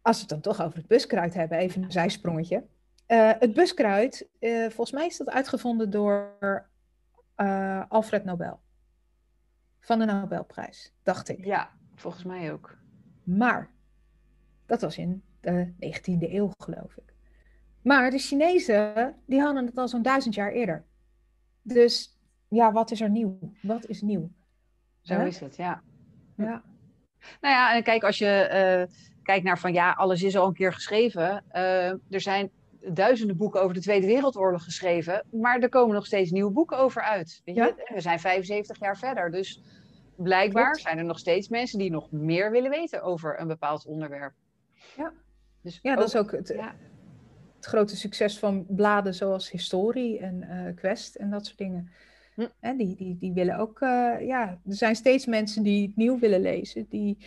als 0.02 0.16
we 0.16 0.22
het 0.22 0.30
dan 0.30 0.54
toch 0.54 0.66
over 0.66 0.78
het 0.78 0.88
buskruid 0.88 1.34
hebben, 1.34 1.58
even 1.58 1.84
een 1.84 1.92
zijsprongetje. 1.92 2.64
Uh, 3.08 3.32
het 3.40 3.54
buskruid, 3.54 4.28
uh, 4.40 4.62
volgens 4.62 4.92
mij 4.92 5.06
is 5.06 5.18
dat 5.18 5.30
uitgevonden 5.30 5.90
door 5.90 6.38
uh, 7.38 7.84
Alfred 7.90 8.24
Nobel. 8.24 8.60
Van 9.84 10.00
de 10.00 10.06
Nobelprijs, 10.06 10.94
dacht 11.04 11.30
ik. 11.30 11.46
Ja, 11.46 11.70
volgens 11.96 12.24
mij 12.24 12.54
ook. 12.54 12.78
Maar, 13.24 13.70
dat 14.66 14.82
was 14.82 14.98
in 14.98 15.24
de 15.40 15.74
19e 15.74 16.32
eeuw, 16.32 16.52
geloof 16.58 16.98
ik. 16.98 17.14
Maar 17.82 18.12
de 18.12 18.18
Chinezen, 18.18 19.16
die 19.26 19.42
hadden 19.42 19.66
het 19.66 19.78
al 19.78 19.88
zo'n 19.88 20.02
duizend 20.02 20.36
jaar 20.36 20.52
eerder. 20.52 20.86
Dus 21.62 22.20
ja, 22.48 22.72
wat 22.72 22.92
is 22.92 23.02
er 23.02 23.10
nieuw? 23.10 23.40
Wat 23.62 23.86
is 23.86 24.02
nieuw? 24.02 24.32
Zo 25.02 25.26
is 25.26 25.40
het, 25.40 25.56
ja. 25.56 25.82
ja. 26.38 26.64
Nou 27.42 27.54
ja, 27.54 27.76
en 27.76 27.84
kijk, 27.84 28.04
als 28.04 28.18
je 28.18 28.88
kijkt 29.24 29.44
naar 29.44 29.60
van 29.60 29.74
ja, 29.74 29.92
alles 29.92 30.24
is 30.24 30.36
al 30.36 30.48
een 30.48 30.54
keer 30.54 30.74
geschreven. 30.74 31.44
er 32.10 32.22
zijn 32.22 32.52
duizenden 32.92 33.38
boeken 33.38 33.62
over 33.62 33.74
de 33.74 33.82
Tweede 33.82 34.08
Wereldoorlog 34.08 34.64
geschreven, 34.64 35.26
maar 35.32 35.60
er 35.60 35.70
komen 35.70 35.96
nog 35.96 36.06
steeds 36.06 36.32
nieuwe 36.32 36.52
boeken 36.52 36.78
over 36.78 37.02
uit. 37.02 37.42
Weet 37.46 37.56
je? 37.56 37.92
We 37.94 38.02
zijn 38.02 38.20
75 38.20 38.80
jaar 38.80 38.98
verder, 38.98 39.32
dus 39.32 39.62
blijkbaar 40.16 40.80
zijn 40.80 40.98
er 40.98 41.06
nog 41.06 41.20
steeds 41.20 41.48
mensen 41.48 41.80
die 41.80 41.92
nog 41.92 42.12
meer 42.12 42.52
willen 42.52 42.70
weten 42.70 43.02
over 43.02 43.40
een 43.40 43.48
bepaald 43.48 43.86
onderwerp. 43.86 44.34
Ja, 44.98 45.14
dus 45.62 45.80
ja 45.82 45.96
dat 45.96 46.08
is 46.08 46.16
ook 46.16 46.32
het, 46.32 46.48
ja. 46.56 46.76
het, 47.56 47.66
grote 47.66 47.96
succes 47.96 48.40
van 48.40 48.66
bladen 48.68 49.16
zoals 49.16 49.52
Historie 49.52 50.20
en 50.20 50.44
uh, 50.50 50.76
Quest 50.76 51.16
en 51.16 51.30
dat 51.30 51.46
soort 51.46 51.58
dingen. 51.58 51.92
Hm. 52.36 52.48
En 52.60 52.78
die, 52.78 52.96
die, 52.96 53.18
die 53.18 53.34
willen 53.34 53.58
ook, 53.58 53.80
uh, 53.82 54.16
ja, 54.20 54.60
er 54.66 54.76
zijn 54.76 54.96
steeds 54.96 55.26
mensen 55.26 55.64
die 55.64 55.88
het 55.88 55.96
nieuw 55.96 56.20
willen 56.20 56.42
lezen. 56.42 56.86
Die, 56.90 57.18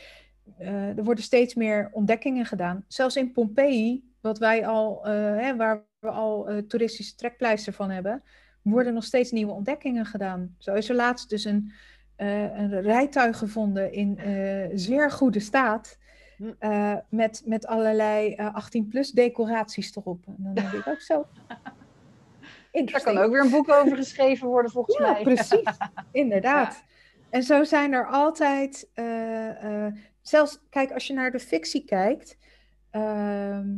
uh, 0.61 0.99
er 0.99 1.05
worden 1.05 1.25
steeds 1.25 1.55
meer 1.55 1.89
ontdekkingen 1.93 2.47
gedaan. 2.47 2.85
Zelfs 2.89 3.17
in 3.17 3.33
Pompeii 3.33 4.15
wat 4.21 4.39
wij 4.39 4.67
al, 4.67 5.09
uh, 5.09 5.13
hè, 5.13 5.57
waar 5.57 5.85
we 5.99 6.11
al 6.11 6.51
uh, 6.51 6.59
toeristische 6.59 7.15
trekpleister 7.15 7.73
van 7.73 7.91
hebben, 7.91 8.23
worden 8.63 8.95
nog 8.95 9.05
steeds 9.05 9.31
nieuwe 9.31 9.53
ontdekkingen 9.53 10.07
gedaan. 10.07 10.55
Zo 10.59 10.75
is 10.75 10.89
er 10.89 10.95
laatst 10.95 11.31
dus 11.31 11.45
een, 11.45 11.73
uh, 12.19 12.59
een 12.59 12.81
rijtuig 12.81 13.39
gevonden 13.39 13.93
in 13.93 14.19
zeer 14.75 15.11
goede 15.11 15.41
staat. 15.41 15.99
Hm. 16.37 16.99
met, 17.09 17.43
met 17.45 17.67
allerlei 17.67 18.37
18-plus 18.37 19.11
decoraties 19.11 19.97
erop. 19.97 20.27
En 20.27 20.37
dan 20.39 20.55
denk 20.55 20.73
ik 20.73 20.87
ook 20.87 21.01
zo. 21.01 21.27
Daar 22.85 23.03
kan 23.03 23.19
ook 23.19 23.33
weer 23.33 23.41
een 23.41 23.51
boek 23.51 23.71
over 23.71 23.97
geschreven 23.97 24.49
worden, 24.49 24.71
volgens 24.71 24.99
ja, 24.99 25.13
mij. 25.13 25.23
Precies, 25.23 25.77
inderdaad. 26.13 26.75
Ja. 26.75 26.95
En 27.31 27.43
zo 27.43 27.65
zijn 27.65 27.93
er 27.93 28.07
altijd, 28.07 28.89
zelfs, 30.23 30.61
kijk, 30.71 30.93
als 30.93 31.07
je 31.07 31.13
naar 31.13 31.31
de 31.31 31.41
fictie 31.41 31.85
kijkt, 31.85 32.39
ehm, 32.91 33.69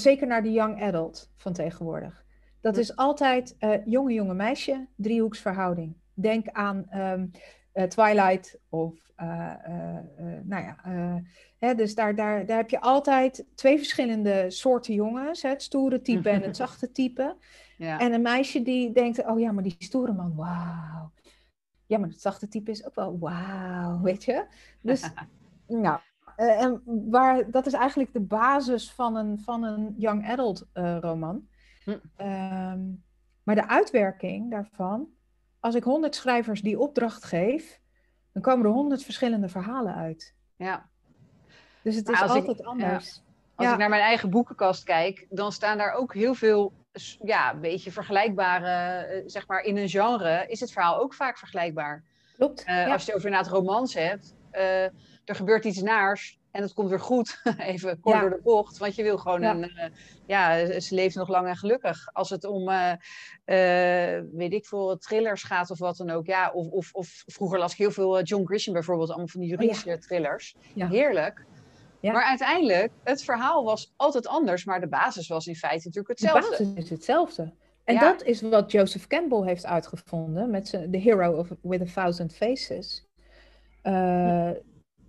zeker 0.00 0.26
naar 0.26 0.42
de 0.42 0.52
young 0.52 0.82
adult 0.82 1.30
van 1.36 1.52
tegenwoordig. 1.52 2.24
Dat 2.60 2.76
is 2.76 2.96
altijd 2.96 3.56
uh, 3.60 3.74
jonge, 3.84 4.12
jonge 4.12 4.34
meisje, 4.34 4.86
driehoeksverhouding. 4.96 5.96
Denk 6.14 6.48
aan 6.48 6.86
um, 6.94 7.30
uh, 7.74 7.84
Twilight 7.84 8.58
of, 8.68 8.94
uh, 9.20 9.52
nou 10.42 10.64
ja, 10.64 10.76
hè, 11.58 11.74
dus 11.74 11.94
daar, 11.94 12.14
daar, 12.14 12.46
daar 12.46 12.56
heb 12.56 12.70
je 12.70 12.80
altijd 12.80 13.44
twee 13.54 13.76
verschillende 13.76 14.50
soorten 14.50 14.94
jongens. 14.94 15.42
Hè, 15.42 15.48
het 15.48 15.62
stoere 15.62 16.02
type 16.02 16.28
en 16.28 16.42
het 16.42 16.56
zachte 16.66 16.92
type. 16.92 17.36
Ja. 17.78 17.98
En 17.98 18.12
een 18.12 18.22
meisje 18.22 18.62
die 18.62 18.92
denkt, 18.92 19.24
oh 19.24 19.40
ja, 19.40 19.52
maar 19.52 19.62
die 19.62 19.76
stoere 19.78 20.12
man, 20.12 20.34
wauw. 20.34 21.12
Ja, 21.86 21.98
maar 21.98 22.08
het 22.08 22.20
zachte 22.20 22.48
type 22.48 22.70
is 22.70 22.86
ook 22.86 22.94
wel 22.94 23.18
wauw, 23.18 24.00
weet 24.00 24.24
je. 24.24 24.44
Dus 24.80 25.10
Ja, 25.66 26.02
uh, 26.36 26.62
en 26.62 26.82
waar, 27.10 27.50
dat 27.50 27.66
is 27.66 27.72
eigenlijk 27.72 28.12
de 28.12 28.20
basis 28.20 28.92
van 28.92 29.16
een, 29.16 29.40
van 29.40 29.62
een 29.62 29.94
young 29.96 30.28
adult 30.28 30.66
uh, 30.74 30.98
roman. 31.00 31.48
Hm. 31.84 31.96
Ehm, 32.16 32.80
maar 33.42 33.54
de 33.54 33.68
uitwerking 33.68 34.50
daarvan, 34.50 35.08
als 35.60 35.74
ik 35.74 35.84
honderd 35.84 36.14
schrijvers 36.14 36.62
die 36.62 36.78
opdracht 36.78 37.24
geef, 37.24 37.80
dan 38.32 38.42
komen 38.42 38.66
er 38.66 38.72
honderd 38.72 39.04
verschillende 39.04 39.48
verhalen 39.48 39.94
uit. 39.94 40.34
Ja. 40.56 40.88
Dus 41.82 41.96
het 41.96 42.08
is 42.08 42.20
altijd 42.20 42.64
anders. 42.64 43.22
Als 43.54 43.70
ik 43.70 43.78
naar 43.78 43.88
mijn 43.88 44.02
eigen 44.02 44.30
boekenkast 44.30 44.84
kijk, 44.84 45.26
dan 45.30 45.52
staan 45.52 45.78
daar 45.78 45.92
ook 45.92 46.14
heel 46.14 46.34
veel, 46.34 46.72
ja, 47.22 47.52
een 47.52 47.60
beetje 47.60 47.92
vergelijkbare, 47.92 49.04
eh, 49.04 49.22
zeg 49.26 49.46
maar, 49.46 49.60
in 49.60 49.76
een 49.76 49.88
genre 49.88 50.44
is 50.48 50.60
het 50.60 50.72
verhaal 50.72 50.98
ook 50.98 51.14
vaak 51.14 51.38
vergelijkbaar. 51.38 52.04
Klopt. 52.36 52.64
Uh, 52.68 52.92
Als 52.92 53.04
je 53.04 53.06
het 53.06 53.16
over 53.16 53.28
inderdaad 53.28 53.52
romans 53.52 53.94
hebt, 53.94 54.34
uh, 54.52 54.86
er 55.28 55.34
gebeurt 55.34 55.64
iets 55.64 55.82
naars 55.82 56.38
en 56.50 56.62
het 56.62 56.72
komt 56.72 56.88
weer 56.88 57.00
goed, 57.00 57.40
even 57.58 58.00
kort 58.00 58.20
door 58.20 58.30
de 58.30 58.40
bocht, 58.42 58.78
want 58.78 58.94
je 58.94 59.02
wil 59.02 59.18
gewoon 59.18 59.42
een, 59.42 59.62
uh, 59.64 59.84
ja, 60.26 60.66
ze 60.80 60.94
leeft 60.94 61.16
nog 61.16 61.28
lang 61.28 61.46
en 61.48 61.56
gelukkig. 61.56 62.08
Als 62.12 62.30
het 62.30 62.44
om, 62.44 62.66
weet 64.32 64.52
ik 64.52 64.66
veel, 64.66 64.96
thrillers 64.98 65.42
gaat 65.42 65.70
of 65.70 65.78
wat 65.78 65.96
dan 65.96 66.10
ook, 66.10 66.26
ja, 66.26 66.50
of, 66.50 66.70
of, 66.70 66.92
of 66.92 67.22
vroeger 67.26 67.58
las 67.58 67.72
ik 67.72 67.78
heel 67.78 67.90
veel 67.90 68.22
John 68.22 68.46
Grisham 68.46 68.72
bijvoorbeeld, 68.72 69.08
allemaal 69.08 69.28
van 69.28 69.40
die 69.40 69.52
oh 69.52 69.58
juridische 69.58 69.98
thrillers. 69.98 70.56
Heerlijk. 70.74 71.44
Maar 72.00 72.24
uiteindelijk, 72.24 72.92
het 73.04 73.22
verhaal 73.22 73.64
was 73.64 73.92
altijd 73.96 74.26
anders, 74.26 74.64
maar 74.64 74.80
de 74.80 74.88
basis 74.88 75.28
was 75.28 75.46
in 75.46 75.56
feite 75.56 75.86
natuurlijk 75.86 76.20
hetzelfde. 76.20 76.56
De 76.56 76.64
basis 76.64 76.84
is 76.84 76.90
hetzelfde. 76.90 77.52
En 77.84 77.98
dat 77.98 78.22
is 78.22 78.40
wat 78.40 78.72
Joseph 78.72 79.06
Campbell 79.06 79.42
heeft 79.42 79.66
uitgevonden 79.66 80.50
met 80.50 80.68
zijn 80.68 80.90
The 80.90 80.98
Hero 80.98 81.32
of, 81.32 81.48
with 81.62 81.80
a 81.80 81.84
Thousand 81.84 82.34
Faces. 82.34 83.06
Uh, 83.82 84.50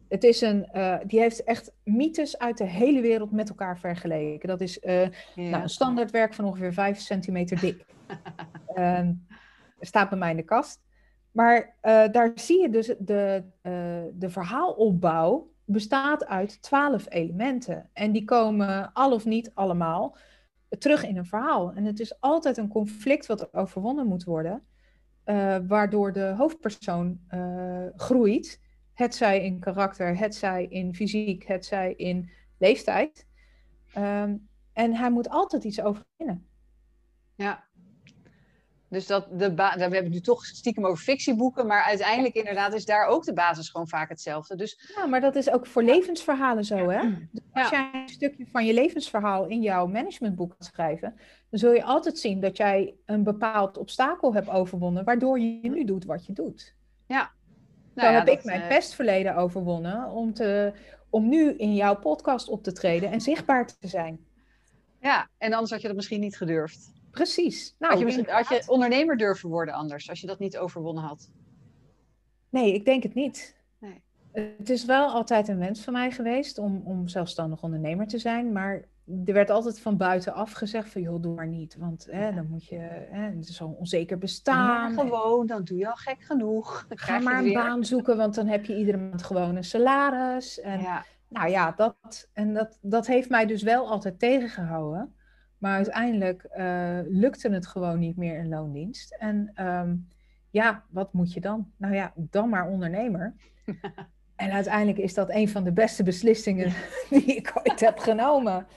het 0.09 0.23
is 0.23 0.41
een, 0.41 0.69
uh, 0.73 0.97
die 1.05 1.19
heeft 1.19 1.43
echt 1.43 1.71
mythes 1.83 2.37
uit 2.37 2.57
de 2.57 2.63
hele 2.63 3.01
wereld 3.01 3.31
met 3.31 3.49
elkaar 3.49 3.79
vergeleken. 3.79 4.47
Dat 4.47 4.61
is 4.61 4.79
uh, 4.83 5.07
nou, 5.35 5.63
een 5.63 5.69
standaardwerk 5.69 6.33
van 6.33 6.45
ongeveer 6.45 6.73
5 6.73 6.99
centimeter 6.99 7.59
dik. 7.59 7.85
uh, 8.75 9.09
staat 9.79 10.09
bij 10.09 10.17
mij 10.17 10.31
in 10.31 10.37
de 10.37 10.43
kast. 10.43 10.85
Maar 11.31 11.75
daar 12.11 12.31
zie 12.35 12.61
je 12.61 12.69
dus 12.69 12.95
de, 12.99 13.43
de 14.13 14.29
verhaalopbouw 14.29 15.51
bestaat 15.65 16.25
uit 16.25 16.61
twaalf 16.61 17.05
elementen. 17.09 17.89
En 17.93 18.11
die 18.11 18.25
komen 18.25 18.93
al 18.93 19.11
of 19.11 19.25
niet 19.25 19.51
allemaal 19.53 20.17
terug 20.69 21.05
in 21.05 21.17
een 21.17 21.25
verhaal. 21.25 21.73
En 21.73 21.85
het 21.85 21.99
is 21.99 22.19
altijd 22.19 22.57
een 22.57 22.67
conflict 22.67 23.25
wat 23.25 23.53
overwonnen 23.53 24.07
moet 24.07 24.23
worden, 24.23 24.63
waardoor 25.67 26.13
de 26.13 26.33
hoofdpersoon 26.37 27.19
groeit. 27.95 28.59
Het 28.97 29.15
zij 29.15 29.43
in 29.43 29.59
karakter, 29.59 30.17
het 30.17 30.35
zij 30.35 30.65
in 30.65 30.95
fysiek, 30.95 31.47
het 31.47 31.65
zij 31.65 31.93
in 31.93 32.29
leeftijd. 32.57 33.25
Um, 33.97 34.47
en 34.73 34.95
hij 34.95 35.11
moet 35.11 35.29
altijd 35.29 35.63
iets 35.63 35.81
overwinnen. 35.81 36.47
Ja, 37.35 37.67
dus 38.89 39.07
dat 39.07 39.27
de 39.39 39.53
we 39.53 39.63
hebben 39.63 40.03
het 40.03 40.09
nu 40.09 40.21
toch 40.21 40.45
stiekem 40.45 40.85
over 40.85 41.03
fictieboeken, 41.03 41.67
maar 41.67 41.83
uiteindelijk 41.83 42.35
inderdaad 42.35 42.73
is 42.73 42.85
daar 42.85 43.07
ook 43.07 43.23
de 43.23 43.33
basis 43.33 43.69
gewoon 43.69 43.87
vaak 43.87 44.09
hetzelfde. 44.09 44.55
Dus... 44.55 44.91
Ja, 44.95 45.05
maar 45.05 45.21
dat 45.21 45.35
is 45.35 45.49
ook 45.49 45.67
voor 45.67 45.83
levensverhalen 45.83 46.65
zo, 46.65 46.89
hè? 46.89 47.09
Dus 47.31 47.43
als 47.51 47.69
jij 47.69 47.89
een 47.93 48.09
stukje 48.09 48.45
van 48.51 48.65
je 48.65 48.73
levensverhaal 48.73 49.45
in 49.45 49.61
jouw 49.61 49.87
managementboek 49.87 50.51
gaat 50.51 50.65
schrijven, 50.65 51.15
dan 51.49 51.59
zul 51.59 51.73
je 51.73 51.83
altijd 51.83 52.19
zien 52.19 52.39
dat 52.39 52.57
jij 52.57 52.95
een 53.05 53.23
bepaald 53.23 53.77
obstakel 53.77 54.33
hebt 54.33 54.49
overwonnen, 54.49 55.03
waardoor 55.03 55.39
je 55.39 55.69
nu 55.69 55.83
doet 55.83 56.05
wat 56.05 56.25
je 56.25 56.33
doet. 56.33 56.75
Ja. 57.07 57.31
Nou, 57.97 58.09
Zo 58.09 58.15
heb 58.17 58.27
ik 58.27 58.43
mijn 58.43 58.61
uh... 58.61 58.67
pestverleden 58.67 59.35
overwonnen 59.35 60.09
om, 60.09 60.33
te, 60.33 60.73
om 61.09 61.29
nu 61.29 61.53
in 61.53 61.75
jouw 61.75 61.95
podcast 61.95 62.49
op 62.49 62.63
te 62.63 62.71
treden 62.71 63.11
en 63.11 63.21
zichtbaar 63.21 63.65
te 63.65 63.87
zijn. 63.87 64.25
Ja, 65.01 65.29
en 65.37 65.53
anders 65.53 65.71
had 65.71 65.81
je 65.81 65.87
dat 65.87 65.95
misschien 65.95 66.19
niet 66.19 66.37
gedurfd. 66.37 66.91
Precies. 67.11 67.75
Nou, 67.79 68.03
had, 68.03 68.13
je, 68.13 68.31
had 68.31 68.47
je 68.47 68.63
ondernemer 68.65 69.17
durven 69.17 69.49
worden 69.49 69.73
anders, 69.73 70.09
als 70.09 70.21
je 70.21 70.27
dat 70.27 70.39
niet 70.39 70.57
overwonnen 70.57 71.03
had? 71.03 71.31
Nee, 72.49 72.73
ik 72.73 72.85
denk 72.85 73.03
het 73.03 73.13
niet. 73.13 73.55
Nee. 73.79 74.01
Het 74.31 74.69
is 74.69 74.85
wel 74.85 75.09
altijd 75.09 75.47
een 75.47 75.59
wens 75.59 75.81
van 75.81 75.93
mij 75.93 76.11
geweest 76.11 76.57
om, 76.57 76.81
om 76.85 77.07
zelfstandig 77.07 77.63
ondernemer 77.63 78.07
te 78.07 78.17
zijn, 78.17 78.51
maar 78.51 78.87
er 79.25 79.33
werd 79.33 79.49
altijd 79.49 79.79
van 79.79 79.97
buitenaf 79.97 80.51
gezegd 80.51 80.89
van, 80.89 81.01
joh, 81.01 81.21
doe 81.21 81.35
maar 81.35 81.47
niet, 81.47 81.75
want 81.79 82.07
hè, 82.11 82.33
dan 82.33 82.47
moet 82.49 82.65
je, 82.65 82.77
hè, 83.11 83.21
het 83.21 83.49
is 83.49 83.55
zo 83.55 83.65
onzeker 83.65 84.17
bestaan. 84.17 84.93
Gewoon, 84.93 85.45
dan 85.45 85.63
doe 85.63 85.77
je 85.77 85.87
al 85.87 85.95
gek 85.95 86.21
genoeg. 86.21 86.85
Ga 86.89 87.19
maar 87.19 87.43
een 87.43 87.53
baan 87.53 87.85
zoeken, 87.85 88.17
want 88.17 88.35
dan 88.35 88.47
heb 88.47 88.65
je 88.65 88.77
iedere 88.77 88.97
maand 88.97 89.23
gewoon 89.23 89.55
een 89.55 89.63
salaris. 89.63 90.59
En, 90.59 90.81
ja. 90.81 91.05
Nou 91.29 91.49
ja, 91.49 91.71
dat, 91.71 92.29
en 92.33 92.53
dat, 92.53 92.79
dat 92.81 93.07
heeft 93.07 93.29
mij 93.29 93.45
dus 93.45 93.63
wel 93.63 93.89
altijd 93.89 94.19
tegengehouden. 94.19 95.15
Maar 95.57 95.75
uiteindelijk 95.75 96.47
uh, 96.57 96.99
lukte 97.07 97.49
het 97.49 97.67
gewoon 97.67 97.99
niet 97.99 98.17
meer 98.17 98.37
in 98.37 98.49
loondienst. 98.49 99.15
En 99.19 99.51
ehm, 99.53 99.95
ja, 100.49 100.83
wat 100.89 101.13
moet 101.13 101.33
je 101.33 101.41
dan? 101.41 101.71
Nou 101.77 101.93
ja, 101.93 102.13
dan 102.15 102.49
maar 102.49 102.69
ondernemer. 102.69 103.35
en 104.35 104.51
uiteindelijk 104.51 104.97
is 104.97 105.13
dat 105.13 105.29
een 105.29 105.49
van 105.49 105.63
de 105.63 105.71
beste 105.71 106.03
beslissingen 106.03 106.73
die 107.09 107.35
ik 107.35 107.51
ooit 107.53 107.79
heb 107.79 107.97
genomen. 107.97 108.67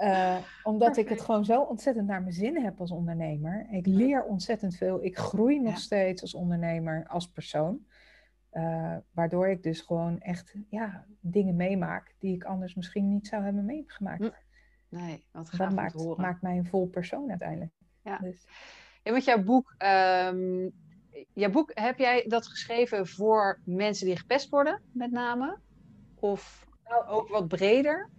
Uh, 0.00 0.36
omdat 0.62 0.96
ik 0.96 1.08
het 1.08 1.20
gewoon 1.20 1.44
zo 1.44 1.60
ontzettend 1.62 2.06
naar 2.06 2.20
mijn 2.20 2.32
zin 2.32 2.62
heb 2.62 2.80
als 2.80 2.90
ondernemer. 2.90 3.66
Ik 3.70 3.86
leer 3.86 4.24
ontzettend 4.24 4.76
veel. 4.76 5.04
Ik 5.04 5.18
groei 5.18 5.60
nog 5.60 5.78
steeds 5.78 6.22
als 6.22 6.34
ondernemer, 6.34 7.06
als 7.06 7.30
persoon. 7.30 7.86
Uh, 8.52 8.96
waardoor 9.12 9.48
ik 9.48 9.62
dus 9.62 9.80
gewoon 9.80 10.20
echt 10.20 10.54
ja, 10.68 11.06
dingen 11.20 11.56
meemaak 11.56 12.14
die 12.18 12.34
ik 12.34 12.44
anders 12.44 12.74
misschien 12.74 13.08
niet 13.08 13.26
zou 13.26 13.42
hebben 13.42 13.64
meegemaakt. 13.64 14.22
Hm. 14.22 14.30
Nee, 14.88 15.24
wat 15.32 15.48
gaaf 15.50 15.68
dat 15.68 15.76
maakt, 15.76 15.92
horen. 15.92 16.20
maakt 16.20 16.42
mij 16.42 16.58
een 16.58 16.66
vol 16.66 16.86
persoon 16.86 17.30
uiteindelijk. 17.30 17.72
Ja, 18.02 18.18
dus. 18.18 18.46
ja 19.02 19.12
want 19.12 19.24
jouw 19.24 19.42
boek, 19.42 19.74
um, 19.78 20.72
jouw 21.32 21.50
boek, 21.50 21.70
heb 21.74 21.98
jij 21.98 22.24
dat 22.28 22.46
geschreven 22.46 23.06
voor 23.06 23.60
mensen 23.64 24.06
die 24.06 24.16
gepest 24.16 24.48
worden, 24.48 24.80
met 24.92 25.10
name? 25.10 25.58
Of 26.14 26.66
nou, 26.84 27.06
ook 27.06 27.28
wat 27.28 27.48
breder? 27.48 28.10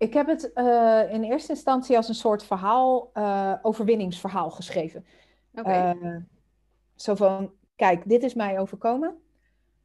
Ik 0.00 0.14
heb 0.14 0.26
het 0.26 0.50
uh, 0.54 1.12
in 1.12 1.22
eerste 1.22 1.52
instantie 1.52 1.96
als 1.96 2.08
een 2.08 2.14
soort 2.14 2.44
verhaal, 2.44 3.10
uh, 3.14 3.54
overwinningsverhaal 3.62 4.50
geschreven. 4.50 5.06
Okay. 5.54 5.94
Uh, 5.94 6.16
zo 6.94 7.14
van, 7.14 7.52
kijk, 7.76 8.08
dit 8.08 8.22
is 8.22 8.34
mij 8.34 8.58
overkomen. 8.58 9.18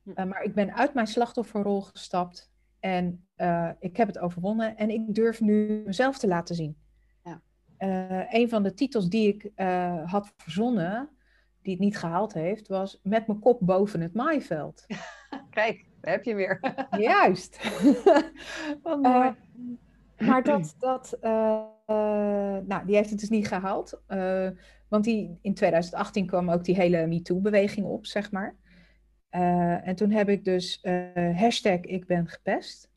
Hm. 0.04 0.28
maar 0.28 0.44
ik 0.44 0.56
ben 0.56 0.76
uit 0.76 0.94
mijn 0.94 1.08
slachtofferrol 1.08 1.82
gestapt. 1.82 2.52
En 2.80 3.28
ik 3.80 3.98
heb 3.98 4.08
het 4.08 4.20
overwonnen 4.20 4.78
en 4.78 4.90
ik 4.90 5.16
durf 5.16 5.42
nu 5.42 5.84
mezelf 5.86 6.18
te 6.18 6.28
laten 6.28 6.56
zien. 6.56 6.78
Ja. 7.24 7.42
Een 8.30 8.50
van 8.50 8.64
de 8.64 8.74
titels 8.74 9.10
die 9.10 9.28
ik 9.34 9.52
had 10.06 10.34
verzonnen, 10.38 11.10
die 11.62 11.74
het 11.74 11.84
niet 11.84 11.98
gehaald 11.98 12.34
heeft, 12.34 12.68
was 12.68 13.00
Met 13.04 13.28
mijn 13.28 13.40
kop 13.40 13.60
boven 13.62 14.02
het 14.02 14.14
maaiveld. 14.14 14.86
Kijk, 15.50 15.86
daar 16.02 16.14
heb 16.14 16.24
je 16.24 16.36
weer. 16.36 16.76
Juist. 17.00 17.60
maar 20.18 20.44
dat, 20.54 20.76
dat 20.80 21.18
nou, 22.68 22.86
die 22.86 22.96
heeft 22.96 23.10
het 23.10 23.20
dus 23.20 23.30
niet 23.30 23.48
gehaald. 23.48 24.02
want 24.88 25.04
die, 25.04 25.40
in 25.42 25.54
2018 25.54 26.26
kwam 26.26 26.50
ook 26.50 26.64
die 26.64 26.76
hele 26.76 27.08
MeToo-beweging 27.08 27.86
op, 27.86 28.06
zeg 28.06 28.32
maar. 28.32 28.56
Uh, 29.32 29.88
en 29.88 29.96
toen 29.96 30.12
heb 30.12 30.30
ik 30.30 30.44
dus 30.44 30.80
hashtag 31.36 31.80
ik 31.80 32.06
ben 32.06 32.28
gepest 32.28 32.90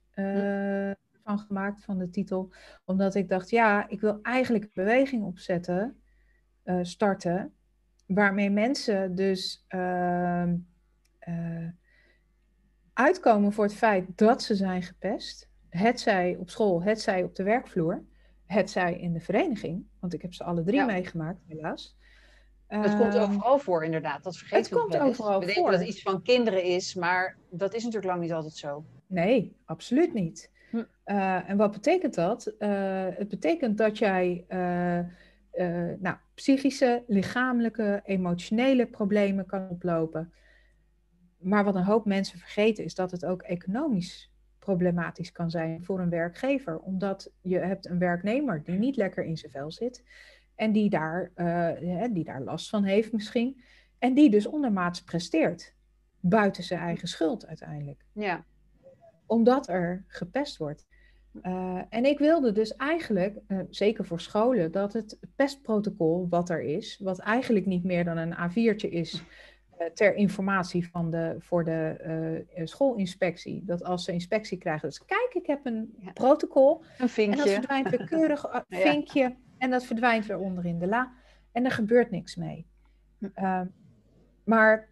van 1.24 1.38
gemaakt 1.38 1.84
van 1.84 1.98
de 1.98 2.10
titel. 2.10 2.52
Omdat 2.84 3.14
ik 3.14 3.28
dacht, 3.28 3.50
ja, 3.50 3.88
ik 3.88 4.00
wil 4.00 4.18
eigenlijk 4.22 4.64
een 4.64 4.70
beweging 4.84 5.24
opzetten, 5.24 6.02
starten, 6.82 7.52
waarmee 8.06 8.50
mensen 8.50 9.14
dus 9.14 9.64
ehm, 9.68 10.56
uitkomen 12.92 13.52
voor 13.52 13.64
het 13.64 13.74
feit 13.74 14.18
dat 14.18 14.42
ze 14.42 14.54
zijn 14.54 14.82
gepest. 14.82 15.47
Het 15.78 16.00
zij 16.00 16.36
op 16.38 16.50
school, 16.50 16.82
het 16.82 17.00
zij 17.00 17.22
op 17.22 17.34
de 17.34 17.42
werkvloer, 17.42 18.04
het 18.46 18.70
zij 18.70 18.94
in 18.94 19.12
de 19.12 19.20
vereniging. 19.20 19.84
Want 20.00 20.14
ik 20.14 20.22
heb 20.22 20.34
ze 20.34 20.44
alle 20.44 20.62
drie 20.62 20.84
meegemaakt, 20.84 21.40
helaas. 21.46 21.96
Het 22.66 22.96
komt 22.96 23.14
ehm, 23.14 23.22
overal 23.22 23.58
voor, 23.58 23.84
inderdaad. 23.84 24.22
Dat 24.22 24.36
vergeet 24.36 24.70
het 24.70 24.78
komt 24.78 24.98
overal 24.98 25.40
We 25.40 25.46
denken 25.46 25.70
dat 25.70 25.80
het 25.80 25.88
iets 25.88 26.02
van 26.02 26.22
kinderen 26.22 26.62
is, 26.62 26.94
maar 26.94 27.36
dat 27.50 27.74
is 27.74 27.84
natuurlijk 27.84 28.10
lang 28.12 28.20
niet 28.20 28.32
altijd 28.32 28.54
zo. 28.54 28.84
Nee, 29.06 29.56
absoluut 29.64 30.14
niet. 30.14 30.50
Hm. 30.70 30.76
Uh, 30.76 31.50
en 31.50 31.56
wat 31.56 31.72
betekent 31.72 32.14
dat? 32.14 32.54
Uh, 32.58 33.06
het 33.10 33.28
betekent 33.28 33.78
dat 33.78 33.98
jij 33.98 34.44
uh, 34.48 35.00
nou, 35.98 36.16
psychische, 36.34 37.02
lichamelijke, 37.06 38.00
emotionele 38.04 38.86
problemen 38.86 39.46
kan 39.46 39.68
oplopen. 39.68 40.32
Maar 41.38 41.64
wat 41.64 41.74
een 41.74 41.84
hoop 41.84 42.04
mensen 42.04 42.38
vergeten 42.38 42.84
is 42.84 42.94
dat 42.94 43.10
het 43.10 43.24
ook 43.24 43.42
economisch 43.42 44.30
problematisch 44.58 45.32
kan 45.32 45.50
zijn 45.50 45.84
voor 45.84 46.00
een 46.00 46.10
werkgever. 46.10 46.78
Omdat 46.78 47.32
je 47.40 47.58
hebt 47.58 47.86
een 47.86 47.98
werknemer 47.98 48.62
die 48.64 48.78
niet 48.78 48.96
lekker 48.96 49.24
in 49.24 49.36
zijn 49.36 49.52
vel 49.52 49.70
zit 49.70 50.04
en 50.54 50.72
die 50.72 50.90
daar, 50.90 51.30
uh, 51.36 52.04
die 52.10 52.24
daar 52.24 52.42
last 52.42 52.68
van 52.68 52.84
heeft 52.84 53.12
misschien. 53.12 53.62
En 53.98 54.14
die 54.14 54.30
dus 54.30 54.46
ondermaats 54.46 55.02
presteert. 55.02 55.74
Buiten 56.20 56.64
zijn 56.64 56.80
eigen 56.80 57.08
schuld 57.08 57.46
uiteindelijk. 57.46 58.04
Ja. 58.12 58.44
omdat 59.26 59.68
er 59.68 60.04
gepest 60.06 60.56
wordt. 60.56 60.86
Uh, 61.42 61.82
en 61.88 62.04
ik 62.04 62.18
wilde 62.18 62.52
dus 62.52 62.76
eigenlijk, 62.76 63.38
uh, 63.48 63.58
zeker 63.70 64.04
voor 64.04 64.20
scholen, 64.20 64.72
dat 64.72 64.92
het 64.92 65.18
pestprotocol 65.36 66.26
wat 66.28 66.50
er 66.50 66.62
is, 66.62 66.98
wat 67.02 67.18
eigenlijk 67.18 67.66
niet 67.66 67.84
meer 67.84 68.04
dan 68.04 68.16
een 68.16 68.34
A4'tje 68.34 68.88
is 68.88 69.22
ter 69.94 70.14
informatie 70.14 70.88
van 70.88 71.10
de, 71.10 71.36
voor 71.38 71.64
de 71.64 72.44
schoolinspectie, 72.64 73.64
dat 73.64 73.84
als 73.84 74.04
ze 74.04 74.12
inspectie 74.12 74.58
krijgen, 74.58 74.82
dat 74.82 74.94
ze 74.94 75.04
kijk, 75.04 75.34
ik 75.34 75.46
heb 75.46 75.66
een 75.66 75.94
ja. 75.98 76.12
protocol. 76.12 76.82
Een 76.98 77.08
vinkje. 77.08 77.40
En 77.40 77.46
dat 77.46 77.54
verdwijnt 77.54 77.88
weer 77.88 78.06
keurig, 78.06 78.44
een 78.52 78.80
vinkje, 78.80 79.20
ja. 79.20 79.36
en 79.58 79.70
dat 79.70 79.84
verdwijnt 79.84 80.26
weer 80.26 80.38
onder 80.38 80.66
in 80.66 80.78
de 80.78 80.86
la. 80.86 81.12
En 81.52 81.64
er 81.64 81.70
gebeurt 81.70 82.10
niks 82.10 82.36
mee. 82.36 82.66
Hm. 83.18 83.66
maar 84.44 84.88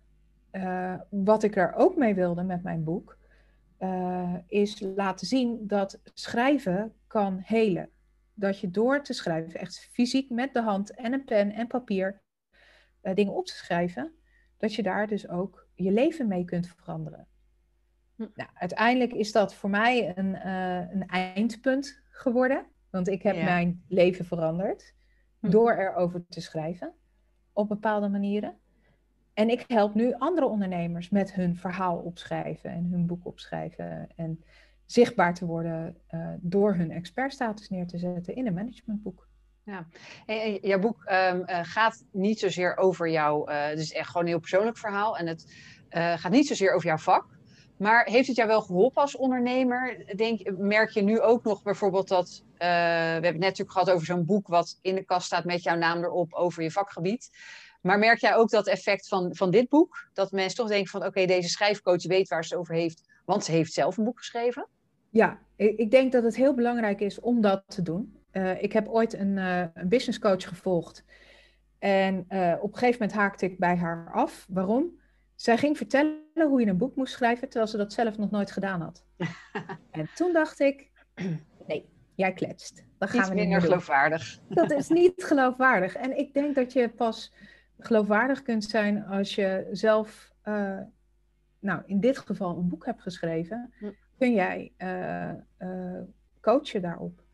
wat 1.09 1.43
ik 1.43 1.57
er 1.57 1.75
ook 1.75 1.97
mee 1.97 2.15
wilde 2.15 2.43
met 2.43 2.63
mijn 2.63 2.85
boek, 2.85 3.19
is 4.47 4.81
laten 4.81 5.27
zien 5.27 5.67
dat 5.67 6.01
schrijven 6.05 6.95
kan 7.07 7.41
helen. 7.45 7.91
Dat 8.35 8.61
je 8.61 8.71
door 8.71 9.03
te 9.03 9.13
schrijven, 9.13 9.61
echt 9.61 9.89
fysiek 9.93 10.31
met 10.31 10.55
de 10.55 10.61
hand 10.61 10.95
en 10.95 11.13
een 11.13 11.25
pen 11.25 11.53
en 11.53 11.67
papier, 11.67 12.23
dingen 13.01 13.33
op 13.33 13.47
te 13.47 13.55
schrijven, 13.55 14.13
dat 14.57 14.75
je 14.75 14.83
daar 14.83 15.07
dus 15.07 15.29
ook 15.29 15.67
je 15.75 15.93
leven 15.93 16.29
mee 16.29 16.45
kunt 16.45 16.69
veranderen. 16.69 17.27
Hm. 18.17 18.27
Nou, 18.35 18.51
uiteindelijk 18.55 19.13
is 19.13 19.33
dat 19.33 19.55
voor 19.55 19.71
mij 19.71 20.17
een, 20.17 20.35
uh, 20.35 20.93
een 20.93 21.07
eindpunt 21.07 22.01
geworden, 22.09 22.67
want 22.91 23.09
ik 23.09 23.23
heb 23.23 23.35
ja. 23.35 23.45
mijn 23.45 23.85
leven 23.89 24.25
veranderd 24.25 24.95
hm. 25.41 25.51
door 25.51 25.73
erover 25.73 26.27
te 26.29 26.41
schrijven 26.41 26.93
op 27.53 27.69
bepaalde 27.69 28.09
manieren. 28.09 28.57
En 29.35 29.51
ik 29.51 29.65
help 29.67 29.95
nu 29.95 30.15
andere 30.19 30.47
ondernemers 30.47 31.09
met 31.09 31.35
hun 31.35 31.57
verhaal 31.57 31.97
opschrijven 31.97 32.71
en 32.71 32.85
hun 32.85 33.07
boek 33.07 33.27
opschrijven. 33.27 34.09
En 34.17 34.45
zichtbaar 34.87 35.35
te 35.35 35.47
worden 35.47 35.97
uh, 36.11 36.29
door 36.41 36.75
hun 36.75 36.91
expertstatus 36.91 37.69
neer 37.69 37.87
te 37.87 37.99
zetten 37.99 38.35
in 38.35 38.47
een 38.47 38.55
managementboek. 38.55 39.29
Ja, 39.67 39.87
en, 40.27 40.55
jouw 40.55 40.79
boek 40.79 41.05
um, 41.11 41.41
uh, 41.47 41.59
gaat 41.63 42.05
niet 42.13 42.39
zozeer 42.39 42.77
over 42.77 43.09
jou, 43.09 43.51
uh, 43.51 43.65
het 43.65 43.79
is 43.79 43.93
echt 43.93 44.07
gewoon 44.07 44.23
een 44.23 44.29
heel 44.29 44.41
persoonlijk 44.41 44.79
verhaal. 44.79 45.17
En 45.17 45.27
het 45.27 45.47
gaat 45.91 46.33
niet 46.33 46.47
zozeer 46.47 46.73
over 46.75 46.87
jouw 46.87 46.99
vak. 46.99 47.27
Maar 47.79 48.05
heeft 48.05 48.27
het 48.27 48.37
jou 48.37 48.49
wel 48.49 48.63
geholpen 48.63 49.03
als 49.03 49.17
ondernemer? 49.17 50.15
Denk, 50.17 50.57
merk 50.57 50.91
je 50.91 51.03
nu 51.03 51.21
ook 51.21 51.45
nog 51.45 51.63
bijvoorbeeld 51.63 52.09
dat, 52.09 52.43
we 52.59 52.65
hebben 52.65 53.25
het 53.25 53.33
net 53.33 53.41
natuurlijk 53.41 53.73
gehad 53.73 53.91
over 53.91 54.07
zo'n 54.07 54.25
boek 54.25 54.49
wat 54.49 54.79
in 54.83 54.95
de 54.95 55.05
kast 55.05 55.27
staat 55.27 55.45
met 55.45 55.63
jouw 55.63 55.77
naam 55.77 56.05
erop 56.05 56.33
over 56.33 56.63
je 56.63 56.71
vakgebied. 56.71 57.31
Maar 57.83 57.99
merk 57.99 58.19
jij 58.19 58.37
ook 58.37 58.51
dat 58.51 58.67
effect 58.67 59.09
van, 59.09 59.35
van 59.35 59.51
dit 59.51 59.69
boek? 59.69 60.09
Dat 60.13 60.33
mensen 60.33 60.57
toch 60.57 60.69
denken 60.69 60.91
van 60.91 61.05
oké, 61.05 61.27
deze 61.27 61.49
schrijfcoach 61.49 62.07
weet 62.07 62.29
waar 62.29 62.45
ze 62.45 62.53
het 62.53 62.63
over 62.63 62.75
heeft, 62.75 63.03
want 63.25 63.45
ze 63.45 63.53
heeft 63.53 63.73
zelf 63.73 63.97
een 63.97 64.05
boek 64.05 64.19
geschreven? 64.19 64.69
Ja, 65.11 65.39
ik 65.57 65.91
denk 65.91 66.13
dat 66.13 66.23
het 66.23 66.37
heel 66.37 66.55
belangrijk 66.55 67.01
is 67.01 67.21
om 67.21 67.41
dat 67.41 67.63
te 67.67 67.83
doen. 67.83 68.17
Uh, 68.37 68.63
ik 68.63 68.73
heb 68.73 68.89
ooit 68.89 69.13
een, 69.13 69.37
uh, 69.37 69.65
een 69.75 69.89
business 69.89 70.19
coach 70.19 70.49
gevolgd. 70.49 71.05
En 71.79 72.15
uh, 72.29 72.55
op 72.61 72.73
een 72.73 72.79
gegeven 72.79 73.01
moment 73.01 73.19
haakte 73.19 73.47
ik 73.47 73.59
bij 73.59 73.77
haar 73.77 74.13
af. 74.13 74.47
Waarom? 74.49 75.01
Zij 75.35 75.59
ging 75.59 75.77
vertellen 75.77 76.49
hoe 76.49 76.61
je 76.61 76.67
een 76.67 76.77
boek 76.77 76.97
moest 76.97 77.13
schrijven, 77.13 77.49
terwijl 77.49 77.71
ze 77.71 77.77
dat 77.77 77.93
zelf 77.93 78.19
nog 78.19 78.31
nooit 78.31 78.51
gedaan 78.51 78.81
had. 78.81 79.05
en 79.91 80.09
toen 80.15 80.33
dacht 80.33 80.61
ik, 80.61 80.91
nee, 81.67 81.89
jij 82.15 82.33
kletst. 82.33 82.85
Gaan 82.99 83.21
Iets 83.21 83.29
we 83.29 83.35
niet 83.35 83.43
minder 83.43 83.61
geloofwaardig. 83.61 84.41
Dat 84.49 84.71
is 84.71 84.89
niet 84.89 85.25
geloofwaardig. 85.25 85.95
En 85.95 86.19
ik 86.19 86.35
denk 86.35 86.55
dat 86.55 86.73
je 86.73 86.89
pas 86.89 87.33
geloofwaardig 87.79 88.43
kunt 88.43 88.65
zijn 88.65 89.05
als 89.05 89.35
je 89.35 89.69
zelf, 89.73 90.33
nou 91.59 91.83
in 91.87 92.01
dit 92.01 92.19
geval 92.19 92.57
een 92.57 92.69
boek 92.69 92.87
hebt 92.87 93.03
geschreven, 93.03 93.73
kun 94.19 94.33
jij 94.33 94.73
coachen 96.41 96.83
daarop. 96.83 97.25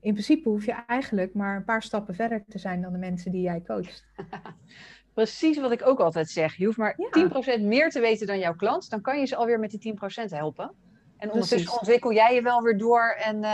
In 0.00 0.12
principe 0.12 0.48
hoef 0.48 0.64
je 0.64 0.72
eigenlijk 0.86 1.34
maar 1.34 1.56
een 1.56 1.64
paar 1.64 1.82
stappen 1.82 2.14
verder 2.14 2.44
te 2.48 2.58
zijn 2.58 2.82
dan 2.82 2.92
de 2.92 2.98
mensen 2.98 3.32
die 3.32 3.42
jij 3.42 3.62
coacht. 3.66 4.04
Precies 5.14 5.58
wat 5.58 5.72
ik 5.72 5.86
ook 5.86 6.00
altijd 6.00 6.28
zeg. 6.28 6.54
Je 6.54 6.64
hoeft 6.64 6.78
maar 6.78 6.94
ja. 6.96 7.58
10% 7.58 7.62
meer 7.62 7.90
te 7.90 8.00
weten 8.00 8.26
dan 8.26 8.38
jouw 8.38 8.54
klant, 8.54 8.90
dan 8.90 9.00
kan 9.00 9.18
je 9.18 9.26
ze 9.26 9.36
alweer 9.36 9.58
met 9.58 9.70
die 9.70 9.94
10% 9.94 9.96
helpen. 10.24 10.74
En 11.16 11.30
ondertussen 11.30 11.56
Precies. 11.56 11.78
ontwikkel 11.78 12.12
jij 12.12 12.34
je 12.34 12.42
wel 12.42 12.62
weer 12.62 12.78
door 12.78 13.16
en 13.18 13.44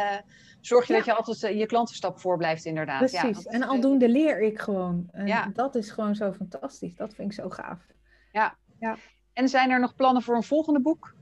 zorg 0.61 0.87
je 0.87 0.93
ja. 0.93 0.99
dat 0.99 1.07
je 1.07 1.15
altijd 1.15 1.43
uh, 1.43 1.59
je 1.59 1.67
klantenstap 1.67 2.21
voor 2.21 2.37
blijft, 2.37 2.65
inderdaad. 2.65 2.99
Precies, 2.99 3.43
ja, 3.43 3.51
en 3.51 3.63
aldoende 3.63 4.09
leer 4.09 4.41
ik 4.41 4.59
gewoon. 4.59 5.09
En 5.13 5.27
ja. 5.27 5.51
dat 5.55 5.75
is 5.75 5.91
gewoon 5.91 6.15
zo 6.15 6.33
fantastisch. 6.33 6.95
Dat 6.95 7.15
vind 7.15 7.29
ik 7.29 7.35
zo 7.43 7.51
gaaf. 7.51 7.79
Ja. 8.33 8.57
ja. 8.81 8.97
En 9.33 9.49
zijn 9.49 9.71
er 9.71 9.81
nog 9.81 9.95
plannen 9.95 10.23
voor 10.23 10.37
een 10.37 10.43
volgende 10.43 10.81
boek? 10.81 11.15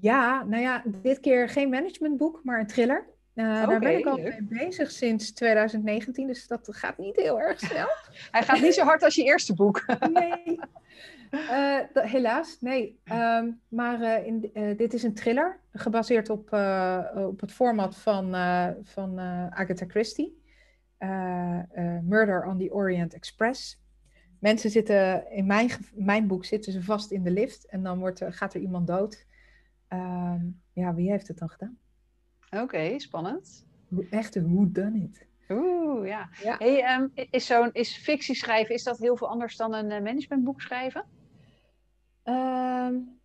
Ja, 0.00 0.44
nou 0.44 0.62
ja, 0.62 0.82
dit 0.86 1.20
keer 1.20 1.48
geen 1.48 1.68
managementboek, 1.68 2.40
maar 2.42 2.60
een 2.60 2.66
thriller. 2.66 3.06
Uh, 3.36 3.44
okay, 3.44 3.66
daar 3.66 3.78
ben 3.78 3.98
ik 3.98 4.06
al 4.06 4.16
mee 4.16 4.42
bezig 4.42 4.90
sinds 4.90 5.32
2019, 5.32 6.26
dus 6.26 6.46
dat 6.46 6.68
gaat 6.70 6.98
niet 6.98 7.16
heel 7.16 7.40
erg 7.40 7.60
snel. 7.60 7.88
Hij 8.30 8.42
gaat 8.42 8.60
niet 8.60 8.74
zo 8.74 8.84
hard 8.84 9.02
als 9.02 9.14
je 9.14 9.24
eerste 9.24 9.54
boek. 9.54 9.84
nee, 10.12 10.60
uh, 11.30 11.78
helaas, 11.92 12.56
nee. 12.60 13.00
Um, 13.04 13.60
maar 13.68 14.00
uh, 14.00 14.26
in, 14.26 14.50
dit 14.76 14.94
is 14.94 15.02
een 15.02 15.14
thriller, 15.14 15.60
gebaseerd 15.72 16.30
op, 16.30 16.52
op 17.14 17.40
het 17.40 17.52
format 17.52 17.96
van, 17.96 18.34
van 18.82 19.18
Agatha 19.50 19.86
Christie. 19.88 20.42
Murder 22.02 22.44
on 22.44 22.58
the 22.58 22.72
Orient 22.72 23.14
Express. 23.14 23.82
Mensen 24.38 24.70
zitten, 24.70 25.30
in 25.30 25.46
mijn, 25.46 25.70
mijn 25.94 26.26
boek 26.26 26.44
zitten 26.44 26.72
ze 26.72 26.82
vast 26.82 27.10
in 27.10 27.22
de 27.22 27.30
lift 27.30 27.66
en 27.66 27.82
dan 27.82 27.98
wordt, 27.98 28.22
gaat 28.28 28.54
er 28.54 28.60
iemand 28.60 28.86
dood. 28.86 29.26
Um, 29.88 30.60
ja, 30.72 30.94
wie 30.94 31.10
heeft 31.10 31.28
het 31.28 31.38
dan 31.38 31.48
gedaan? 31.48 31.78
Oké, 32.50 32.62
okay, 32.62 32.98
spannend. 32.98 33.66
Echt 34.10 34.34
een 34.34 34.54
who 34.54 34.70
done 34.70 34.98
it. 34.98 35.26
Oeh, 35.48 36.06
ja. 36.06 36.28
ja. 36.42 36.56
Hey, 36.58 36.96
um, 36.96 37.12
is, 37.30 37.46
zo'n, 37.46 37.70
is 37.72 37.96
fictie 37.96 38.34
schrijven, 38.34 38.74
is 38.74 38.82
dat 38.82 38.98
heel 38.98 39.16
veel 39.16 39.28
anders 39.28 39.56
dan 39.56 39.74
een 39.74 40.02
managementboek 40.02 40.60
schrijven? 40.60 41.04
Um, 42.24 43.18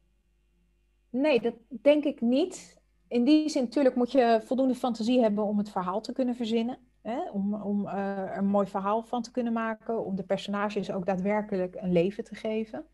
nee, 1.09 1.41
dat 1.41 1.53
denk 1.67 2.03
ik 2.03 2.21
niet. 2.21 2.79
In 3.07 3.23
die 3.23 3.49
zin, 3.49 3.63
natuurlijk 3.63 3.95
moet 3.95 4.11
je 4.11 4.41
voldoende 4.43 4.75
fantasie 4.75 5.21
hebben 5.21 5.43
om 5.43 5.57
het 5.57 5.69
verhaal 5.69 6.01
te 6.01 6.13
kunnen 6.13 6.35
verzinnen. 6.35 6.77
Hè? 7.01 7.29
Om, 7.29 7.53
om 7.53 7.85
uh, 7.85 7.93
er 7.93 8.37
een 8.37 8.45
mooi 8.45 8.67
verhaal 8.67 9.03
van 9.03 9.21
te 9.21 9.31
kunnen 9.31 9.53
maken. 9.53 10.05
Om 10.05 10.15
de 10.15 10.23
personages 10.23 10.91
ook 10.91 11.05
daadwerkelijk 11.05 11.75
een 11.75 11.91
leven 11.91 12.23
te 12.23 12.35
geven. 12.35 12.85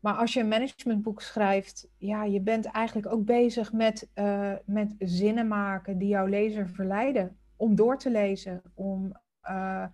Maar 0.00 0.14
als 0.14 0.32
je 0.32 0.40
een 0.40 0.48
managementboek 0.48 1.22
schrijft, 1.22 1.88
ja, 1.96 2.24
je 2.24 2.40
bent 2.40 2.64
eigenlijk 2.64 3.12
ook 3.12 3.24
bezig 3.24 3.72
met, 3.72 4.08
uh, 4.14 4.52
met 4.64 4.94
zinnen 4.98 5.48
maken 5.48 5.98
die 5.98 6.08
jouw 6.08 6.26
lezer 6.26 6.68
verleiden 6.68 7.36
om 7.56 7.74
door 7.74 7.98
te 7.98 8.10
lezen. 8.10 8.62
Om 8.74 9.12
uh, 9.50 9.84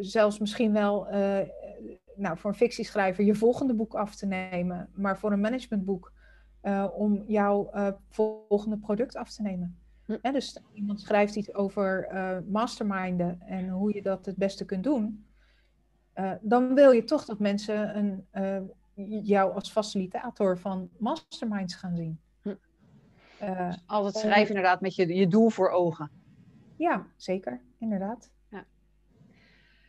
zelfs 0.00 0.38
misschien 0.38 0.72
wel 0.72 1.06
nou, 2.16 2.38
voor 2.38 2.50
een 2.50 2.56
fictieschrijver 2.56 3.24
je 3.24 3.34
volgende 3.34 3.74
boek 3.74 3.94
af 3.94 4.14
te 4.14 4.26
nemen, 4.26 4.88
maar 4.94 5.18
voor 5.18 5.32
een 5.32 5.40
managementboek 5.40 6.12
om 6.92 7.24
jouw 7.26 7.70
volgende 8.08 8.78
product 8.78 9.16
af 9.16 9.32
te 9.32 9.42
nemen. 9.42 9.78
Hm. 10.04 10.32
dus 10.32 10.60
iemand 10.72 11.00
schrijft 11.00 11.36
iets 11.36 11.54
over 11.54 12.08
masterminden 12.48 13.40
en 13.40 13.68
hoe 13.68 13.94
je 13.94 14.02
dat 14.02 14.26
het 14.26 14.36
beste 14.36 14.64
kunt 14.64 14.84
doen. 14.84 15.25
Dan 16.40 16.74
wil 16.74 16.90
je 16.90 17.04
toch 17.04 17.24
dat 17.24 17.38
mensen 17.38 17.96
een, 17.96 18.72
jou 19.24 19.54
als 19.54 19.70
facilitator 19.70 20.58
van 20.58 20.90
masterminds 20.98 21.74
gaan 21.74 21.96
zien. 21.96 22.20
Hm. 22.42 22.54
Dus 23.38 23.82
altijd 23.86 24.16
schrijven 24.16 24.48
inderdaad 24.48 24.80
met 24.80 24.94
je, 24.94 25.14
je 25.14 25.28
doel 25.28 25.48
voor 25.48 25.70
ogen. 25.70 26.10
Ja, 26.76 27.06
zeker, 27.16 27.60
inderdaad. 27.78 28.30
Ja. 28.50 28.64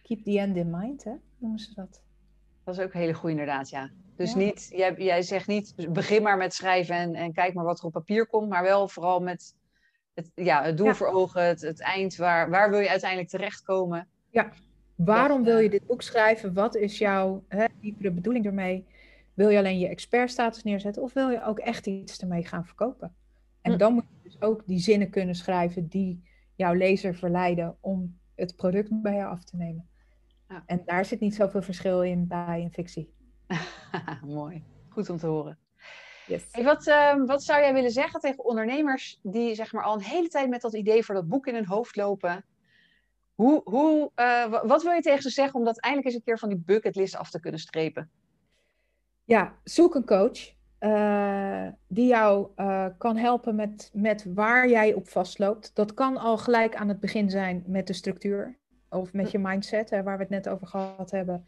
Keep 0.01 0.23
the 0.23 0.39
end 0.39 0.55
in 0.55 0.69
mind, 0.69 1.03
hè, 1.03 1.13
noemen 1.37 1.59
ze 1.59 1.73
dat. 1.73 2.01
Dat 2.63 2.77
is 2.77 2.83
ook 2.83 2.93
een 2.93 2.99
hele 2.99 3.13
goede 3.13 3.31
inderdaad, 3.31 3.69
ja. 3.69 3.89
Dus 4.15 4.35
niet, 4.35 4.67
jij, 4.69 4.93
jij 4.97 5.21
zegt 5.21 5.47
niet, 5.47 5.75
begin 5.89 6.23
maar 6.23 6.37
met 6.37 6.53
schrijven 6.53 6.95
en, 6.95 7.15
en 7.15 7.33
kijk 7.33 7.53
maar 7.53 7.65
wat 7.65 7.79
er 7.79 7.85
op 7.85 7.91
papier 7.91 8.27
komt, 8.27 8.49
maar 8.49 8.63
wel 8.63 8.87
vooral 8.87 9.19
met 9.19 9.55
het, 10.13 10.31
ja, 10.35 10.63
het 10.63 10.77
doel 10.77 10.93
voor 10.93 11.07
ogen, 11.07 11.43
het, 11.43 11.61
het 11.61 11.81
eind, 11.81 12.15
waar, 12.15 12.49
waar 12.49 12.69
wil 12.69 12.79
je 12.79 12.89
uiteindelijk 12.89 13.29
terechtkomen? 13.29 14.07
Ja, 14.29 14.51
waarom 14.97 15.43
wil 15.43 15.57
je 15.57 15.69
dit 15.69 15.85
boek 15.85 16.01
schrijven? 16.01 16.53
Wat 16.53 16.75
is 16.75 16.97
jouw 16.97 17.43
hè, 17.47 17.65
diepere 17.81 18.11
bedoeling 18.11 18.45
ermee? 18.45 18.85
Wil 19.33 19.49
je 19.49 19.57
alleen 19.57 19.79
je 19.79 19.87
expertstatus 19.87 20.63
neerzetten 20.63 21.01
of 21.01 21.13
wil 21.13 21.29
je 21.29 21.43
ook 21.43 21.59
echt 21.59 21.87
iets 21.87 22.19
ermee 22.19 22.45
gaan 22.45 22.65
verkopen? 22.65 23.15
En 23.61 23.71
hm. 23.71 23.77
dan 23.77 23.93
moet 23.93 24.03
je 24.03 24.29
dus 24.29 24.41
ook 24.41 24.63
die 24.65 24.79
zinnen 24.79 25.09
kunnen 25.09 25.35
schrijven 25.35 25.87
die 25.87 26.23
jouw 26.55 26.73
lezer 26.73 27.15
verleiden 27.15 27.77
om 27.79 28.17
het 28.35 28.55
product 28.55 29.01
bij 29.01 29.15
jou 29.15 29.31
af 29.31 29.43
te 29.43 29.55
nemen. 29.55 29.87
Ja. 30.49 30.63
En 30.65 30.81
daar 30.85 31.05
zit 31.05 31.19
niet 31.19 31.35
zoveel 31.35 31.61
verschil 31.61 32.03
in 32.03 32.27
bij 32.27 32.61
een 32.61 32.71
fictie. 32.71 33.13
Mooi, 34.25 34.63
goed 34.89 35.09
om 35.09 35.17
te 35.17 35.27
horen. 35.27 35.57
Yes. 36.27 36.47
Hey, 36.51 36.63
wat, 36.63 36.87
uh, 36.87 37.25
wat 37.25 37.43
zou 37.43 37.61
jij 37.61 37.73
willen 37.73 37.91
zeggen 37.91 38.19
tegen 38.19 38.45
ondernemers 38.45 39.19
die 39.23 39.55
zeg 39.55 39.73
maar, 39.73 39.83
al 39.83 39.93
een 39.93 40.01
hele 40.01 40.27
tijd 40.27 40.49
met 40.49 40.61
dat 40.61 40.73
idee 40.73 41.03
voor 41.03 41.15
dat 41.15 41.27
boek 41.27 41.47
in 41.47 41.53
hun 41.53 41.65
hoofd 41.65 41.95
lopen? 41.95 42.45
Hoe, 43.37 43.61
hoe, 43.63 44.11
uh, 44.15 44.61
wat 44.63 44.83
wil 44.83 44.91
je 44.91 45.01
tegen 45.01 45.21
ze 45.21 45.29
zeggen 45.29 45.59
om 45.59 45.65
dat 45.65 45.79
eindelijk 45.79 46.07
eens 46.07 46.17
een 46.17 46.23
keer 46.25 46.39
van 46.39 46.49
die 46.49 46.63
bucketlist 46.65 47.15
af 47.15 47.29
te 47.29 47.39
kunnen 47.39 47.59
strepen? 47.59 48.09
Ja, 49.23 49.53
zoek 49.63 49.95
een 49.95 50.05
coach. 50.05 50.55
uh, 50.79 51.67
die 51.87 52.07
jou 52.07 52.47
uh, 52.55 52.85
kan 52.97 53.17
helpen 53.17 53.55
met, 53.55 53.89
met 53.93 54.25
waar 54.33 54.69
jij 54.69 54.93
op 54.93 55.07
vastloopt. 55.07 55.71
Dat 55.73 55.93
kan 55.93 56.17
al 56.17 56.37
gelijk 56.37 56.75
aan 56.75 56.87
het 56.87 56.99
begin 56.99 57.29
zijn 57.29 57.63
met 57.67 57.87
de 57.87 57.93
structuur 57.93 58.57
of 58.89 59.13
met 59.13 59.31
je 59.31 59.39
mindset, 59.39 59.89
hè, 59.89 60.03
waar 60.03 60.17
we 60.17 60.23
het 60.23 60.31
net 60.31 60.49
over 60.49 60.67
gehad 60.67 61.11
hebben. 61.11 61.47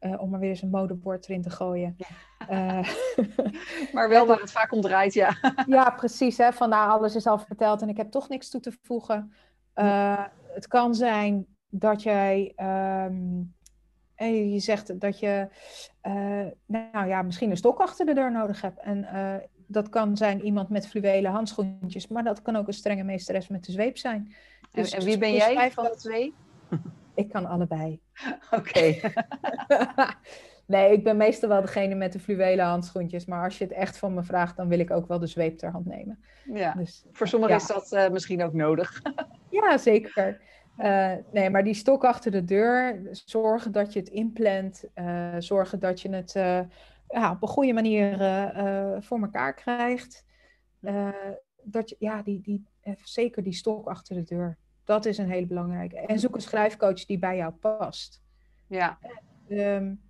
Uh, 0.00 0.20
om 0.20 0.30
maar 0.30 0.40
weer 0.40 0.48
eens 0.48 0.62
een 0.62 0.70
modebord 0.70 1.28
erin 1.28 1.42
te 1.42 1.50
gooien. 1.50 1.96
Ja. 1.96 2.84
maar 3.94 4.08
wel 4.08 4.26
waar 4.26 4.40
het 4.40 4.52
vaak 4.52 4.72
om 4.72 4.80
draait, 4.80 5.14
ja. 5.14 5.36
ja, 5.66 5.90
precies. 5.90 6.38
Hè, 6.38 6.52
van 6.52 6.68
nou, 6.68 6.90
alles 6.90 7.14
is 7.14 7.26
al 7.26 7.38
verteld 7.38 7.82
en 7.82 7.88
ik 7.88 7.96
heb 7.96 8.10
toch 8.10 8.28
niks 8.28 8.50
toe 8.50 8.60
te 8.60 8.72
voegen. 8.82 9.32
Het 10.54 10.66
kan 10.66 10.94
zijn 10.94 11.46
dat 11.68 12.02
jij 12.02 12.52
um, 12.56 13.54
en 14.14 14.52
je 14.52 14.58
zegt 14.58 15.00
dat 15.00 15.18
je 15.18 15.48
uh, 16.02 16.46
nou 16.66 17.08
ja, 17.08 17.22
misschien 17.22 17.50
een 17.50 17.56
stok 17.56 17.80
achter 17.80 18.06
de 18.06 18.14
deur 18.14 18.32
nodig 18.32 18.60
hebt. 18.60 18.80
En 18.80 18.98
uh, 18.98 19.34
dat 19.66 19.88
kan 19.88 20.16
zijn 20.16 20.44
iemand 20.44 20.68
met 20.68 20.88
fluwelen 20.88 21.30
handschoentjes, 21.30 22.08
maar 22.08 22.24
dat 22.24 22.42
kan 22.42 22.56
ook 22.56 22.66
een 22.66 22.72
strenge 22.72 23.02
meesteres 23.02 23.48
met 23.48 23.64
de 23.64 23.72
zweep 23.72 23.98
zijn. 23.98 24.34
Dus, 24.70 24.92
en, 24.92 25.04
wie 25.04 25.18
ben 25.18 25.32
jij 25.32 25.72
van 25.72 25.84
de 25.84 25.96
twee? 25.96 26.34
Ik 27.14 27.28
kan 27.28 27.46
allebei. 27.46 28.00
Oké. 28.58 28.94
nee, 30.66 30.92
ik 30.92 31.04
ben 31.04 31.16
meestal 31.16 31.48
wel 31.48 31.60
degene 31.60 31.94
met 31.94 32.12
de 32.12 32.20
fluwelen 32.20 32.64
handschoentjes. 32.64 33.24
Maar 33.24 33.44
als 33.44 33.58
je 33.58 33.64
het 33.64 33.72
echt 33.72 33.98
van 33.98 34.14
me 34.14 34.22
vraagt, 34.22 34.56
dan 34.56 34.68
wil 34.68 34.78
ik 34.78 34.90
ook 34.90 35.08
wel 35.08 35.18
de 35.18 35.26
zweep 35.26 35.58
ter 35.58 35.70
hand 35.70 35.86
nemen. 35.86 36.24
Ja, 36.52 36.72
dus, 36.72 37.04
voor 37.12 37.28
sommigen 37.28 37.54
ja. 37.54 37.60
is 37.60 37.66
dat 37.66 37.92
uh, 37.92 38.08
misschien 38.08 38.42
ook 38.42 38.52
nodig. 38.52 39.02
ja, 39.50 39.78
zeker. 39.78 40.40
Uh, 40.78 41.12
nee, 41.32 41.50
maar 41.50 41.64
die 41.64 41.74
stok 41.74 42.04
achter 42.04 42.30
de 42.30 42.44
deur, 42.44 43.08
zorgen 43.12 43.72
dat 43.72 43.92
je 43.92 43.98
het 43.98 44.08
inplant, 44.08 44.84
uh, 44.94 45.34
zorgen 45.38 45.78
dat 45.78 46.00
je 46.00 46.08
het 46.08 46.32
ja, 47.08 47.30
op 47.30 47.42
een 47.42 47.48
goede 47.48 47.72
manier 47.72 48.18
voor 49.02 49.20
elkaar 49.20 49.54
krijgt. 49.54 50.24
dat 51.62 51.88
je, 51.88 51.96
ja, 51.98 52.22
die, 52.22 52.40
die, 52.40 52.66
zeker 53.02 53.42
die 53.42 53.52
stok 53.52 53.88
achter 53.88 54.14
de 54.14 54.22
deur, 54.22 54.58
dat 54.84 55.04
is 55.04 55.18
een 55.18 55.30
hele 55.30 55.46
belangrijke. 55.46 55.96
En 55.96 56.18
zoek 56.18 56.34
een 56.34 56.40
schrijfcoach 56.40 57.04
die 57.04 57.18
bij 57.18 57.36
jou 57.36 57.52
past. 57.52 58.22
Ja. 58.66 58.98
Um, 59.48 60.00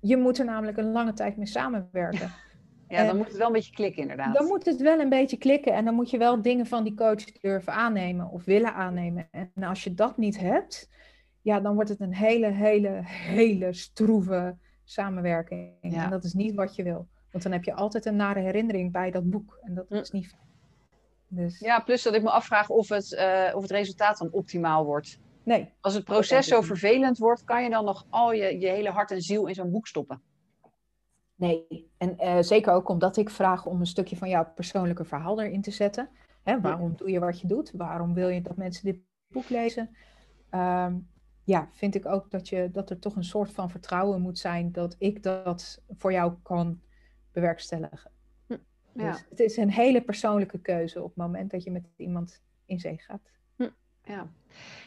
je 0.00 0.16
moet 0.16 0.38
er 0.38 0.44
namelijk 0.44 0.76
een 0.76 0.92
lange 0.92 1.12
tijd 1.12 1.36
mee 1.36 1.46
samenwerken. 1.46 2.30
Ja, 2.88 3.06
dan 3.06 3.16
moet 3.16 3.26
het 3.26 3.36
wel 3.36 3.46
een 3.46 3.52
beetje 3.52 3.72
klikken, 3.72 4.02
inderdaad. 4.02 4.34
Dan 4.34 4.46
moet 4.46 4.64
het 4.64 4.80
wel 4.80 5.00
een 5.00 5.08
beetje 5.08 5.36
klikken 5.36 5.72
en 5.72 5.84
dan 5.84 5.94
moet 5.94 6.10
je 6.10 6.18
wel 6.18 6.42
dingen 6.42 6.66
van 6.66 6.84
die 6.84 6.94
coach 6.94 7.24
durven 7.24 7.72
aannemen 7.72 8.30
of 8.30 8.44
willen 8.44 8.74
aannemen. 8.74 9.28
En 9.30 9.62
als 9.62 9.84
je 9.84 9.94
dat 9.94 10.16
niet 10.16 10.38
hebt, 10.38 10.90
ja, 11.40 11.60
dan 11.60 11.74
wordt 11.74 11.90
het 11.90 12.00
een 12.00 12.14
hele, 12.14 12.46
hele, 12.46 13.00
hele 13.04 13.72
stroeve 13.72 14.56
samenwerking. 14.84 15.72
Ja. 15.80 16.04
En 16.04 16.10
dat 16.10 16.24
is 16.24 16.32
niet 16.32 16.54
wat 16.54 16.74
je 16.74 16.82
wil. 16.82 17.08
Want 17.30 17.42
dan 17.42 17.52
heb 17.52 17.64
je 17.64 17.74
altijd 17.74 18.06
een 18.06 18.16
nare 18.16 18.40
herinnering 18.40 18.92
bij 18.92 19.10
dat 19.10 19.30
boek. 19.30 19.58
En 19.62 19.74
dat 19.74 19.86
hm. 19.88 19.94
is 19.94 20.10
niet 20.10 20.34
Dus... 21.28 21.58
Ja, 21.58 21.80
plus 21.80 22.02
dat 22.02 22.14
ik 22.14 22.22
me 22.22 22.30
afvraag 22.30 22.68
of 22.68 22.88
het, 22.88 23.12
uh, 23.12 23.56
of 23.56 23.62
het 23.62 23.70
resultaat 23.70 24.18
dan 24.18 24.32
optimaal 24.32 24.84
wordt. 24.84 25.18
Nee. 25.46 25.72
Als 25.80 25.94
het 25.94 26.04
proces 26.04 26.46
zo 26.46 26.60
vervelend 26.60 27.18
wordt, 27.18 27.44
kan 27.44 27.62
je 27.62 27.70
dan 27.70 27.84
nog 27.84 28.06
al 28.10 28.32
je, 28.32 28.60
je 28.60 28.68
hele 28.68 28.90
hart 28.90 29.10
en 29.10 29.22
ziel 29.22 29.46
in 29.46 29.54
zo'n 29.54 29.70
boek 29.70 29.86
stoppen? 29.86 30.22
Nee, 31.34 31.90
en 31.96 32.16
uh, 32.20 32.38
zeker 32.40 32.72
ook 32.72 32.88
omdat 32.88 33.16
ik 33.16 33.30
vraag 33.30 33.66
om 33.66 33.80
een 33.80 33.86
stukje 33.86 34.16
van 34.16 34.28
jouw 34.28 34.52
persoonlijke 34.54 35.04
verhaal 35.04 35.40
erin 35.40 35.62
te 35.62 35.70
zetten. 35.70 36.08
Hè, 36.42 36.60
waarom 36.60 36.96
doe 36.96 37.10
je 37.10 37.18
wat 37.18 37.40
je 37.40 37.46
doet? 37.46 37.70
Waarom 37.74 38.14
wil 38.14 38.28
je 38.28 38.42
dat 38.42 38.56
mensen 38.56 38.84
dit 38.84 38.98
boek 39.28 39.48
lezen? 39.48 39.96
Um, 40.50 41.08
ja, 41.44 41.68
vind 41.72 41.94
ik 41.94 42.06
ook 42.06 42.30
dat, 42.30 42.48
je, 42.48 42.70
dat 42.72 42.90
er 42.90 42.98
toch 42.98 43.16
een 43.16 43.24
soort 43.24 43.52
van 43.52 43.70
vertrouwen 43.70 44.20
moet 44.20 44.38
zijn 44.38 44.72
dat 44.72 44.96
ik 44.98 45.22
dat 45.22 45.82
voor 45.96 46.12
jou 46.12 46.34
kan 46.42 46.80
bewerkstelligen. 47.32 48.10
Hm, 48.46 48.56
ja. 48.92 49.10
Dus 49.10 49.24
het 49.28 49.40
is 49.40 49.56
een 49.56 49.70
hele 49.70 50.02
persoonlijke 50.02 50.58
keuze 50.58 51.02
op 51.02 51.08
het 51.08 51.16
moment 51.16 51.50
dat 51.50 51.62
je 51.62 51.70
met 51.70 51.84
iemand 51.96 52.42
in 52.64 52.80
zee 52.80 52.98
gaat. 52.98 53.34
Ja. 54.06 54.28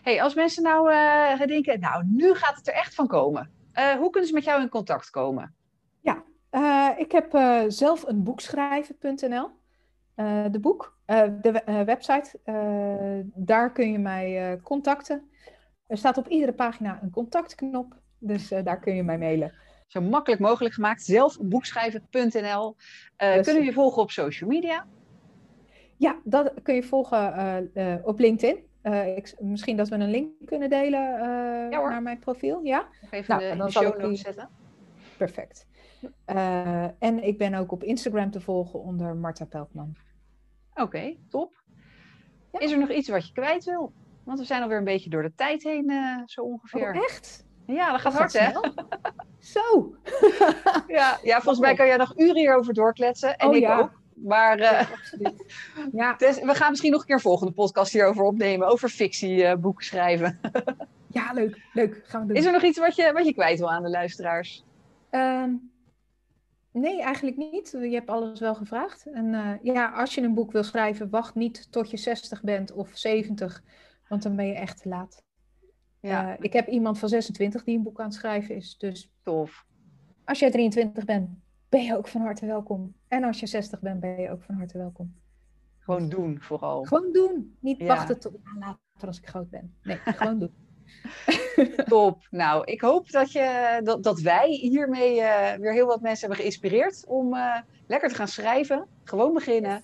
Hey, 0.01 0.21
als 0.21 0.33
mensen 0.33 0.63
nou 0.63 0.91
uh, 0.91 1.47
denken, 1.47 1.79
nou, 1.79 2.03
nu 2.05 2.33
gaat 2.33 2.55
het 2.55 2.67
er 2.67 2.73
echt 2.73 2.95
van 2.95 3.07
komen. 3.07 3.51
Uh, 3.73 3.91
hoe 3.91 4.09
kunnen 4.09 4.29
ze 4.29 4.35
met 4.35 4.43
jou 4.43 4.61
in 4.61 4.69
contact 4.69 5.09
komen? 5.09 5.55
Ja, 6.01 6.23
uh, 6.51 6.89
ik 6.97 7.11
heb 7.11 7.31
zelf 7.67 8.07
een 8.07 8.23
boekschrijven.nl. 8.23 9.49
De 10.51 10.59
boek, 10.61 10.97
de 11.41 11.83
website, 11.85 12.39
daar 13.35 13.71
kun 13.71 13.91
je 13.91 13.99
mij 13.99 14.59
contacten. 14.63 15.29
Er 15.87 15.97
staat 15.97 16.17
op 16.17 16.27
iedere 16.27 16.53
pagina 16.53 16.99
een 17.01 17.11
contactknop, 17.11 17.95
dus 18.17 18.47
daar 18.47 18.79
kun 18.79 18.95
je 18.95 19.03
mij 19.03 19.17
mailen. 19.17 19.53
Zo 19.87 20.01
makkelijk 20.01 20.41
mogelijk 20.41 20.73
gemaakt, 20.73 21.03
zelfboekschrijven.nl. 21.03 22.75
Dus, 23.17 23.45
kunnen 23.45 23.61
we 23.61 23.63
je 23.63 23.73
volgen 23.73 24.01
op 24.01 24.11
social 24.11 24.49
media? 24.49 24.85
Ja, 25.97 26.19
dat 26.23 26.53
kun 26.63 26.75
je 26.75 26.83
volgen 26.83 28.01
op 28.03 28.19
LinkedIn. 28.19 28.68
Ik, 29.15 29.35
misschien 29.39 29.77
dat 29.77 29.89
we 29.89 29.95
een 29.95 30.09
link 30.09 30.31
kunnen 30.45 30.69
delen 30.69 31.01
ja, 31.69 31.89
naar 31.89 32.01
mijn 32.01 32.19
profiel. 32.19 32.63
Ja, 32.63 32.87
even 33.11 33.37
nou, 33.37 33.49
de, 33.49 33.57
dan 33.57 33.65
de 33.65 33.71
show 33.71 33.99
notes 33.99 34.21
zetten. 34.21 34.49
Perfect. 35.17 35.67
Uh, 36.27 36.83
en 36.83 37.23
ik 37.23 37.37
ben 37.37 37.53
ook 37.53 37.71
op 37.71 37.83
Instagram 37.83 38.31
te 38.31 38.41
volgen 38.41 38.79
onder 38.79 39.15
Marta 39.15 39.45
Pelkman. 39.45 39.95
Oké, 40.71 40.81
okay, 40.81 41.19
top. 41.29 41.63
Ja. 42.51 42.59
Is 42.59 42.71
er 42.71 42.79
nog 42.79 42.89
iets 42.89 43.09
wat 43.09 43.27
je 43.27 43.33
kwijt 43.33 43.63
wil? 43.63 43.93
Want 44.23 44.39
we 44.39 44.45
zijn 44.45 44.61
alweer 44.61 44.77
een 44.77 44.83
beetje 44.83 45.09
door 45.09 45.21
de 45.21 45.35
tijd 45.35 45.63
heen, 45.63 45.91
zo 46.25 46.41
ongeveer. 46.41 46.89
Oh, 46.89 47.03
echt? 47.03 47.47
Ja, 47.65 47.91
dat 47.91 48.01
gaat 48.01 48.13
hard, 48.13 48.33
hè? 48.33 48.51
Zo! 49.39 49.95
ja, 50.87 51.19
ja, 51.23 51.41
volgens 51.41 51.59
mij 51.59 51.75
kan 51.75 51.87
jij 51.87 51.97
nog 51.97 52.13
uren 52.17 52.37
hierover 52.37 52.73
doorkletsen. 52.73 53.37
En 53.37 53.47
oh, 53.47 53.55
ik 53.55 53.61
ja. 53.61 53.79
ook. 53.79 53.98
Maar 54.23 54.59
uh, 54.59 54.89
ja, 55.91 56.13
dus 56.13 56.39
we 56.51 56.55
gaan 56.55 56.69
misschien 56.69 56.91
nog 56.91 56.99
een 56.99 57.05
keer 57.05 57.15
een 57.15 57.21
volgende 57.21 57.53
podcast 57.53 57.93
hierover 57.93 58.23
opnemen. 58.23 58.67
Over 58.67 58.89
fictieboeken 58.89 59.83
uh, 59.83 59.89
schrijven. 59.89 60.39
ja, 61.19 61.33
leuk. 61.33 61.61
Leuk. 61.73 62.01
Gaan 62.05 62.21
we 62.21 62.27
doen. 62.27 62.35
Is 62.35 62.45
er 62.45 62.51
nog 62.51 62.63
iets 62.63 62.79
wat 62.79 62.95
je, 62.95 63.11
wat 63.13 63.25
je 63.25 63.33
kwijt 63.33 63.59
wil 63.59 63.71
aan 63.71 63.83
de 63.83 63.89
luisteraars? 63.89 64.63
Um, 65.11 65.71
Nee, 66.71 67.01
eigenlijk 67.01 67.37
niet. 67.37 67.69
Je 67.71 67.93
hebt 67.93 68.09
alles 68.09 68.39
wel 68.39 68.55
gevraagd. 68.55 69.05
En 69.05 69.25
uh, 69.25 69.53
ja, 69.61 69.91
als 69.91 70.15
je 70.15 70.21
een 70.21 70.33
boek 70.33 70.51
wil 70.51 70.63
schrijven, 70.63 71.09
wacht 71.09 71.35
niet 71.35 71.71
tot 71.71 71.91
je 71.91 71.97
60 71.97 72.43
bent 72.43 72.71
of 72.71 72.89
70, 72.93 73.63
want 74.07 74.23
dan 74.23 74.35
ben 74.35 74.47
je 74.47 74.53
echt 74.53 74.81
te 74.81 74.89
laat. 74.89 75.23
Ja. 75.99 76.37
Ik 76.39 76.53
heb 76.53 76.67
iemand 76.67 76.99
van 76.99 77.09
26 77.09 77.63
die 77.63 77.77
een 77.77 77.83
boek 77.83 77.99
aan 77.99 78.05
het 78.05 78.13
schrijven 78.13 78.55
is, 78.55 78.77
dus 78.77 79.11
tof. 79.23 79.65
Als 80.25 80.39
jij 80.39 80.51
23 80.51 81.05
bent, 81.05 81.29
ben 81.69 81.83
je 81.83 81.97
ook 81.97 82.07
van 82.07 82.21
harte 82.21 82.45
welkom. 82.45 82.95
En 83.07 83.23
als 83.23 83.39
je 83.39 83.47
60 83.47 83.79
bent, 83.79 83.99
ben 83.99 84.21
je 84.21 84.31
ook 84.31 84.43
van 84.43 84.55
harte 84.55 84.77
welkom. 84.77 85.15
Gewoon 85.79 86.09
doen, 86.09 86.41
vooral. 86.41 86.83
Gewoon 86.83 87.11
doen. 87.11 87.57
Niet 87.59 87.77
ja. 87.77 87.85
wachten 87.85 88.19
tot 88.19 88.33
later 88.59 89.07
als 89.07 89.17
ik 89.17 89.27
groot 89.27 89.49
ben. 89.49 89.75
Nee, 89.83 89.97
gewoon 90.19 90.39
doen. 90.39 90.53
Top. 91.85 92.27
Nou, 92.31 92.63
ik 92.65 92.81
hoop 92.81 93.11
dat, 93.11 93.31
je, 93.31 93.79
dat, 93.83 94.03
dat 94.03 94.19
wij 94.19 94.49
hiermee 94.49 95.15
uh, 95.15 95.53
weer 95.53 95.73
heel 95.73 95.87
wat 95.87 96.01
mensen 96.01 96.19
hebben 96.19 96.37
geïnspireerd 96.37 97.05
om 97.07 97.33
uh, 97.33 97.55
lekker 97.87 98.09
te 98.09 98.15
gaan 98.15 98.27
schrijven. 98.27 98.87
Gewoon 99.03 99.33
beginnen. 99.33 99.83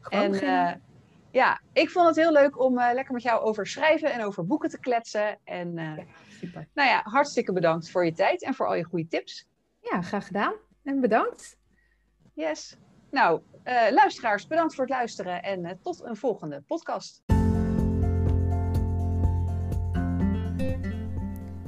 Gewoon 0.00 0.24
en 0.24 0.30
beginnen. 0.30 0.68
Uh, 0.68 0.82
ja, 1.30 1.60
ik 1.72 1.90
vond 1.90 2.06
het 2.06 2.16
heel 2.16 2.32
leuk 2.32 2.60
om 2.60 2.74
lekker 2.74 3.12
met 3.12 3.22
jou 3.22 3.42
over 3.42 3.66
schrijven 3.66 4.12
en 4.12 4.24
over 4.24 4.46
boeken 4.46 4.70
te 4.70 4.80
kletsen. 4.80 5.38
En 5.44 5.72
ja, 5.74 5.96
super. 6.28 6.68
nou 6.74 6.88
ja, 6.88 7.00
hartstikke 7.04 7.52
bedankt 7.52 7.90
voor 7.90 8.04
je 8.04 8.12
tijd 8.12 8.42
en 8.42 8.54
voor 8.54 8.66
al 8.66 8.74
je 8.74 8.84
goede 8.84 9.08
tips. 9.08 9.46
Ja, 9.80 10.02
graag 10.02 10.26
gedaan. 10.26 10.54
En 10.86 11.00
bedankt. 11.00 11.58
Yes. 12.32 12.76
Nou, 13.10 13.40
luisteraars, 13.90 14.46
bedankt 14.46 14.74
voor 14.74 14.84
het 14.84 14.92
luisteren 14.92 15.42
en 15.42 15.78
tot 15.82 16.02
een 16.04 16.16
volgende 16.16 16.62
podcast. 16.66 17.22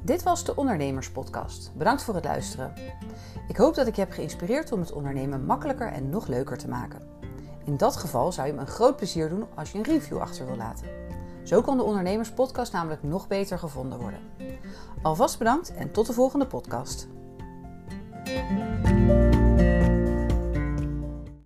Dit 0.03 0.23
was 0.23 0.45
de 0.45 0.57
Ondernemerspodcast. 0.57 1.77
Bedankt 1.77 2.03
voor 2.03 2.15
het 2.15 2.25
luisteren. 2.25 2.73
Ik 3.49 3.57
hoop 3.57 3.75
dat 3.75 3.87
ik 3.87 3.95
je 3.95 4.01
heb 4.01 4.11
geïnspireerd 4.11 4.73
om 4.73 4.81
het 4.81 4.93
ondernemen 4.93 5.45
makkelijker 5.45 5.93
en 5.93 6.11
nog 6.11 6.27
leuker 6.27 6.59
te 6.59 6.69
maken. 6.69 7.09
In 7.65 7.77
dat 7.77 7.97
geval 7.97 8.33
zou 8.33 8.47
je 8.47 8.53
me 8.53 8.61
een 8.61 8.67
groot 8.67 8.97
plezier 8.97 9.29
doen 9.29 9.47
als 9.55 9.73
je 9.73 9.79
een 9.79 9.85
review 9.85 10.19
achter 10.19 10.47
wil 10.47 10.57
laten. 10.57 10.89
Zo 11.45 11.61
kan 11.61 11.77
de 11.77 11.83
Ondernemerspodcast 11.83 12.73
namelijk 12.73 13.03
nog 13.03 13.29
beter 13.29 13.59
gevonden 13.59 13.99
worden. 13.99 14.21
Alvast 15.03 15.39
bedankt 15.39 15.75
en 15.75 15.93
tot 15.93 16.07
de 16.07 16.13
volgende 16.13 16.47
podcast. 16.47 17.09
Thank 18.29 19.33
you. 19.33 19.38